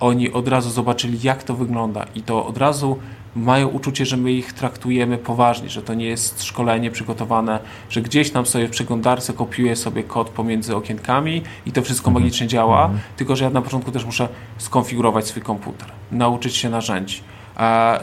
oni 0.00 0.32
od 0.32 0.48
razu 0.48 0.70
zobaczyli, 0.70 1.18
jak 1.22 1.42
to 1.42 1.54
wygląda 1.54 2.06
i 2.14 2.22
to 2.22 2.46
od 2.46 2.58
razu 2.58 2.98
mają 3.36 3.68
uczucie, 3.68 4.06
że 4.06 4.16
my 4.16 4.32
ich 4.32 4.52
traktujemy 4.52 5.18
poważnie, 5.18 5.68
że 5.68 5.82
to 5.82 5.94
nie 5.94 6.06
jest 6.06 6.42
szkolenie 6.42 6.90
przygotowane, 6.90 7.58
że 7.90 8.02
gdzieś 8.02 8.30
tam 8.30 8.46
sobie 8.46 8.68
w 8.68 8.70
przeglądarce 8.70 9.32
kopiuję 9.32 9.76
sobie 9.76 10.02
kod 10.02 10.28
pomiędzy 10.28 10.76
okienkami 10.76 11.42
i 11.66 11.72
to 11.72 11.82
wszystko 11.82 12.08
mhm. 12.08 12.24
magicznie 12.24 12.46
działa, 12.46 12.84
mhm. 12.84 13.00
tylko 13.16 13.36
że 13.36 13.44
ja 13.44 13.50
na 13.50 13.62
początku 13.62 13.92
też 13.92 14.04
muszę 14.04 14.28
skonfigurować 14.58 15.26
swój 15.26 15.42
komputer, 15.42 15.88
nauczyć 16.12 16.56
się 16.56 16.70
narzędzi. 16.70 17.20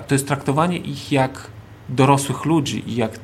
To 0.07 0.15
jest 0.15 0.27
traktowanie 0.27 0.77
ich 0.77 1.11
jak 1.11 1.47
dorosłych 1.89 2.45
ludzi 2.45 2.89
i 2.89 2.95
jak 2.95 3.11
e, 3.15 3.17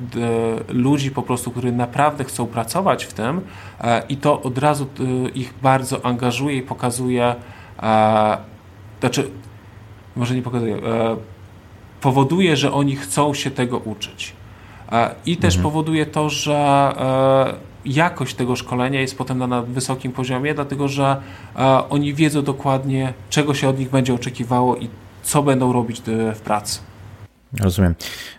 ludzi 0.72 1.10
po 1.10 1.22
prostu, 1.22 1.50
którzy 1.50 1.72
naprawdę 1.72 2.24
chcą 2.24 2.46
pracować 2.46 3.04
w 3.04 3.12
tym 3.12 3.40
e, 3.80 4.02
i 4.08 4.16
to 4.16 4.42
od 4.42 4.58
razu 4.58 4.86
e, 5.00 5.28
ich 5.28 5.54
bardzo 5.62 6.04
angażuje 6.04 6.56
i 6.56 6.62
pokazuje, 6.62 7.34
znaczy 9.00 9.30
może 10.16 10.34
nie 10.34 10.42
pokazuje, 10.42 10.76
powoduje, 12.00 12.56
że 12.56 12.72
oni 12.72 12.96
chcą 12.96 13.34
się 13.34 13.50
tego 13.50 13.78
uczyć. 13.78 14.32
E, 14.92 15.14
I 15.26 15.36
też 15.36 15.54
mhm. 15.56 15.62
powoduje 15.62 16.06
to, 16.06 16.30
że 16.30 16.54
e, 16.56 17.54
jakość 17.84 18.34
tego 18.34 18.56
szkolenia 18.56 19.00
jest 19.00 19.18
potem 19.18 19.38
na 19.38 19.62
wysokim 19.62 20.12
poziomie, 20.12 20.54
dlatego 20.54 20.88
że 20.88 21.16
e, 21.56 21.88
oni 21.88 22.14
wiedzą 22.14 22.42
dokładnie, 22.42 23.12
czego 23.30 23.54
się 23.54 23.68
od 23.68 23.78
nich 23.78 23.90
będzie 23.90 24.14
oczekiwało 24.14 24.76
i 24.76 24.88
co 25.22 25.42
będą 25.42 25.72
robić 25.72 26.02
w 26.34 26.40
pracy. 26.40 26.80
Rozumiem. 27.58 27.94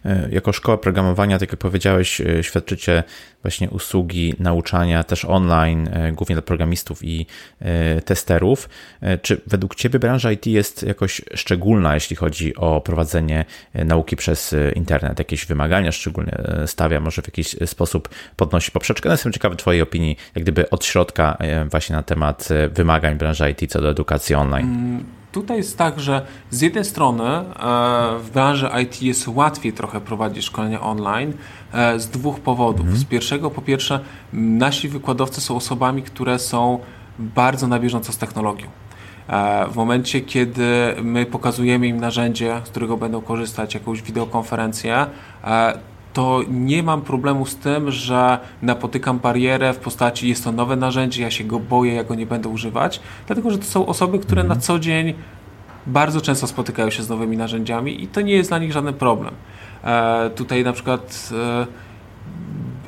E, 0.05 0.27
jako 0.31 0.53
szkoła 0.53 0.77
programowania, 0.77 1.39
tak 1.39 1.51
jak 1.51 1.59
powiedziałeś, 1.59 2.21
e, 2.21 2.43
świadczycie 2.43 3.03
właśnie 3.41 3.69
usługi 3.69 4.35
nauczania 4.39 5.03
też 5.03 5.25
online, 5.25 5.89
e, 5.93 6.11
głównie 6.11 6.35
dla 6.35 6.41
programistów 6.41 7.03
i 7.03 7.25
testerów. 8.05 8.69
Czy 9.21 9.41
według 9.47 9.75
Ciebie 9.75 9.99
branża 9.99 10.31
IT 10.31 10.47
jest 10.47 10.83
jakoś 10.83 11.21
szczególna, 11.35 11.93
jeśli 11.93 12.15
chodzi 12.15 12.55
o 12.55 12.81
prowadzenie 12.81 13.45
nauki 13.73 14.15
przez 14.15 14.55
internet? 14.75 15.19
Jakieś 15.19 15.45
wymagania 15.45 15.91
szczególnie 15.91 16.37
stawia, 16.65 16.99
może 16.99 17.21
w 17.21 17.27
jakiś 17.27 17.55
sposób 17.65 18.09
podnosi 18.35 18.71
poprzeczkę? 18.71 19.09
No 19.09 19.13
jestem 19.13 19.33
ciekawy 19.33 19.55
Twojej 19.55 19.81
opinii, 19.81 20.17
jak 20.35 20.43
gdyby 20.43 20.69
od 20.69 20.85
środka 20.85 21.37
właśnie 21.71 21.95
na 21.95 22.03
temat 22.03 22.49
wymagań 22.71 23.15
branży 23.15 23.51
IT 23.51 23.71
co 23.71 23.81
do 23.81 23.89
edukacji 23.89 24.35
online. 24.35 24.65
Mm, 24.65 25.20
Tutaj 25.31 25.57
jest 25.57 25.77
tak, 25.77 25.99
że 25.99 26.25
z 26.49 26.61
jednej 26.61 26.85
strony 26.85 27.23
e, 27.23 27.43
w 28.19 28.29
branży 28.33 28.69
IT 28.83 29.01
jest 29.01 29.27
łatwiej 29.27 29.73
trochę 29.73 30.01
prowadzić 30.01 30.45
szkolenia 30.45 30.81
online 30.81 31.33
e, 31.73 31.99
z 31.99 32.09
dwóch 32.09 32.39
powodów. 32.39 32.81
Mhm. 32.81 32.97
Z 32.97 33.05
pierwszego, 33.05 33.51
po 33.51 33.61
pierwsze, 33.61 33.99
nasi 34.33 34.89
wykładowcy 34.89 35.41
są 35.41 35.55
osobami, 35.55 36.03
które 36.03 36.39
są 36.39 36.79
bardzo 37.19 37.67
na 37.67 37.79
bieżąco 37.79 38.13
z 38.13 38.17
technologią. 38.17 38.67
E, 39.27 39.67
w 39.67 39.75
momencie, 39.75 40.21
kiedy 40.21 40.95
my 41.03 41.25
pokazujemy 41.25 41.87
im 41.87 41.99
narzędzie, 41.99 42.61
z 42.63 42.69
którego 42.69 42.97
będą 42.97 43.21
korzystać, 43.21 43.73
jakąś 43.73 44.01
wideokonferencję, 44.01 45.05
to 46.13 46.41
nie 46.49 46.83
mam 46.83 47.01
problemu 47.01 47.45
z 47.45 47.55
tym, 47.55 47.91
że 47.91 48.39
napotykam 48.61 49.19
barierę 49.19 49.73
w 49.73 49.77
postaci 49.77 50.29
jest 50.29 50.43
to 50.43 50.51
nowe 50.51 50.75
narzędzie, 50.75 51.21
ja 51.21 51.31
się 51.31 51.43
go 51.43 51.59
boję, 51.59 51.93
ja 51.93 52.03
go 52.03 52.15
nie 52.15 52.25
będę 52.25 52.49
używać, 52.49 53.01
dlatego 53.27 53.51
że 53.51 53.57
to 53.57 53.65
są 53.65 53.85
osoby, 53.85 54.19
które 54.19 54.43
na 54.43 54.55
co 54.55 54.79
dzień 54.79 55.13
bardzo 55.87 56.21
często 56.21 56.47
spotykają 56.47 56.89
się 56.89 57.03
z 57.03 57.09
nowymi 57.09 57.37
narzędziami 57.37 58.03
i 58.03 58.07
to 58.07 58.21
nie 58.21 58.33
jest 58.33 58.49
dla 58.49 58.59
nich 58.59 58.71
żaden 58.71 58.93
problem. 58.93 59.33
E, 59.83 60.29
tutaj 60.29 60.63
na 60.63 60.73
przykład 60.73 61.29
e, 61.31 61.67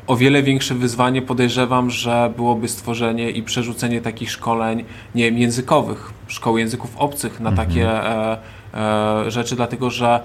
o 0.08 0.16
wiele 0.16 0.44
większe 0.44 0.76
wyzwanie 0.76 1.22
podejrzewam, 1.22 1.90
że 1.90 2.34
byłoby 2.36 2.68
stworzenie 2.68 3.32
i 3.32 3.44
przerzucenie 3.44 4.02
takich 4.02 4.32
szkoleń 4.32 4.84
nie 5.16 5.24
wiem, 5.24 5.38
językowych, 5.38 6.14
szkoły 6.28 6.60
języków 6.60 6.98
obcych 6.98 7.40
na 7.40 7.50
mhm. 7.50 7.68
takie 7.68 7.90
e, 7.90 8.38
e, 8.74 9.32
rzeczy, 9.32 9.56
dlatego 9.56 9.90
że 9.90 10.20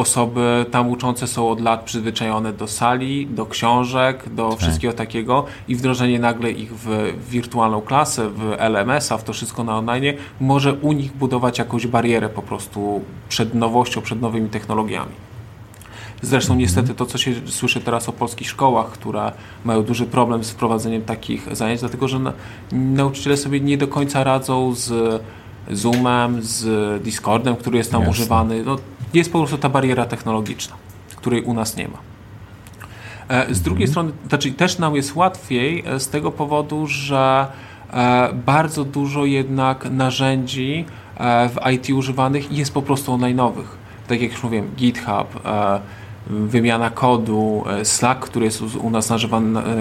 osoby 0.00 0.66
tam 0.70 0.88
uczące 0.88 1.26
są 1.26 1.50
od 1.50 1.60
lat 1.60 1.84
przyzwyczajone 1.84 2.52
do 2.52 2.68
sali, 2.68 3.26
do 3.26 3.46
książek, 3.46 4.34
do 4.34 4.48
tak. 4.48 4.58
wszystkiego 4.58 4.94
takiego 4.94 5.44
i 5.68 5.76
wdrożenie 5.76 6.18
nagle 6.18 6.50
ich 6.50 6.74
w 6.74 7.14
wirtualną 7.30 7.80
klasę, 7.80 8.30
w 8.30 8.54
LMS-a, 8.58 9.18
w 9.18 9.24
to 9.24 9.32
wszystko 9.32 9.64
na 9.64 9.78
online 9.78 10.04
może 10.40 10.72
u 10.72 10.92
nich 10.92 11.12
budować 11.12 11.58
jakąś 11.58 11.86
barierę 11.86 12.28
po 12.28 12.42
prostu 12.42 13.00
przed 13.28 13.54
nowością, 13.54 14.00
przed 14.00 14.20
nowymi 14.20 14.48
technologiami. 14.48 15.12
Zresztą 16.22 16.52
mhm. 16.52 16.60
niestety 16.60 16.94
to, 16.94 17.06
co 17.06 17.18
się 17.18 17.32
słyszy 17.46 17.80
teraz 17.80 18.08
o 18.08 18.12
polskich 18.12 18.50
szkołach, 18.50 18.90
które 18.90 19.32
mają 19.64 19.82
duży 19.82 20.06
problem 20.06 20.44
z 20.44 20.50
wprowadzeniem 20.50 21.02
takich 21.02 21.56
zajęć, 21.56 21.80
dlatego 21.80 22.08
że 22.08 22.18
na, 22.18 22.32
nauczyciele 22.72 23.36
sobie 23.36 23.60
nie 23.60 23.78
do 23.78 23.88
końca 23.88 24.24
radzą 24.24 24.74
z 24.74 25.22
Zoomem, 25.70 26.42
z 26.42 27.02
Discordem, 27.02 27.56
który 27.56 27.78
jest 27.78 27.92
tam 27.92 28.00
Jasne. 28.00 28.10
używany. 28.10 28.62
No, 28.64 28.76
jest 29.14 29.32
po 29.32 29.38
prostu 29.38 29.58
ta 29.58 29.68
bariera 29.68 30.06
technologiczna, 30.06 30.76
której 31.16 31.42
u 31.42 31.54
nas 31.54 31.76
nie 31.76 31.88
ma. 31.88 32.10
E, 33.30 33.54
z 33.54 33.62
drugiej 33.62 33.88
mhm. 33.88 33.90
strony, 33.90 34.28
znaczy 34.28 34.52
też 34.52 34.78
nam 34.78 34.96
jest 34.96 35.16
łatwiej 35.16 35.84
e, 35.86 36.00
z 36.00 36.08
tego 36.08 36.32
powodu, 36.32 36.86
że 36.86 37.46
e, 37.92 38.30
bardzo 38.46 38.84
dużo 38.84 39.24
jednak 39.24 39.90
narzędzi 39.90 40.84
w 41.48 41.70
IT 41.72 41.90
używanych 41.90 42.52
jest 42.52 42.74
po 42.74 42.82
prostu 42.82 43.12
online'owych. 43.12 43.64
Tak 44.08 44.22
jak 44.22 44.32
już 44.32 44.42
mówiłem, 44.42 44.70
GitHub, 44.76 45.42
wymiana 46.26 46.90
kodu, 46.90 47.64
Slack, 47.82 48.20
który 48.20 48.44
jest 48.44 48.62
u 48.62 48.90
nas 48.90 49.12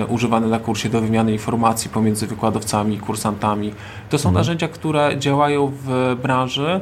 używany 0.07 0.47
na 0.47 0.59
kursie 0.59 0.89
do 0.89 1.01
wymiany 1.01 1.32
informacji 1.32 1.89
pomiędzy 1.89 2.27
wykładowcami 2.27 2.95
i 2.95 2.99
kursantami. 2.99 3.73
To 4.09 4.17
są 4.17 4.30
mhm. 4.30 4.39
narzędzia, 4.39 4.67
które 4.67 5.19
działają 5.19 5.71
w 5.86 6.17
branży, 6.21 6.82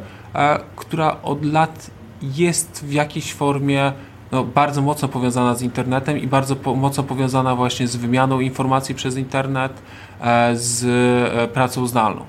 która 0.75 1.21
od 1.23 1.45
lat 1.45 1.91
jest 2.21 2.85
w 2.85 2.93
jakiejś 2.93 3.33
formie 3.33 3.91
no, 4.31 4.43
bardzo 4.43 4.81
mocno 4.81 5.07
powiązana 5.07 5.55
z 5.55 5.61
internetem 5.61 6.17
i 6.17 6.27
bardzo 6.27 6.55
po, 6.55 6.75
mocno 6.75 7.03
powiązana 7.03 7.55
właśnie 7.55 7.87
z 7.87 7.95
wymianą 7.95 8.39
informacji 8.39 8.95
przez 8.95 9.17
internet, 9.17 9.81
e, 10.21 10.55
z 10.55 10.85
e, 11.33 11.47
pracą 11.47 11.87
zdalną. 11.87 12.25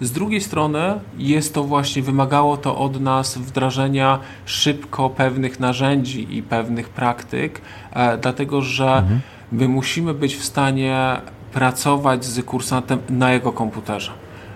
Z 0.00 0.12
drugiej 0.12 0.40
strony 0.40 1.00
jest 1.18 1.54
to 1.54 1.64
właśnie, 1.64 2.02
wymagało 2.02 2.56
to 2.56 2.78
od 2.78 3.00
nas 3.00 3.38
wdrażania 3.38 4.18
szybko 4.44 5.10
pewnych 5.10 5.60
narzędzi 5.60 6.36
i 6.36 6.42
pewnych 6.42 6.88
praktyk, 6.88 7.60
e, 7.92 8.18
dlatego 8.18 8.62
że 8.62 8.96
mhm. 8.96 9.20
my 9.52 9.68
musimy 9.68 10.14
być 10.14 10.36
w 10.36 10.44
stanie 10.44 11.20
pracować 11.52 12.24
z 12.24 12.44
kursantem 12.44 12.98
na 13.10 13.32
jego 13.32 13.52
komputerze. 13.52 14.12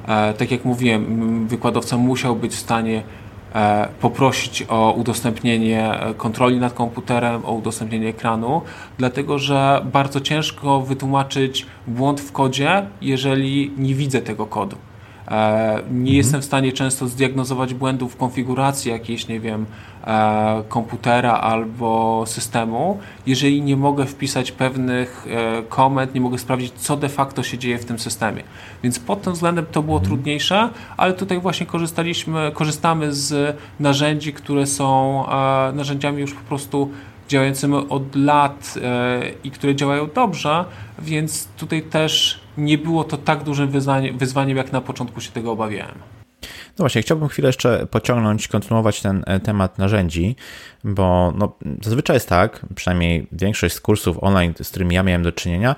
E, 0.08 0.34
tak 0.34 0.50
jak 0.50 0.64
mówiłem, 0.64 1.46
wykładowca 1.48 1.96
musiał 1.96 2.36
być 2.36 2.52
w 2.52 2.58
stanie 2.58 3.02
poprosić 4.00 4.64
o 4.68 4.92
udostępnienie 4.92 6.00
kontroli 6.16 6.60
nad 6.60 6.72
komputerem, 6.72 7.44
o 7.44 7.52
udostępnienie 7.52 8.08
ekranu, 8.08 8.62
dlatego 8.98 9.38
że 9.38 9.86
bardzo 9.92 10.20
ciężko 10.20 10.80
wytłumaczyć 10.80 11.66
błąd 11.86 12.20
w 12.20 12.32
kodzie, 12.32 12.86
jeżeli 13.00 13.72
nie 13.78 13.94
widzę 13.94 14.22
tego 14.22 14.46
kodu. 14.46 14.76
E, 15.32 15.82
nie 15.90 16.16
jestem 16.16 16.42
w 16.42 16.44
stanie 16.44 16.72
często 16.72 17.08
zdiagnozować 17.08 17.74
błędów 17.74 18.12
w 18.12 18.16
konfiguracji 18.16 18.90
jakiejś, 18.90 19.28
nie 19.28 19.40
wiem, 19.40 19.66
e, 20.04 20.62
komputera 20.68 21.32
albo 21.32 22.24
systemu, 22.26 22.98
jeżeli 23.26 23.62
nie 23.62 23.76
mogę 23.76 24.06
wpisać 24.06 24.52
pewnych 24.52 25.26
e, 25.30 25.62
komend, 25.62 26.14
nie 26.14 26.20
mogę 26.20 26.38
sprawdzić, 26.38 26.72
co 26.72 26.96
de 26.96 27.08
facto 27.08 27.42
się 27.42 27.58
dzieje 27.58 27.78
w 27.78 27.84
tym 27.84 27.98
systemie. 27.98 28.42
Więc 28.82 28.98
pod 28.98 29.22
tym 29.22 29.32
względem 29.32 29.66
to 29.72 29.82
było 29.82 29.96
mhm. 29.96 30.10
trudniejsze, 30.10 30.68
ale 30.96 31.12
tutaj 31.12 31.40
właśnie 31.40 31.66
korzystaliśmy, 31.66 32.50
korzystamy 32.54 33.14
z 33.14 33.56
narzędzi, 33.80 34.32
które 34.32 34.66
są 34.66 35.24
narzędziami 35.74 36.20
już 36.20 36.34
po 36.34 36.40
prostu 36.40 36.90
działającymi 37.28 37.74
od 37.74 38.16
lat 38.16 38.74
i 39.44 39.50
które 39.50 39.74
działają 39.74 40.08
dobrze, 40.14 40.64
więc 40.98 41.48
tutaj 41.56 41.82
też 41.82 42.41
nie 42.56 42.78
było 42.78 43.04
to 43.04 43.16
tak 43.16 43.44
dużym 43.44 43.70
wyzwaniem, 44.14 44.56
jak 44.56 44.72
na 44.72 44.80
początku 44.80 45.20
się 45.20 45.30
tego 45.30 45.52
obawiałem. 45.52 45.94
No 46.78 46.82
właśnie, 46.82 47.02
chciałbym 47.02 47.28
chwilę 47.28 47.48
jeszcze 47.48 47.86
pociągnąć, 47.86 48.48
kontynuować 48.48 49.00
ten 49.00 49.24
e, 49.26 49.40
temat 49.40 49.78
narzędzi, 49.78 50.36
bo 50.84 51.32
no, 51.36 51.52
zazwyczaj 51.82 52.16
jest 52.16 52.28
tak, 52.28 52.66
przynajmniej 52.74 53.26
większość 53.32 53.74
z 53.74 53.80
kursów 53.80 54.18
online, 54.20 54.54
z 54.62 54.70
którymi 54.70 54.94
ja 54.94 55.02
miałem 55.02 55.22
do 55.22 55.32
czynienia, 55.32 55.76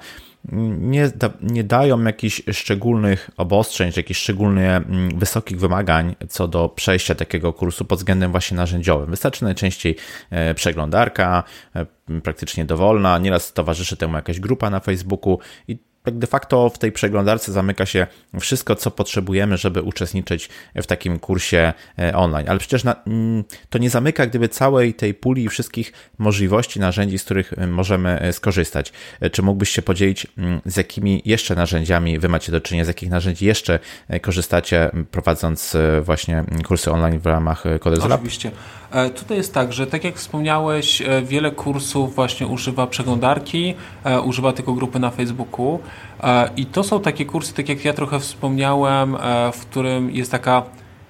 nie, 0.79 1.09
da, 1.09 1.31
nie 1.43 1.65
dają 1.65 2.03
jakichś 2.03 2.43
szczególnych 2.53 3.31
obostrzeń, 3.37 3.93
czy 3.93 4.01
jakichś 4.01 4.21
szczególnie 4.21 4.77
mm, 4.77 5.19
wysokich 5.19 5.61
wymagań 5.61 6.17
co 6.29 6.49
do 6.49 6.69
przejścia 6.69 7.15
takiego 7.15 7.53
kursu 7.53 7.85
pod 7.85 7.99
względem 7.99 8.31
właśnie 8.31 8.57
narzędziowym. 8.57 9.11
Wystarczy 9.11 9.45
najczęściej 9.45 9.97
e, 10.31 10.55
przeglądarka, 10.55 11.45
e, 11.77 11.87
praktycznie 12.21 12.65
dowolna, 12.65 13.19
nieraz 13.19 13.53
towarzyszy 13.53 13.97
temu 13.97 14.15
jakaś 14.17 14.41
grupa 14.41 14.71
na 14.71 14.81
Facebooku 14.81 15.39
i 15.69 15.79
tak 16.05 16.19
de 16.19 16.27
facto 16.27 16.71
w 16.71 16.79
tej 16.79 16.93
przeglądarce 16.93 17.53
zamyka 17.53 17.87
się 17.87 18.07
wszystko, 18.41 18.77
co 18.77 18.91
potrzebujemy, 18.91 19.57
żeby 19.57 19.83
uczestniczyć 19.83 20.49
w 20.75 20.87
takim 20.87 21.19
kursie 21.19 21.73
e, 21.99 22.17
online. 22.17 22.49
Ale 22.49 22.59
przecież 22.59 22.85
na, 22.85 22.97
mm, 23.07 23.45
to 23.71 23.79
nie 23.79 23.91
zamyka 23.91 24.27
gdyby 24.27 24.49
całej 24.49 24.95
tej 24.95 25.15
puli 25.15 25.45
i 25.45 25.49
wszystkich 25.49 25.93
możliwości, 26.19 26.81
narzędzi, 26.81 27.19
z 27.19 27.25
których 27.25 27.53
e, 27.53 27.67
możemy 27.67 28.21
e, 28.21 28.33
skorzystać. 28.33 28.93
Czy 29.33 29.43
mógłbyś 29.43 29.71
się 29.71 29.83
podzielić, 29.83 30.27
mm, 30.39 30.61
z 30.67 30.77
jakimi 30.77 31.23
jeszcze 31.25 31.55
narzędziami 31.55 32.19
wy 32.19 32.29
macie 32.29 32.53
do 32.53 32.61
czynienia, 32.61 32.85
z 32.85 32.89
jakich 32.89 33.11
narzędzi 33.11 33.47
jeszcze 33.47 33.79
korzystacie, 34.23 34.91
prowadząc 35.11 35.77
właśnie 36.03 36.45
kursy 36.67 36.91
online 36.91 37.19
w 37.19 37.27
ramach 37.27 37.65
Codex 37.81 38.05
Lab? 38.05 38.21
Oczywiście. 38.95 39.21
Tutaj 39.21 39.37
jest 39.37 39.55
tak, 39.55 39.73
że 39.73 39.87
tak 39.87 40.05
jak 40.05 40.17
wspomniałeś, 40.17 41.03
wiele 41.23 41.51
kursów 41.51 42.15
właśnie 42.15 42.47
używa 42.47 42.87
przeglądarki, 42.87 43.75
używa 44.25 44.53
tylko 44.53 44.73
grupy 44.73 44.99
na 44.99 45.11
Facebooku. 45.11 45.79
E, 46.23 46.51
I 46.57 46.67
to 46.67 46.85
są 46.85 47.01
takie 47.01 47.25
kursy, 47.25 47.55
tak 47.55 47.69
jak 47.69 47.85
ja 47.85 47.93
trochę 47.93 48.21
wspomniałem, 48.21 49.15
e, 49.15 49.53
w 49.53 49.61
którym 49.61 50.11
jest 50.11 50.31
taka 50.31 50.63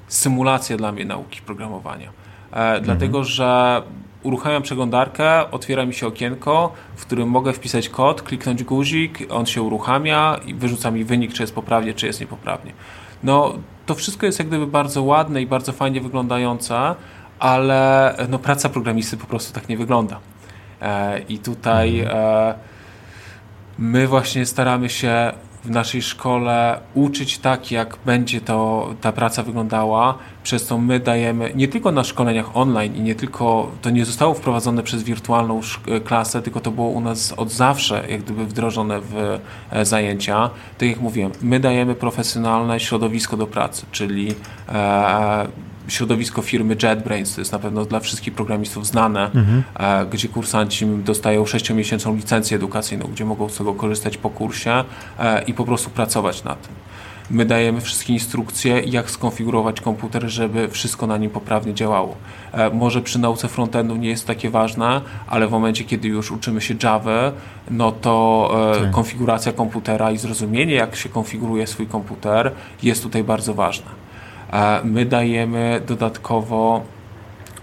symulacja 0.09 0.76
dla 0.76 0.93
mnie 0.93 1.05
nauki 1.05 1.41
programowania. 1.43 2.09
E, 2.53 2.57
mhm. 2.57 2.85
Dlatego, 2.85 3.24
że 3.24 3.82
uruchamiam 4.22 4.62
przeglądarkę, 4.62 5.51
otwiera 5.51 5.87
mi 5.87 5.95
się 5.95 6.07
okienko, 6.07 6.72
w 6.97 7.07
którym 7.07 7.28
mogę 7.28 7.53
wpisać 7.53 7.89
kod, 7.89 8.22
kliknąć 8.22 8.64
guzik, 8.64 9.18
on 9.30 9.47
się 9.47 9.62
uruchamia 9.62 10.41
i 10.47 10.55
wyrzuca 10.55 10.91
mi 10.91 11.05
wynik, 11.05 11.32
czy 11.32 11.43
jest 11.43 11.55
poprawnie, 11.55 11.95
czy 11.95 12.07
jest 12.07 12.20
niepoprawnie. 12.20 12.72
No, 13.22 13.55
to 13.87 13.95
wszystko 13.95 14.26
jest 14.26 14.39
jak 14.39 14.49
gdyby 14.49 14.66
bardzo 14.66 15.03
ładne 15.03 15.43
i 15.43 15.47
bardzo 15.47 15.72
fajnie 15.72 16.01
wyglądające, 16.01 16.95
ale 17.45 18.15
no, 18.29 18.39
praca 18.39 18.69
programisty 18.69 19.17
po 19.17 19.27
prostu 19.27 19.53
tak 19.53 19.69
nie 19.69 19.77
wygląda. 19.77 20.21
I 21.29 21.39
tutaj... 21.39 22.01
Mhm 22.01 22.55
My 23.79 24.07
właśnie 24.07 24.47
staramy 24.47 24.89
się 24.89 25.33
w 25.65 25.71
naszej 25.71 26.03
szkole 26.03 26.81
uczyć 26.95 27.39
tak, 27.39 27.71
jak 27.71 27.97
będzie 28.07 28.41
to, 28.41 28.89
ta 29.01 29.13
praca 29.13 29.43
wyglądała, 29.43 30.19
przez 30.43 30.67
co 30.67 30.79
my 30.79 31.01
dajemy 31.01 31.53
nie 31.55 31.69
tylko 31.69 31.93
na 31.93 32.05
szkoleniach 32.05 32.57
online 32.57 32.97
i 32.97 33.01
nie 33.01 33.15
tylko, 33.15 33.71
to 33.83 33.91
nie 33.91 34.05
zostało 34.05 34.35
wprowadzone 34.35 34.83
przez 34.83 35.03
wirtualną 35.03 35.61
klasę, 36.05 36.43
tylko 36.43 36.61
to 36.61 36.71
było 36.71 36.89
u 36.89 37.01
nas 37.01 37.33
od 37.33 37.51
zawsze 37.51 38.05
jak 38.09 38.23
gdyby 38.23 38.47
wdrożone 38.47 39.01
w 39.01 39.41
e, 39.71 39.85
zajęcia. 39.85 40.51
Tak 40.79 40.89
jak 40.89 41.01
mówiłem, 41.01 41.33
my 41.43 41.61
dajemy 41.61 41.95
profesjonalne 41.95 42.81
środowisko 42.81 43.37
do 43.37 43.47
pracy, 43.47 43.87
czyli 43.93 44.35
e, 44.69 45.47
środowisko 45.89 46.43
firmy 46.43 46.76
JetBrains, 46.82 47.35
to 47.35 47.41
jest 47.41 47.53
na 47.53 47.59
pewno 47.59 47.85
dla 47.85 48.01
wszystkich 48.01 48.35
programistów 48.35 48.87
znane, 48.87 49.24
mhm. 49.24 49.62
E, 49.74 50.07
gdzie 50.07 50.28
kursanci 50.28 50.87
dostają 50.87 51.45
6-miesięczną 51.45 52.16
licencję 52.16 52.57
edukacyjną, 52.57 53.07
gdzie 53.12 53.24
mogą 53.24 53.49
z 53.49 53.59
tego 53.59 53.74
korzystać 53.74 54.16
po 54.16 54.30
kursie 54.30 54.85
e, 55.18 55.43
i 55.43 55.55
po 55.55 55.64
prostu 55.64 55.91
pracować 55.91 56.45
na 56.45 56.55
tym. 56.55 56.72
My 57.30 57.45
dajemy 57.45 57.80
wszystkie 57.80 58.12
instrukcje, 58.12 58.80
jak 58.80 59.11
skonfigurować 59.11 59.80
komputer, 59.80 60.28
żeby 60.28 60.68
wszystko 60.68 61.07
na 61.07 61.16
nim 61.16 61.30
poprawnie 61.30 61.74
działało. 61.74 62.16
E, 62.53 62.70
może 62.70 63.03
przy 63.03 63.18
nauce 63.18 63.49
frontendu 63.49 63.97
nie 63.97 64.09
jest 64.09 64.26
takie 64.26 64.51
ważne, 64.51 65.01
ale 65.26 65.49
w 65.49 65.51
momencie, 65.51 65.85
kiedy 65.85 66.09
już 66.09 66.30
uczymy 66.30 66.61
się 66.61 66.74
Java, 66.82 67.32
no 67.70 67.93
to 67.93 68.51
tak. 68.80 68.91
konfiguracja 68.91 69.53
komputera 69.53 70.11
i 70.11 70.18
zrozumienie, 70.18 70.74
jak 70.74 70.97
się 70.97 71.09
konfiguruje 71.09 71.66
swój 71.66 71.87
komputer, 71.87 72.53
jest 72.82 73.03
tutaj 73.03 73.24
bardzo 73.24 73.55
ważne 73.55 74.05
my 74.85 75.05
dajemy 75.05 75.81
dodatkowo 75.87 76.83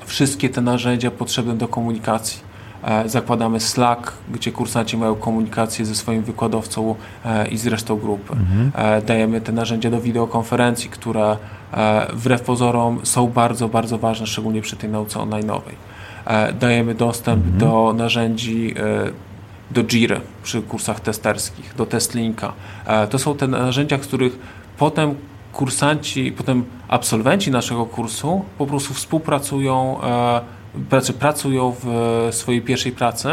wszystkie 0.06 0.50
te 0.50 0.62
narzędzia 0.62 1.12
potrzebne 1.12 1.54
do 1.54 1.68
komunikacji. 1.68 2.52
E, 2.84 3.10
zakładamy 3.10 3.60
Slack, 3.60 4.14
gdzie 4.32 4.52
kursanci 4.52 4.98
mają 4.98 5.16
komunikację 5.16 5.86
ze 5.86 5.96
swoim 5.96 6.24
wykładowcą 6.24 6.96
e, 7.26 7.48
i 7.48 7.58
z 7.58 7.68
resztą 7.68 7.98
grupy. 7.98 8.34
Mhm. 8.34 8.72
E, 8.76 9.02
dajemy 9.02 9.42
te 9.42 9.52
narzędzia 9.52 9.90
do 9.90 10.02
wideokonferencji, 10.02 10.90
które 10.90 11.38
wbrew 12.14 12.42
pozorom 12.42 13.00
są 13.04 13.28
bardzo, 13.28 13.68
bardzo 13.68 13.98
ważne, 13.98 14.28
szczególnie 14.28 14.62
przy 14.62 14.76
tej 14.76 14.90
nauce 14.90 15.20
online'owej. 15.20 15.76
Dajemy 16.60 16.96
dostęp 16.96 17.44
mhm. 17.46 17.58
do 17.58 17.94
narzędzi 17.98 18.76
do 19.72 19.84
Jira 19.84 20.22
przy 20.44 20.62
kursach 20.62 21.00
testerskich, 21.00 21.76
do 21.76 21.86
TestLinka. 21.86 22.54
To 23.10 23.20
są 23.20 23.36
te 23.36 23.48
narzędzia, 23.48 23.98
których 23.98 24.40
potem 24.78 25.16
kursanci, 25.54 26.32
potem 26.32 26.66
absolwenci 26.88 27.52
naszego 27.52 27.86
kursu 27.86 28.46
po 28.58 28.66
prostu 28.66 28.94
współpracują 28.94 30.00
pracy 30.90 31.14
pracują 31.14 31.76
w 31.84 32.28
swojej 32.32 32.62
pierwszej 32.62 32.92
pracy 32.92 33.30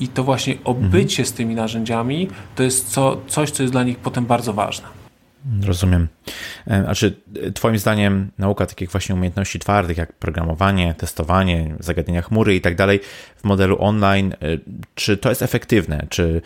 i 0.00 0.08
to 0.08 0.24
właśnie 0.24 0.54
obycie 0.64 1.24
z 1.24 1.32
tymi 1.32 1.54
narzędziami 1.54 2.28
to 2.56 2.62
jest 2.62 2.88
co, 2.88 3.16
coś, 3.26 3.50
co 3.50 3.62
jest 3.62 3.72
dla 3.72 3.84
nich 3.84 3.98
potem 3.98 4.26
bardzo 4.26 4.52
ważne. 4.52 4.99
Rozumiem. 5.66 6.08
E, 6.66 6.84
a 6.88 6.94
czy 6.94 7.16
e, 7.42 7.52
Twoim 7.52 7.78
zdaniem 7.78 8.30
nauka 8.38 8.66
takich 8.66 8.90
właśnie 8.90 9.14
umiejętności 9.14 9.58
twardych, 9.58 9.96
jak 9.96 10.12
programowanie, 10.12 10.94
testowanie, 10.98 11.74
zagadnienia 11.80 12.22
chmury 12.22 12.54
i 12.54 12.60
tak 12.60 12.76
dalej 12.76 13.00
w 13.36 13.44
modelu 13.44 13.76
online, 13.82 14.32
e, 14.32 14.36
czy 14.94 15.16
to 15.16 15.28
jest 15.28 15.42
efektywne? 15.42 16.06
Czy, 16.08 16.42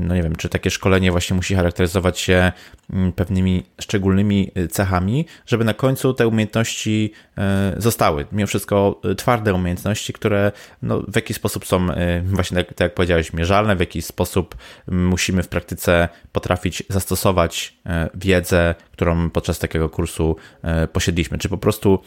no 0.00 0.14
nie 0.14 0.22
wiem, 0.22 0.36
czy 0.36 0.48
takie 0.48 0.70
szkolenie 0.70 1.10
właśnie 1.10 1.36
musi 1.36 1.54
charakteryzować 1.54 2.18
się 2.18 2.52
mm, 2.92 3.12
pewnymi 3.12 3.64
szczególnymi 3.80 4.50
cechami, 4.70 5.26
żeby 5.46 5.64
na 5.64 5.74
końcu 5.74 6.14
te 6.14 6.28
umiejętności 6.28 7.12
zostały? 7.76 8.26
Mimo 8.32 8.46
wszystko 8.46 9.00
twarde 9.16 9.54
umiejętności, 9.54 10.12
które 10.12 10.52
no, 10.82 11.02
w 11.08 11.16
jakiś 11.16 11.36
sposób 11.36 11.66
są 11.66 11.86
właśnie, 12.24 12.56
tak, 12.56 12.68
tak 12.68 12.80
jak 12.80 12.94
powiedziałeś, 12.94 13.32
mierzalne, 13.32 13.76
w 13.76 13.80
jakiś 13.80 14.04
sposób 14.04 14.56
musimy 14.86 15.42
w 15.42 15.48
praktyce 15.48 16.08
potrafić 16.32 16.82
zastosować 16.88 17.78
wiedzę, 18.14 18.37
którą 18.92 19.30
podczas 19.30 19.58
takiego 19.58 19.88
kursu 19.88 20.36
e, 20.62 20.88
posiedliśmy. 20.88 21.38
Czy 21.38 21.48
po 21.48 21.58
prostu 21.58 21.98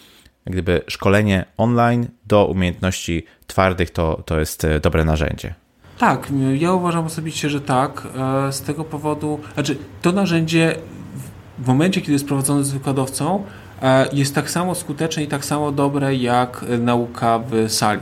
gdyby 0.45 0.81
szkolenie 0.87 1.45
online 1.57 2.07
do 2.27 2.45
umiejętności 2.45 3.25
twardych 3.47 3.91
to, 3.91 4.23
to 4.25 4.39
jest 4.39 4.65
e, 4.65 4.79
dobre 4.79 5.05
narzędzie? 5.05 5.53
Tak, 5.97 6.31
ja 6.53 6.73
uważam 6.73 7.05
osobiście, 7.05 7.49
że 7.49 7.61
tak. 7.61 8.07
E, 8.47 8.53
z 8.53 8.61
tego 8.61 8.83
powodu, 8.83 9.39
znaczy 9.53 9.77
to 10.01 10.11
narzędzie 10.11 10.75
w 11.59 11.67
momencie, 11.67 12.01
kiedy 12.01 12.13
jest 12.13 12.27
prowadzone 12.27 12.63
z 12.63 12.71
wykładowcą, 12.71 13.43
jest 14.13 14.35
tak 14.35 14.49
samo 14.49 14.75
skuteczne 14.75 15.23
i 15.23 15.27
tak 15.27 15.45
samo 15.45 15.71
dobre 15.71 16.15
jak 16.15 16.65
nauka 16.79 17.39
w 17.39 17.71
sali. 17.71 18.01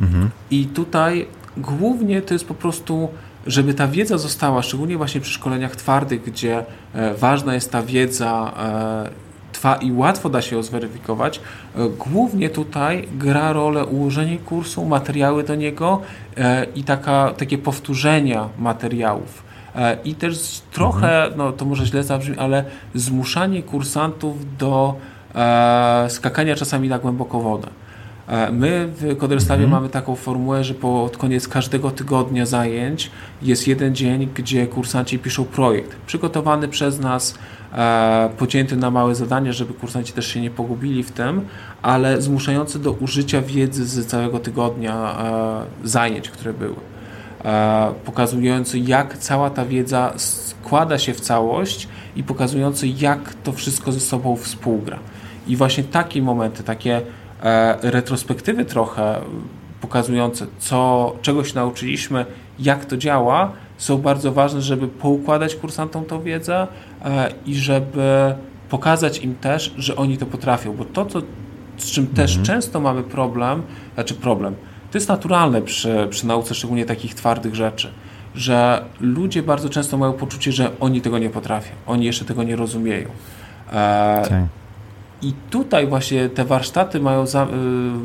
Mhm. 0.00 0.30
I 0.50 0.66
tutaj 0.66 1.26
głównie 1.56 2.22
to 2.22 2.34
jest 2.34 2.48
po 2.48 2.54
prostu 2.54 3.08
żeby 3.46 3.74
ta 3.74 3.88
wiedza 3.88 4.18
została, 4.18 4.62
szczególnie 4.62 4.96
właśnie 4.96 5.20
przy 5.20 5.32
szkoleniach 5.32 5.76
twardych, 5.76 6.24
gdzie 6.24 6.64
e, 6.94 7.14
ważna 7.14 7.54
jest 7.54 7.72
ta 7.72 7.82
wiedza 7.82 8.52
e, 9.64 9.80
i 9.80 9.92
łatwo 9.92 10.28
da 10.28 10.42
się 10.42 10.56
ją 10.56 10.62
zweryfikować, 10.62 11.40
e, 11.76 11.88
głównie 11.88 12.50
tutaj 12.50 13.08
gra 13.18 13.52
rolę 13.52 13.86
ułożenie 13.86 14.38
kursu, 14.38 14.84
materiały 14.84 15.44
do 15.44 15.54
niego 15.54 16.02
i 16.74 16.84
taka, 16.84 17.34
takie 17.36 17.58
powtórzenia 17.58 18.48
materiałów. 18.58 19.42
I 20.04 20.14
też 20.14 20.62
trochę, 20.72 21.22
mhm. 21.22 21.38
no 21.38 21.52
to 21.52 21.64
może 21.64 21.86
źle 21.86 22.02
zabrzmi, 22.02 22.38
ale 22.38 22.64
zmuszanie 22.94 23.62
kursantów 23.62 24.56
do 24.58 24.94
skakania 26.08 26.54
czasami 26.56 26.88
na 26.88 26.98
głęboką 26.98 27.40
wodę. 27.40 27.68
E, 28.28 28.52
my 28.52 28.88
w 29.00 29.16
Coderstawie 29.16 29.64
mhm. 29.64 29.70
mamy 29.70 29.88
taką 29.88 30.16
formułę, 30.16 30.64
że 30.64 30.74
pod 30.74 31.16
koniec 31.16 31.48
każdego 31.48 31.90
tygodnia 31.90 32.46
zajęć 32.46 33.10
jest 33.42 33.68
jeden 33.68 33.94
dzień, 33.94 34.28
gdzie 34.34 34.66
kursanci 34.66 35.18
piszą 35.18 35.44
projekt 35.44 35.96
przygotowany 36.06 36.68
przez 36.68 37.00
nas, 37.00 37.38
e, 37.72 38.30
pocięty 38.38 38.76
na 38.76 38.90
małe 38.90 39.14
zadania, 39.14 39.52
żeby 39.52 39.74
kursanci 39.74 40.12
też 40.12 40.26
się 40.26 40.40
nie 40.40 40.50
pogubili 40.50 41.02
w 41.02 41.12
tym, 41.12 41.40
ale 41.82 42.22
zmuszający 42.22 42.78
do 42.78 42.92
użycia 42.92 43.42
wiedzy 43.42 43.86
z 43.86 44.06
całego 44.06 44.38
tygodnia 44.38 45.18
e, 45.84 45.88
zajęć, 45.88 46.30
które 46.30 46.52
były. 46.52 46.76
Pokazujący, 48.04 48.78
jak 48.78 49.18
cała 49.18 49.50
ta 49.50 49.64
wiedza 49.64 50.12
składa 50.16 50.98
się 50.98 51.14
w 51.14 51.20
całość 51.20 51.88
i 52.16 52.22
pokazujący, 52.22 52.88
jak 52.88 53.34
to 53.34 53.52
wszystko 53.52 53.92
ze 53.92 54.00
sobą 54.00 54.36
współgra. 54.36 54.98
I 55.48 55.56
właśnie 55.56 55.84
takie 55.84 56.22
momenty, 56.22 56.62
takie 56.62 57.02
retrospektywy 57.82 58.64
trochę 58.64 59.20
pokazujące, 59.80 60.46
co, 60.58 61.12
czego 61.22 61.44
się 61.44 61.54
nauczyliśmy, 61.54 62.26
jak 62.58 62.84
to 62.84 62.96
działa, 62.96 63.52
są 63.76 63.98
bardzo 63.98 64.32
ważne, 64.32 64.62
żeby 64.62 64.88
poukładać 64.88 65.54
kursantom 65.54 66.04
tą 66.04 66.22
wiedzę 66.22 66.66
e, 67.04 67.32
i 67.46 67.54
żeby 67.54 68.34
pokazać 68.68 69.18
im 69.18 69.34
też, 69.34 69.74
że 69.76 69.96
oni 69.96 70.18
to 70.18 70.26
potrafią, 70.26 70.72
bo 70.72 70.84
to, 70.84 71.06
co, 71.06 71.22
z 71.76 71.90
czym 71.90 72.04
mhm. 72.04 72.16
też 72.16 72.42
często 72.42 72.80
mamy 72.80 73.02
problem, 73.02 73.62
znaczy 73.94 74.14
problem, 74.14 74.54
to 74.90 74.98
jest 74.98 75.08
naturalne 75.08 75.62
przy, 75.62 76.06
przy 76.10 76.26
nauce, 76.26 76.54
szczególnie 76.54 76.84
takich 76.84 77.14
twardych 77.14 77.54
rzeczy, 77.54 77.90
że 78.34 78.84
ludzie 79.00 79.42
bardzo 79.42 79.68
często 79.68 79.96
mają 79.96 80.12
poczucie, 80.12 80.52
że 80.52 80.70
oni 80.80 81.00
tego 81.00 81.18
nie 81.18 81.30
potrafią, 81.30 81.70
oni 81.86 82.04
jeszcze 82.06 82.24
tego 82.24 82.42
nie 82.42 82.56
rozumieją. 82.56 83.08
E, 83.72 84.22
tak. 84.28 84.42
I 85.22 85.32
tutaj 85.50 85.86
właśnie 85.86 86.28
te 86.28 86.44
warsztaty 86.44 87.00
mają 87.00 87.26
za, 87.26 87.44
y, 87.44 87.48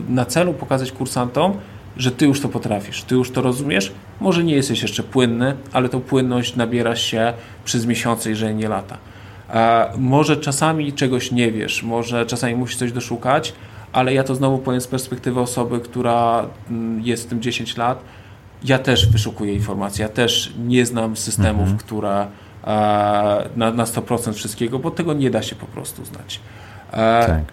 na 0.09 0.25
celu 0.25 0.53
pokazać 0.53 0.91
kursantom, 0.91 1.53
że 1.97 2.11
ty 2.11 2.25
już 2.25 2.41
to 2.41 2.49
potrafisz, 2.49 3.03
ty 3.03 3.15
już 3.15 3.31
to 3.31 3.41
rozumiesz. 3.41 3.91
Może 4.19 4.43
nie 4.43 4.55
jesteś 4.55 4.81
jeszcze 4.81 5.03
płynny, 5.03 5.55
ale 5.73 5.89
tą 5.89 6.01
płynność 6.01 6.55
nabiera 6.55 6.95
się 6.95 7.33
przez 7.65 7.85
miesiące, 7.85 8.29
jeżeli 8.29 8.55
nie 8.55 8.67
lata. 8.69 8.97
może 9.97 10.37
czasami 10.37 10.93
czegoś 10.93 11.31
nie 11.31 11.51
wiesz, 11.51 11.83
może 11.83 12.25
czasami 12.25 12.55
musisz 12.55 12.77
coś 12.77 12.91
doszukać, 12.91 13.53
ale 13.93 14.13
ja 14.13 14.23
to 14.23 14.35
znowu 14.35 14.57
powiem 14.57 14.81
z 14.81 14.87
perspektywy 14.87 15.39
osoby, 15.39 15.79
która 15.79 16.45
mm, 16.69 17.01
jest 17.01 17.23
w 17.23 17.27
tym 17.27 17.41
10 17.41 17.77
lat. 17.77 18.03
Ja 18.63 18.79
też 18.79 19.09
wyszukuję 19.09 19.53
informacji, 19.53 20.01
ja 20.01 20.09
też 20.09 20.53
nie 20.59 20.85
znam 20.85 21.17
systemów, 21.17 21.61
mhm. 21.61 21.77
które 21.77 22.27
na, 23.55 23.71
na 23.71 23.83
100% 23.83 24.33
wszystkiego, 24.33 24.79
bo 24.79 24.91
tego 24.91 25.13
nie 25.13 25.31
da 25.31 25.41
się 25.41 25.55
po 25.55 25.65
prostu 25.65 26.05
znać. 26.05 26.39
E, 26.91 27.25
tak. 27.27 27.43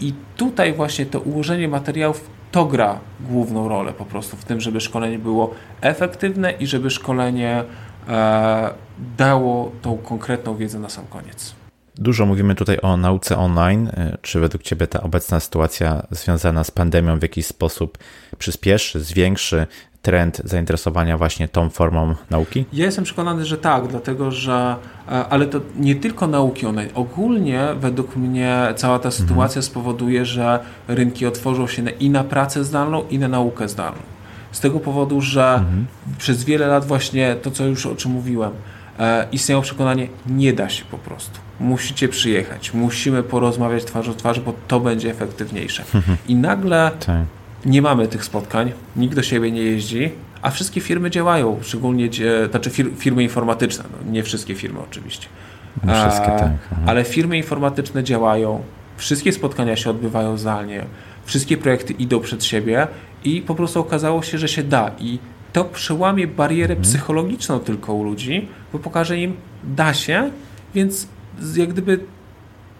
I 0.00 0.14
tutaj 0.36 0.72
właśnie 0.72 1.06
to 1.06 1.20
ułożenie 1.20 1.68
materiałów 1.68 2.30
to 2.52 2.64
gra 2.64 3.00
główną 3.20 3.68
rolę 3.68 3.92
po 3.92 4.04
prostu 4.04 4.36
w 4.36 4.44
tym, 4.44 4.60
żeby 4.60 4.80
szkolenie 4.80 5.18
było 5.18 5.54
efektywne 5.80 6.52
i 6.52 6.66
żeby 6.66 6.90
szkolenie 6.90 7.64
e, 8.08 8.70
dało 9.16 9.72
tą 9.82 9.96
konkretną 9.96 10.56
wiedzę 10.56 10.78
na 10.78 10.88
sam 10.88 11.06
koniec. 11.06 11.54
Dużo 11.94 12.26
mówimy 12.26 12.54
tutaj 12.54 12.78
o 12.82 12.96
nauce 12.96 13.38
online. 13.38 13.88
E, 13.88 14.18
czy 14.22 14.40
według 14.40 14.62
Ciebie 14.62 14.86
ta 14.86 15.02
obecna 15.02 15.40
sytuacja 15.40 16.06
związana 16.10 16.64
z 16.64 16.70
pandemią 16.70 17.18
w 17.18 17.22
jakiś 17.22 17.46
sposób 17.46 17.98
przyspieszy, 18.38 19.00
zwiększy 19.00 19.66
trend 20.08 20.42
zainteresowania 20.44 21.18
właśnie 21.18 21.48
tą 21.48 21.70
formą 21.70 22.14
nauki? 22.30 22.64
Ja 22.72 22.84
jestem 22.84 23.04
przekonany, 23.04 23.44
że 23.44 23.58
tak, 23.58 23.88
dlatego 23.88 24.30
że, 24.30 24.76
e, 25.08 25.10
ale 25.10 25.46
to 25.46 25.60
nie 25.76 25.94
tylko 25.94 26.26
nauki 26.26 26.66
online. 26.66 26.88
Ogólnie 26.94 27.68
według 27.80 28.16
mnie 28.16 28.58
cała 28.76 28.98
ta 28.98 29.10
sytuacja 29.10 29.58
mhm. 29.58 29.62
spowoduje, 29.62 30.24
że 30.24 30.60
rynki 30.88 31.26
otworzą 31.26 31.66
się 31.66 31.82
i 31.90 32.10
na 32.10 32.24
pracę 32.24 32.64
zdalną, 32.64 33.04
i 33.10 33.18
na 33.18 33.28
naukę 33.28 33.68
zdalną. 33.68 34.02
Z 34.52 34.60
tego 34.60 34.80
powodu, 34.80 35.20
że 35.20 35.54
mhm. 35.54 35.86
przez 36.18 36.44
wiele 36.44 36.66
lat 36.66 36.84
właśnie 36.84 37.36
to, 37.42 37.50
co 37.50 37.64
już 37.64 37.86
o 37.86 37.96
czym 37.96 38.12
mówiłem, 38.12 38.50
e, 38.98 39.26
istniało 39.32 39.62
przekonanie, 39.62 40.08
nie 40.26 40.52
da 40.52 40.68
się 40.68 40.84
po 40.90 40.98
prostu. 40.98 41.38
Musicie 41.60 42.08
przyjechać, 42.08 42.74
musimy 42.74 43.22
porozmawiać 43.22 43.84
twarz 43.84 44.08
o 44.08 44.14
twarz, 44.14 44.40
bo 44.40 44.52
to 44.68 44.80
będzie 44.80 45.10
efektywniejsze. 45.10 45.84
I 46.28 46.34
nagle 46.34 46.90
tak 47.06 47.37
nie 47.66 47.82
mamy 47.82 48.08
tych 48.08 48.24
spotkań, 48.24 48.72
nikt 48.96 49.14
do 49.14 49.22
siebie 49.22 49.50
nie 49.50 49.62
jeździ, 49.62 50.10
a 50.42 50.50
wszystkie 50.50 50.80
firmy 50.80 51.10
działają, 51.10 51.58
szczególnie 51.62 52.08
znaczy 52.50 52.70
firmy 52.96 53.22
informatyczne, 53.22 53.84
no 53.92 54.12
nie 54.12 54.22
wszystkie 54.22 54.54
firmy 54.54 54.78
oczywiście. 54.80 55.28
Nie 55.84 55.94
wszystkie, 55.94 56.26
tak. 56.26 56.50
Ale 56.86 57.04
firmy 57.04 57.36
informatyczne 57.36 58.04
działają, 58.04 58.62
wszystkie 58.96 59.32
spotkania 59.32 59.76
się 59.76 59.90
odbywają 59.90 60.38
zdalnie, 60.38 60.84
wszystkie 61.24 61.56
projekty 61.56 61.92
idą 61.92 62.20
przed 62.20 62.44
siebie 62.44 62.86
i 63.24 63.42
po 63.42 63.54
prostu 63.54 63.80
okazało 63.80 64.22
się, 64.22 64.38
że 64.38 64.48
się 64.48 64.62
da 64.62 64.90
i 64.98 65.18
to 65.52 65.64
przełamie 65.64 66.26
barierę 66.26 66.74
mhm. 66.74 66.82
psychologiczną 66.82 67.60
tylko 67.60 67.94
u 67.94 68.04
ludzi, 68.04 68.48
bo 68.72 68.78
pokaże 68.78 69.18
im, 69.18 69.36
da 69.64 69.94
się, 69.94 70.30
więc 70.74 71.08
jak 71.56 71.68
gdyby 71.68 72.00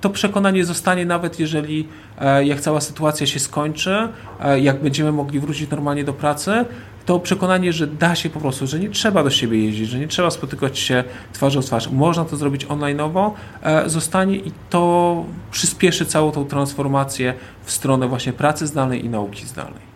to 0.01 0.11
przekonanie 0.11 0.65
zostanie 0.65 1.07
nawet 1.07 1.41
jeżeli 1.41 1.89
e, 2.19 2.45
jak 2.45 2.61
cała 2.61 2.81
sytuacja 2.81 3.27
się 3.27 3.41
skończy, 3.41 4.09
e, 4.41 4.61
jak 4.61 4.83
będziemy 4.83 5.13
mogli 5.13 5.41
wrócić 5.41 5.71
normalnie 5.71 6.05
do 6.05 6.13
pracy, 6.13 6.65
to 7.07 7.21
przekonanie, 7.21 7.73
że 7.73 7.87
da 7.87 8.15
się 8.15 8.31
po 8.31 8.41
prostu, 8.41 8.67
że 8.67 8.79
nie 8.79 8.91
trzeba 8.91 9.25
do 9.25 9.31
siebie 9.31 9.65
jeździć, 9.65 9.89
że 9.89 9.99
nie 9.99 10.09
trzeba 10.09 10.31
spotykać 10.31 10.79
się 10.79 11.05
twarzą 11.33 11.63
w 11.63 11.67
twarz, 11.67 11.91
można 11.91 12.25
to 12.25 12.37
zrobić 12.37 12.67
online'owo, 12.67 13.31
e, 13.63 13.89
zostanie 13.89 14.37
i 14.37 14.53
to 14.71 15.25
przyspieszy 15.51 16.07
całą 16.07 16.33
tą 16.33 16.45
transformację 16.45 17.35
w 17.65 17.73
stronę 17.73 18.09
właśnie 18.09 18.33
pracy 18.33 18.67
zdalnej 18.67 19.05
i 19.05 19.09
nauki 19.09 19.47
zdalnej. 19.47 19.88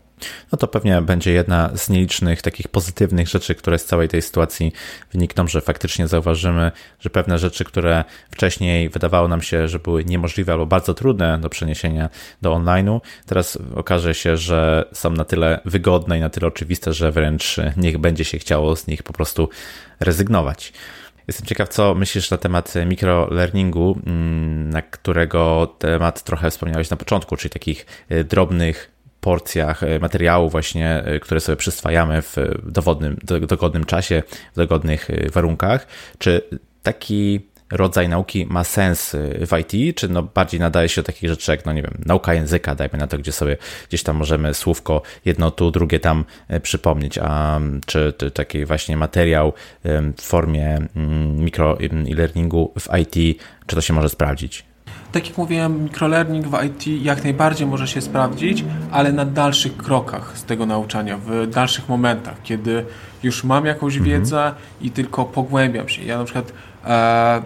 No 0.53 0.59
to 0.59 0.69
pewnie 0.69 1.03
będzie 1.03 1.33
jedna 1.33 1.71
z 1.77 1.89
nielicznych 1.89 2.43
takich 2.43 2.69
pozytywnych 2.69 3.29
rzeczy, 3.29 3.55
które 3.55 3.79
z 3.79 3.85
całej 3.85 4.09
tej 4.09 4.23
sytuacji 4.23 4.73
wynikną, 5.13 5.49
że 5.49 5.61
faktycznie 5.61 6.09
zauważymy, 6.09 6.73
że 7.01 7.11
pewne 7.11 7.39
rzeczy, 7.39 7.65
które 7.65 8.05
wcześniej 8.31 8.89
wydawało 8.89 9.29
nam 9.29 9.43
się, 9.43 9.69
że 9.69 9.79
były 9.79 10.05
niemożliwe 10.05 10.53
albo 10.53 10.67
bardzo 10.67 10.95
trudne 10.95 11.39
do 11.39 11.49
przeniesienia 11.49 12.09
do 12.43 12.51
online'u, 12.51 13.01
teraz 13.27 13.59
okaże 13.75 14.15
się, 14.15 14.37
że 14.37 14.85
są 14.93 15.11
na 15.11 15.25
tyle 15.25 15.61
wygodne 15.65 16.19
i 16.19 16.21
na 16.21 16.31
tyle 16.31 16.47
oczywiste, 16.47 16.93
że 16.93 17.13
wręcz 17.13 17.57
niech 17.77 17.99
będzie 17.99 18.25
się 18.25 18.39
chciało 18.39 18.77
z 18.77 18.87
nich 18.87 19.03
po 19.03 19.13
prostu 19.13 19.49
rezygnować. 20.01 20.73
Jestem 21.29 21.47
ciekaw, 21.47 21.69
co 21.69 21.95
myślisz 21.95 22.31
na 22.31 22.39
temat 22.39 22.75
mikrolearningu, 22.87 23.99
mm, 24.07 24.71
na 24.71 24.83
którego 24.83 25.75
temat 25.79 26.23
trochę 26.23 26.51
wspomniałeś 26.51 26.91
na 26.91 26.97
początku, 26.97 27.37
czyli 27.37 27.51
takich 27.51 27.87
e, 28.09 28.25
drobnych 28.25 28.92
porcjach 29.23 29.83
e, 29.83 29.99
materiału 29.99 30.49
właśnie, 30.49 31.03
e, 31.05 31.21
które 31.21 31.41
sobie 31.41 31.57
przyswajamy 31.57 32.23
w 32.23 32.37
dowodnym, 32.63 33.17
dogodnym 33.49 33.85
czasie, 33.85 34.23
w 34.53 34.57
dogodnych 34.57 35.09
warunkach. 35.33 35.87
Czy 36.19 36.43
taki 36.83 37.41
rodzaj 37.71 38.09
nauki 38.09 38.47
ma 38.47 38.65
sens 38.65 39.17
w 39.47 39.59
IT, 39.61 39.97
czy 39.97 40.09
no 40.09 40.23
bardziej 40.23 40.61
nadaje 40.61 40.89
się 40.89 41.03
do 41.03 41.07
takich 41.07 41.29
rzeczy 41.29 41.51
jak, 41.51 41.67
no 41.67 41.73
nie 41.73 41.83
wiem, 41.83 41.95
nauka 42.07 42.35
języka, 42.35 42.75
dajmy 42.75 42.99
na 42.99 43.07
to, 43.07 43.19
gdzie 43.19 43.33
sobie 43.33 43.57
gdzieś 43.89 44.03
tam 44.03 44.17
możemy 44.17 44.55
słówko 44.55 45.03
jedno 45.25 45.51
tu, 45.51 45.71
drugie 45.71 46.01
tam 46.01 46.25
przypomnieć, 46.63 47.19
a 47.19 47.61
czy, 47.87 48.13
czy 48.19 48.31
taki 48.31 48.65
właśnie 48.65 48.97
materiał 48.97 49.53
w 50.17 50.23
formie 50.23 50.87
mm, 50.97 51.37
mikro 51.37 51.79
e-learningu 51.81 52.73
w 52.81 52.99
IT, 52.99 53.39
czy 53.67 53.77
to 53.77 53.83
się 53.83 53.93
może 53.95 54.09
sprawdzić? 54.09 54.72
Tak 55.13 55.29
jak 55.29 55.39
mówiłem, 55.39 55.83
microlearning 55.83 56.47
w 56.47 56.65
IT 56.65 57.03
jak 57.05 57.25
najbardziej 57.25 57.67
może 57.67 57.89
się 57.89 58.01
sprawdzić, 58.01 58.65
ale 58.91 59.13
na 59.13 59.25
dalszych 59.25 59.77
krokach 59.77 60.39
z 60.39 60.45
tego 60.45 60.67
nauczania, 60.67 61.19
w 61.19 61.47
dalszych 61.47 61.89
momentach, 61.89 62.43
kiedy 62.43 62.85
już 63.23 63.45
mam 63.45 63.67
jakąś 63.67 63.97
mhm. 63.97 64.11
wiedzę 64.11 64.55
i 64.81 64.91
tylko 64.91 65.25
pogłębiam 65.25 65.89
się. 65.89 66.05
Ja 66.05 66.19
na 66.19 66.25
przykład 66.25 66.53
e, 66.87 67.43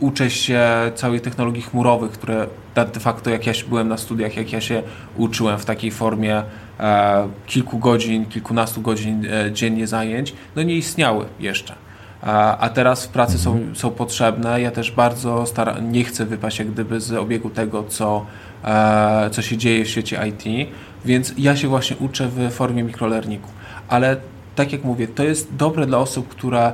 uczę 0.00 0.30
się 0.30 0.60
całej 0.94 1.20
technologii 1.20 1.62
chmurowych, 1.62 2.10
które 2.10 2.46
de 2.74 3.00
facto 3.00 3.30
jak 3.30 3.46
ja 3.46 3.52
byłem 3.68 3.88
na 3.88 3.96
studiach, 3.96 4.36
jak 4.36 4.52
ja 4.52 4.60
się 4.60 4.82
uczyłem 5.16 5.58
w 5.58 5.64
takiej 5.64 5.90
formie 5.90 6.42
e, 6.80 7.28
kilku 7.46 7.78
godzin, 7.78 8.26
kilkunastu 8.26 8.80
godzin 8.80 9.26
e, 9.26 9.52
dziennie 9.52 9.86
zajęć, 9.86 10.34
no 10.56 10.62
nie 10.62 10.74
istniały 10.74 11.24
jeszcze. 11.40 11.74
A, 12.22 12.70
teraz 12.74 13.06
w 13.06 13.08
pracy 13.08 13.38
są, 13.38 13.52
mhm. 13.52 13.76
są 13.76 13.90
potrzebne. 13.90 14.60
Ja 14.60 14.70
też 14.70 14.90
bardzo 14.90 15.46
stara, 15.46 15.78
nie 15.78 16.04
chcę 16.04 16.26
wypaść 16.26 16.58
jak 16.58 16.70
gdyby 16.70 17.00
z 17.00 17.12
obiegu 17.12 17.50
tego, 17.50 17.84
co, 17.84 18.26
e, 18.64 19.30
co 19.30 19.42
się 19.42 19.56
dzieje 19.56 19.84
w 19.84 19.88
świecie 19.88 20.20
IT, 20.28 20.70
więc 21.04 21.34
ja 21.38 21.56
się 21.56 21.68
właśnie 21.68 21.96
uczę 21.96 22.28
w 22.28 22.50
formie 22.50 22.82
mikrolearningu. 22.82 23.48
Ale 23.88 24.16
tak 24.54 24.72
jak 24.72 24.84
mówię, 24.84 25.08
to 25.08 25.22
jest 25.22 25.54
dobre 25.54 25.86
dla 25.86 25.98
osób, 25.98 26.28
które 26.28 26.72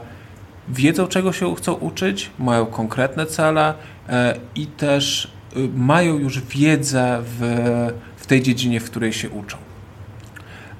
wiedzą, 0.68 1.06
czego 1.06 1.32
się 1.32 1.54
chcą 1.54 1.72
uczyć, 1.72 2.30
mają 2.38 2.66
konkretne 2.66 3.26
cele 3.26 3.74
e, 4.08 4.36
i 4.54 4.66
też 4.66 5.30
y, 5.56 5.68
mają 5.76 6.18
już 6.18 6.40
wiedzę 6.40 7.18
w, 7.22 7.40
w 8.16 8.26
tej 8.26 8.42
dziedzinie, 8.42 8.80
w 8.80 8.84
której 8.84 9.12
się 9.12 9.30
uczą. 9.30 9.56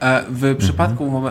E, 0.01 0.23
w 0.23 0.35
mhm. 0.35 0.57
przypadku 0.57 1.23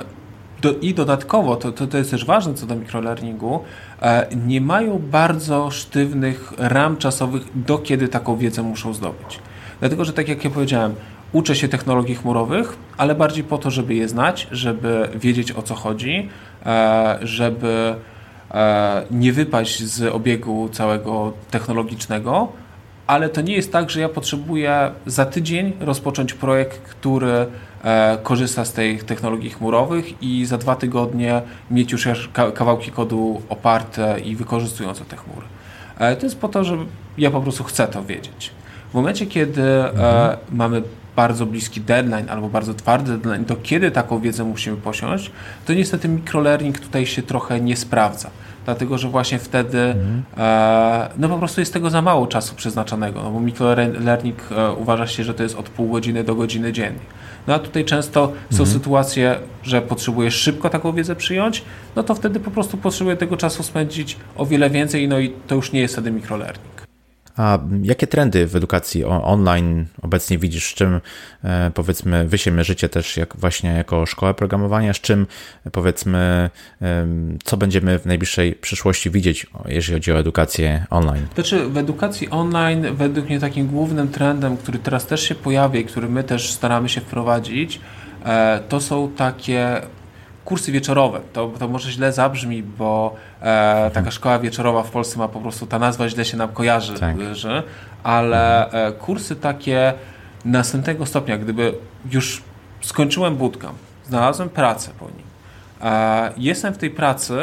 do, 0.65 0.79
i 0.79 0.93
dodatkowo, 0.93 1.55
to, 1.55 1.71
to, 1.71 1.87
to 1.87 1.97
jest 1.97 2.11
też 2.11 2.25
ważne 2.25 2.53
co 2.53 2.65
do 2.65 2.75
mikrolearningu, 2.75 3.59
e, 4.01 4.27
nie 4.45 4.61
mają 4.61 4.99
bardzo 4.99 5.71
sztywnych 5.71 6.53
ram 6.57 6.97
czasowych, 6.97 7.43
do 7.55 7.77
kiedy 7.77 8.07
taką 8.07 8.37
wiedzę 8.37 8.63
muszą 8.63 8.93
zdobyć. 8.93 9.39
Dlatego, 9.79 10.05
że 10.05 10.13
tak 10.13 10.29
jak 10.29 10.43
ja 10.43 10.49
powiedziałem, 10.49 10.95
uczę 11.33 11.55
się 11.55 11.67
technologii 11.67 12.15
chmurowych, 12.15 12.77
ale 12.97 13.15
bardziej 13.15 13.43
po 13.43 13.57
to, 13.57 13.71
żeby 13.71 13.95
je 13.95 14.07
znać, 14.07 14.47
żeby 14.51 15.09
wiedzieć 15.15 15.51
o 15.51 15.61
co 15.61 15.75
chodzi, 15.75 16.29
żeby 17.21 17.95
E, 18.55 19.05
nie 19.11 19.33
wypaść 19.33 19.83
z 19.83 20.13
obiegu 20.13 20.69
całego 20.69 21.33
technologicznego, 21.51 22.47
ale 23.07 23.29
to 23.29 23.41
nie 23.41 23.55
jest 23.55 23.71
tak, 23.71 23.89
że 23.89 24.01
ja 24.01 24.09
potrzebuję 24.09 24.91
za 25.05 25.25
tydzień 25.25 25.73
rozpocząć 25.79 26.33
projekt, 26.33 26.81
który 26.81 27.31
e, 27.31 27.47
korzysta 28.23 28.65
z 28.65 28.73
tej 28.73 28.99
technologii 28.99 29.49
chmurowych 29.49 30.23
i 30.23 30.45
za 30.45 30.57
dwa 30.57 30.75
tygodnie 30.75 31.41
mieć 31.71 31.91
już 31.91 32.07
kawałki 32.33 32.91
kodu 32.91 33.41
oparte 33.49 34.19
i 34.19 34.35
wykorzystujące 34.35 35.05
te 35.05 35.17
chmury. 35.17 35.45
E, 35.99 36.15
to 36.15 36.25
jest 36.25 36.39
po 36.39 36.47
to, 36.47 36.63
że 36.63 36.77
ja 37.17 37.31
po 37.31 37.41
prostu 37.41 37.63
chcę 37.63 37.87
to 37.87 38.03
wiedzieć. 38.03 38.51
W 38.91 38.93
momencie, 38.93 39.25
kiedy 39.25 39.83
mhm. 39.83 40.37
mamy 40.51 40.81
bardzo 41.15 41.45
bliski 41.45 41.81
deadline 41.81 42.29
albo 42.29 42.49
bardzo 42.49 42.73
twardy 42.73 43.11
deadline, 43.11 43.45
to 43.45 43.55
kiedy 43.55 43.91
taką 43.91 44.19
wiedzę 44.19 44.43
musimy 44.43 44.77
posiąść, 44.77 45.31
to 45.65 45.73
niestety 45.73 46.09
microlearning 46.09 46.79
tutaj 46.79 47.05
się 47.05 47.21
trochę 47.21 47.61
nie 47.61 47.75
sprawdza. 47.75 48.29
Dlatego, 48.65 48.97
że 48.97 49.09
właśnie 49.09 49.39
wtedy 49.39 49.79
mhm. 49.79 50.23
e, 50.37 51.09
no 51.17 51.29
po 51.29 51.37
prostu 51.37 51.61
jest 51.61 51.73
tego 51.73 51.89
za 51.89 52.01
mało 52.01 52.27
czasu 52.27 52.55
przeznaczonego, 52.55 53.23
no 53.23 53.31
bo 53.31 53.39
microlearning 53.39 54.37
e, 54.51 54.71
uważa 54.71 55.07
się, 55.07 55.23
że 55.23 55.33
to 55.33 55.43
jest 55.43 55.55
od 55.55 55.69
pół 55.69 55.89
godziny 55.89 56.23
do 56.23 56.35
godziny 56.35 56.73
dziennie. 56.73 56.99
No 57.47 57.53
a 57.53 57.59
tutaj 57.59 57.85
często 57.85 58.31
są 58.49 58.63
mhm. 58.63 58.69
sytuacje, 58.69 59.35
że 59.63 59.81
potrzebujesz 59.81 60.35
szybko 60.35 60.69
taką 60.69 60.91
wiedzę 60.91 61.15
przyjąć, 61.15 61.63
no 61.95 62.03
to 62.03 62.15
wtedy 62.15 62.39
po 62.39 62.51
prostu 62.51 62.77
potrzebuję 62.77 63.17
tego 63.17 63.37
czasu 63.37 63.63
spędzić 63.63 64.17
o 64.35 64.45
wiele 64.45 64.69
więcej, 64.69 65.07
no 65.07 65.19
i 65.19 65.33
to 65.47 65.55
już 65.55 65.71
nie 65.71 65.79
jest 65.79 65.93
wtedy 65.93 66.11
microlearning. 66.11 66.84
A 67.37 67.59
jakie 67.83 68.07
trendy 68.07 68.47
w 68.47 68.55
edukacji 68.55 69.03
online 69.03 69.85
obecnie 70.01 70.37
widzisz? 70.37 70.71
Z 70.71 70.73
czym 70.73 71.01
e, 71.43 71.71
powiedzmy 71.73 72.27
wy 72.27 72.37
się 72.37 72.51
mierzycie 72.51 72.89
też 72.89 73.17
jak 73.17 73.37
właśnie 73.37 73.69
jako 73.69 74.05
szkoła 74.05 74.33
programowania? 74.33 74.93
Z 74.93 74.99
czym 74.99 75.27
powiedzmy 75.71 76.49
co 77.43 77.57
będziemy 77.57 77.99
w 77.99 78.05
najbliższej 78.05 78.53
przyszłości 78.53 79.09
widzieć, 79.09 79.47
jeżeli 79.65 79.93
chodzi 79.93 80.11
o 80.11 80.19
edukację 80.19 80.85
online? 80.89 81.27
Znaczy 81.35 81.69
w 81.69 81.77
edukacji 81.77 82.29
online 82.29 82.85
według 82.95 83.25
mnie 83.25 83.39
takim 83.39 83.67
głównym 83.67 84.07
trendem, 84.07 84.57
który 84.57 84.79
teraz 84.79 85.05
też 85.05 85.21
się 85.21 85.35
pojawia 85.35 85.79
i 85.79 85.85
który 85.85 86.09
my 86.09 86.23
też 86.23 86.51
staramy 86.51 86.89
się 86.89 87.01
wprowadzić, 87.01 87.79
e, 88.25 88.59
to 88.69 88.81
są 88.81 89.11
takie 89.11 89.81
kursy 90.45 90.71
wieczorowe. 90.71 91.21
To, 91.33 91.51
to 91.59 91.67
może 91.67 91.91
źle 91.91 92.13
zabrzmi, 92.13 92.63
bo 92.63 93.15
e, 93.41 93.91
taka 93.93 94.11
szkoła 94.11 94.39
wieczorowa 94.39 94.83
w 94.83 94.91
Polsce 94.91 95.19
ma 95.19 95.27
po 95.27 95.39
prostu, 95.39 95.67
ta 95.67 95.79
nazwa 95.79 96.09
źle 96.09 96.25
się 96.25 96.37
nam 96.37 96.49
kojarzy, 96.49 96.99
tak. 96.99 97.35
że, 97.35 97.63
ale 98.03 98.71
e, 98.71 98.91
kursy 98.91 99.35
takie 99.35 99.93
następnego 100.45 101.05
stopnia, 101.05 101.37
gdyby 101.37 101.73
już 102.11 102.43
skończyłem 102.81 103.37
bootcamp, 103.37 103.77
znalazłem 104.07 104.49
pracę 104.49 104.91
po 104.99 105.05
nim, 105.05 105.25
e, 105.81 106.31
jestem 106.37 106.73
w 106.73 106.77
tej 106.77 106.89
pracy, 106.89 107.37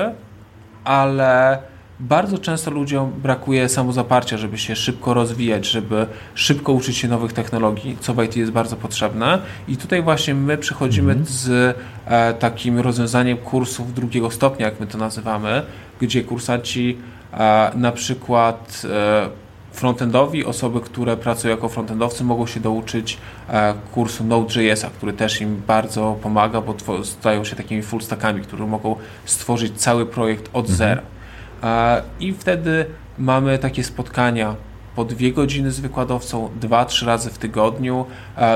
ale 0.84 1.58
bardzo 2.02 2.38
często 2.38 2.70
ludziom 2.70 3.12
brakuje 3.22 3.68
samozaparcia, 3.68 4.36
żeby 4.36 4.58
się 4.58 4.76
szybko 4.76 5.14
rozwijać, 5.14 5.66
żeby 5.66 6.06
szybko 6.34 6.72
uczyć 6.72 6.96
się 6.96 7.08
nowych 7.08 7.32
technologii, 7.32 7.96
co 8.00 8.14
w 8.14 8.24
IT 8.24 8.36
jest 8.36 8.52
bardzo 8.52 8.76
potrzebne. 8.76 9.38
I 9.68 9.76
tutaj 9.76 10.02
właśnie 10.02 10.34
my 10.34 10.58
przychodzimy 10.58 11.12
mm 11.12 11.24
-hmm. 11.24 11.28
z 11.28 11.76
e, 12.06 12.34
takim 12.34 12.78
rozwiązaniem 12.78 13.38
kursów 13.38 13.94
drugiego 13.94 14.30
stopnia, 14.30 14.66
jak 14.66 14.80
my 14.80 14.86
to 14.86 14.98
nazywamy, 14.98 15.62
gdzie 16.00 16.24
kursanci 16.24 16.98
e, 17.32 17.72
na 17.74 17.92
przykład 17.92 18.82
e, 18.90 19.28
frontendowi, 19.72 20.44
osoby, 20.44 20.80
które 20.80 21.16
pracują 21.16 21.54
jako 21.54 21.68
frontendowcy 21.68 22.24
mogą 22.24 22.46
się 22.46 22.60
douczyć 22.60 23.18
e, 23.48 23.74
kursu 23.94 24.24
Node.js, 24.24 24.86
który 24.96 25.12
też 25.12 25.40
im 25.40 25.62
bardzo 25.66 26.16
pomaga, 26.22 26.60
bo 26.60 26.74
stają 27.04 27.44
się 27.44 27.56
takimi 27.56 27.82
full 27.82 28.00
stackami, 28.00 28.40
które 28.40 28.66
mogą 28.66 28.96
stworzyć 29.24 29.80
cały 29.80 30.06
projekt 30.06 30.50
od 30.52 30.70
mhm. 30.70 30.76
zera. 30.76 31.02
I 32.20 32.32
wtedy 32.32 32.86
mamy 33.18 33.58
takie 33.58 33.84
spotkania 33.84 34.56
po 34.96 35.04
dwie 35.04 35.32
godziny 35.32 35.70
z 35.70 35.80
wykładowcą, 35.80 36.50
dwa, 36.60 36.84
trzy 36.84 37.06
razy 37.06 37.30
w 37.30 37.38
tygodniu. 37.38 38.06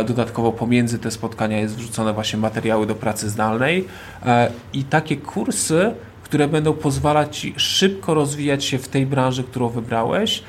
Dodatkowo 0.06 0.52
pomiędzy 0.52 0.98
te 0.98 1.10
spotkania 1.10 1.58
jest 1.58 1.76
wrzucone 1.76 2.12
właśnie 2.12 2.38
materiały 2.38 2.86
do 2.86 2.94
pracy 2.94 3.30
zdalnej 3.30 3.84
i 4.72 4.84
takie 4.84 5.16
kursy, 5.16 5.94
które 6.22 6.48
będą 6.48 6.72
pozwalać 6.72 7.38
Ci 7.38 7.54
szybko 7.56 8.14
rozwijać 8.14 8.64
się 8.64 8.78
w 8.78 8.88
tej 8.88 9.06
branży, 9.06 9.44
którą 9.44 9.68
wybrałeś, 9.68 10.42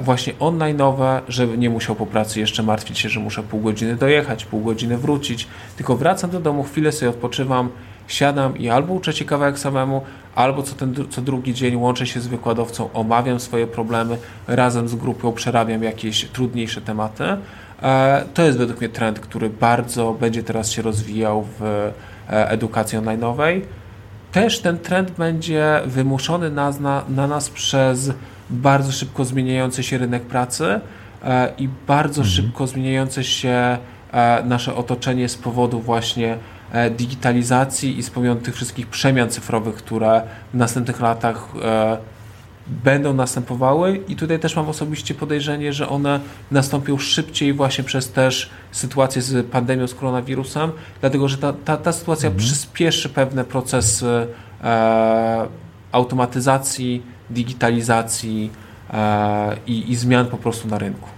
właśnie 0.00 0.34
online'owe, 0.34 1.20
żeby 1.28 1.58
nie 1.58 1.70
musiał 1.70 1.96
po 1.96 2.06
pracy 2.06 2.40
jeszcze 2.40 2.62
martwić 2.62 2.98
się, 2.98 3.08
że 3.08 3.20
muszę 3.20 3.42
pół 3.42 3.60
godziny 3.60 3.96
dojechać, 3.96 4.44
pół 4.44 4.60
godziny 4.60 4.98
wrócić, 4.98 5.48
tylko 5.76 5.96
wracam 5.96 6.30
do 6.30 6.40
domu, 6.40 6.62
chwilę 6.62 6.92
sobie 6.92 7.10
odpoczywam, 7.10 7.68
siadam 8.08 8.58
i 8.58 8.68
albo 8.68 8.94
uczę 8.94 9.12
się 9.12 9.24
kawałek 9.24 9.58
samemu, 9.58 10.02
albo 10.34 10.62
co, 10.62 10.74
ten, 10.74 10.94
co 11.10 11.22
drugi 11.22 11.54
dzień 11.54 11.76
łączę 11.76 12.06
się 12.06 12.20
z 12.20 12.26
wykładowcą, 12.26 12.92
omawiam 12.92 13.40
swoje 13.40 13.66
problemy, 13.66 14.18
razem 14.48 14.88
z 14.88 14.94
grupą 14.94 15.32
przerabiam 15.32 15.82
jakieś 15.82 16.24
trudniejsze 16.24 16.80
tematy. 16.80 17.24
E, 17.82 18.24
to 18.34 18.42
jest 18.42 18.58
według 18.58 18.80
mnie 18.80 18.88
trend, 18.88 19.20
który 19.20 19.50
bardzo 19.50 20.12
będzie 20.12 20.42
teraz 20.42 20.70
się 20.70 20.82
rozwijał 20.82 21.46
w 21.58 21.62
e, 21.62 21.92
edukacji 22.50 22.98
online'owej. 22.98 23.60
Też 24.32 24.60
ten 24.60 24.78
trend 24.78 25.10
będzie 25.10 25.80
wymuszony 25.86 26.50
na, 26.50 26.70
na, 26.70 27.04
na 27.08 27.26
nas 27.26 27.50
przez 27.50 28.10
bardzo 28.50 28.92
szybko 28.92 29.24
zmieniający 29.24 29.82
się 29.82 29.98
rynek 29.98 30.22
pracy 30.22 30.80
e, 31.24 31.52
i 31.58 31.68
bardzo 31.86 32.22
mhm. 32.22 32.36
szybko 32.36 32.66
zmieniające 32.66 33.24
się 33.24 33.78
nasze 34.44 34.74
otoczenie 34.74 35.28
z 35.28 35.36
powodu 35.36 35.80
właśnie 35.80 36.38
digitalizacji 36.96 37.98
i 37.98 38.02
z 38.02 38.10
powodu 38.10 38.40
tych 38.40 38.54
wszystkich 38.54 38.86
przemian 38.86 39.30
cyfrowych, 39.30 39.74
które 39.74 40.22
w 40.54 40.56
następnych 40.56 41.00
latach 41.00 41.48
będą 42.70 43.14
następowały 43.14 43.96
i 44.08 44.16
tutaj 44.16 44.38
też 44.38 44.56
mam 44.56 44.68
osobiście 44.68 45.14
podejrzenie, 45.14 45.72
że 45.72 45.88
one 45.88 46.20
nastąpią 46.50 46.98
szybciej 46.98 47.52
właśnie 47.52 47.84
przez 47.84 48.12
też 48.12 48.50
sytuację 48.72 49.22
z 49.22 49.46
pandemią, 49.46 49.86
z 49.86 49.94
koronawirusem, 49.94 50.72
dlatego 51.00 51.28
że 51.28 51.38
ta, 51.38 51.52
ta, 51.52 51.76
ta 51.76 51.92
sytuacja 51.92 52.28
mhm. 52.28 52.46
przyspieszy 52.46 53.08
pewne 53.08 53.44
procesy 53.44 54.26
e, 54.64 55.46
automatyzacji, 55.92 57.02
digitalizacji 57.30 58.50
e, 58.90 59.56
i, 59.66 59.92
i 59.92 59.96
zmian 59.96 60.26
po 60.26 60.36
prostu 60.36 60.68
na 60.68 60.78
rynku. 60.78 61.08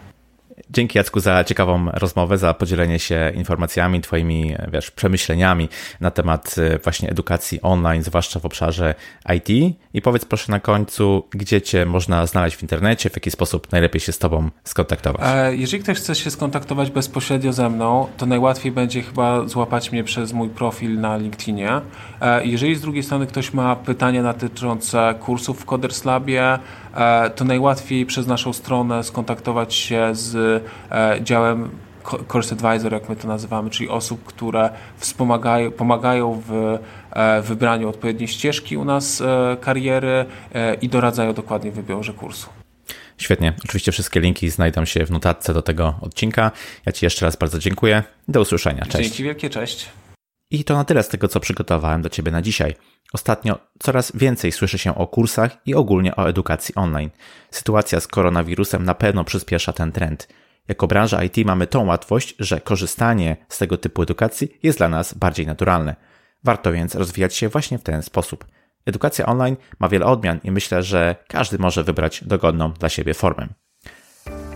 Dzięki 0.73 0.99
Jacku 0.99 1.21
za 1.21 1.45
ciekawą 1.45 1.91
rozmowę, 1.93 2.39
za 2.39 2.55
podzielenie 2.55 2.99
się 2.99 3.33
informacjami, 3.35 4.01
Twoimi 4.01 4.55
wiesz, 4.73 4.91
przemyśleniami 4.91 5.69
na 6.01 6.11
temat 6.11 6.55
e, 6.59 6.79
właśnie 6.79 7.09
edukacji 7.09 7.63
online, 7.63 8.03
zwłaszcza 8.03 8.41
w 8.41 8.47
obszarze 8.47 8.95
IT. 9.37 9.77
I 9.95 10.03
powiedz 10.03 10.25
proszę 10.25 10.53
na 10.53 10.61
końcu, 10.61 11.29
gdzie 11.31 11.63
Cię 11.63 11.87
można 11.87 12.27
znaleźć 12.27 12.57
w 12.57 12.63
internecie, 12.63 13.11
w 13.11 13.17
jaki 13.17 13.31
sposób 13.31 13.73
najlepiej 13.73 14.01
się 14.01 14.13
z 14.13 14.19
Tobą 14.19 14.51
skontaktować. 14.65 15.21
E, 15.25 15.57
jeżeli 15.57 15.83
ktoś 15.83 15.99
chce 15.99 16.15
się 16.15 16.31
skontaktować 16.31 16.91
bezpośrednio 16.91 17.53
ze 17.53 17.71
mną, 17.71 18.07
to 18.17 18.27
najłatwiej 18.27 18.73
będzie 18.73 19.03
chyba 19.03 19.49
złapać 19.49 19.93
mnie 19.93 20.05
przez 20.05 20.33
mój 20.33 20.49
profil 20.49 21.01
na 21.01 21.17
LinkedInie. 21.17 21.81
E, 22.21 22.47
jeżeli 22.47 22.75
z 22.75 22.81
drugiej 22.81 23.03
strony 23.03 23.27
ktoś 23.27 23.53
ma 23.53 23.77
pytania 23.77 24.23
dotyczące 24.23 25.15
kursów 25.21 25.61
w 25.61 25.65
Coders 25.65 26.05
Labie, 26.05 26.59
to 27.35 27.45
najłatwiej 27.45 28.07
przez 28.07 28.27
naszą 28.27 28.53
stronę 28.53 29.05
skontaktować 29.05 29.75
się 29.75 30.11
z 30.13 30.63
działem 31.23 31.71
Course 32.33 32.55
Advisor, 32.55 32.93
jak 32.93 33.09
my 33.09 33.17
to 33.17 33.29
nazywamy, 33.29 33.71
czyli 33.71 33.89
osób, 33.89 34.25
które 34.25 34.71
wspomagają, 34.97 35.71
pomagają 35.71 36.43
w 36.49 36.79
e, 37.13 37.43
wybraniu 37.43 37.89
odpowiedniej 37.89 38.29
ścieżki 38.29 38.77
u 38.77 38.85
nas 38.85 39.21
e, 39.21 39.57
kariery 39.61 40.25
e, 40.55 40.75
i 40.75 40.89
doradzają 40.89 41.33
dokładnie 41.35 41.71
w 41.71 41.75
wyborze 41.75 42.13
kursu. 42.13 42.49
Świetnie. 43.19 43.53
Oczywiście 43.65 43.93
wszystkie 43.93 44.21
linki 44.21 44.51
znajdą 44.51 44.85
się 44.85 45.07
w 45.07 45.11
notatce 45.11 45.55
do 45.55 45.63
tego 45.63 45.95
odcinka. 46.01 46.51
Ja 46.87 46.93
Ci 46.93 47.07
jeszcze 47.07 47.27
raz 47.27 47.37
bardzo 47.37 47.59
dziękuję. 47.59 48.03
Do 48.29 48.41
usłyszenia. 48.41 48.87
Cześć. 48.87 49.09
Dzięki 49.09 49.23
wielkie, 49.23 49.51
cześć. 49.51 49.89
I 50.53 50.65
to 50.65 50.75
na 50.75 50.85
tyle 50.85 51.03
z 51.03 51.09
tego, 51.09 51.29
co 51.29 51.41
przygotowałem 51.41 52.03
do 52.03 52.09
Ciebie 52.09 52.33
na 52.33 52.43
dzisiaj. 52.43 52.75
Ostatnio 53.13 53.59
coraz 53.79 54.13
więcej 54.15 54.53
słyszy 54.53 54.79
się 54.79 54.95
o 54.95 55.07
kursach 55.07 55.57
i 55.67 55.75
ogólnie 55.75 56.17
o 56.17 56.29
edukacji 56.29 56.75
online. 56.75 57.11
Sytuacja 57.51 58.01
z 58.01 58.07
koronawirusem 58.07 58.85
na 58.85 58.95
pewno 58.95 59.25
przyspiesza 59.25 59.73
ten 59.73 59.93
trend. 59.93 60.29
Jako 60.69 60.87
branża 60.87 61.25
IT 61.25 61.37
mamy 61.47 61.67
tą 61.67 61.87
łatwość, 61.87 62.35
że 62.39 62.61
korzystanie 62.61 63.37
z 63.49 63.59
tego 63.59 63.77
typu 63.77 64.03
edukacji 64.03 64.59
jest 64.63 64.79
dla 64.79 64.89
nas 64.89 65.15
bardziej 65.15 65.47
naturalne. 65.47 65.97
Warto 66.45 66.73
więc 66.73 66.95
rozwijać 66.95 67.35
się 67.37 67.49
właśnie 67.49 67.79
w 67.79 67.83
ten 67.83 68.03
sposób. 68.03 68.45
Edukacja 68.87 69.27
online 69.27 69.57
ma 69.79 69.89
wiele 69.89 70.07
odmian 70.07 70.41
i 70.45 70.51
myślę, 70.51 70.83
że 70.83 71.17
każdy 71.29 71.59
może 71.59 71.85
wybrać 71.85 72.25
dogodną 72.25 72.73
dla 72.73 72.89
siebie 72.89 73.15
formę. 73.15 73.49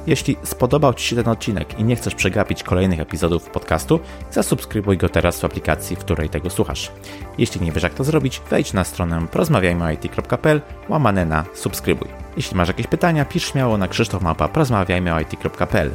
Jeśli 0.07 0.37
spodobał 0.43 0.95
Ci 0.95 1.09
się 1.09 1.17
ten 1.17 1.29
odcinek 1.29 1.79
i 1.79 1.85
nie 1.85 1.97
chcesz 1.97 2.15
przegapić 2.15 2.63
kolejnych 2.63 3.01
epizodów 3.01 3.51
podcastu, 3.51 4.01
zasubskrybuj 4.31 4.99
go 4.99 5.09
teraz 5.09 5.41
w 5.41 5.45
aplikacji, 5.45 5.97
w 5.97 5.99
której 5.99 6.29
tego 6.29 6.51
słuchasz. 6.51 6.93
Jeśli 7.39 7.61
nie 7.61 7.73
wiesz 7.73 7.83
jak 7.83 7.95
to 7.95 8.05
zrobić, 8.05 8.43
wejdź 8.51 8.73
na 8.73 8.85
stronę 8.85 9.27
porozmawiajmyit.pl 9.33 10.61
łamane 10.89 11.25
na 11.25 11.45
subskrybuj. 11.55 12.09
Jeśli 12.37 12.57
masz 12.57 12.69
jakieś 12.69 12.87
pytania, 12.87 13.25
pisz 13.25 13.53
śmiało 13.53 13.79
na 13.79 13.89
krzysztofmapa.porozmawiajmyit.pl 13.89 15.91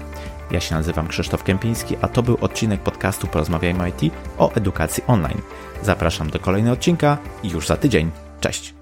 Ja 0.52 0.60
się 0.60 0.76
nazywam 0.76 1.08
Krzysztof 1.08 1.44
Kępiński, 1.44 1.96
a 2.02 2.08
to 2.08 2.24
był 2.24 2.38
odcinek 2.42 2.82
podcastu 2.82 3.28
Porozmawiajmy 3.28 3.90
IT 3.90 4.14
o 4.38 4.54
edukacji 4.54 5.04
online. 5.08 5.42
Zapraszam 5.84 6.30
do 6.30 6.40
kolejnego 6.40 6.74
odcinka 6.74 7.18
już 7.44 7.68
za 7.68 7.78
tydzień. 7.78 8.12
Cześć! 8.42 8.81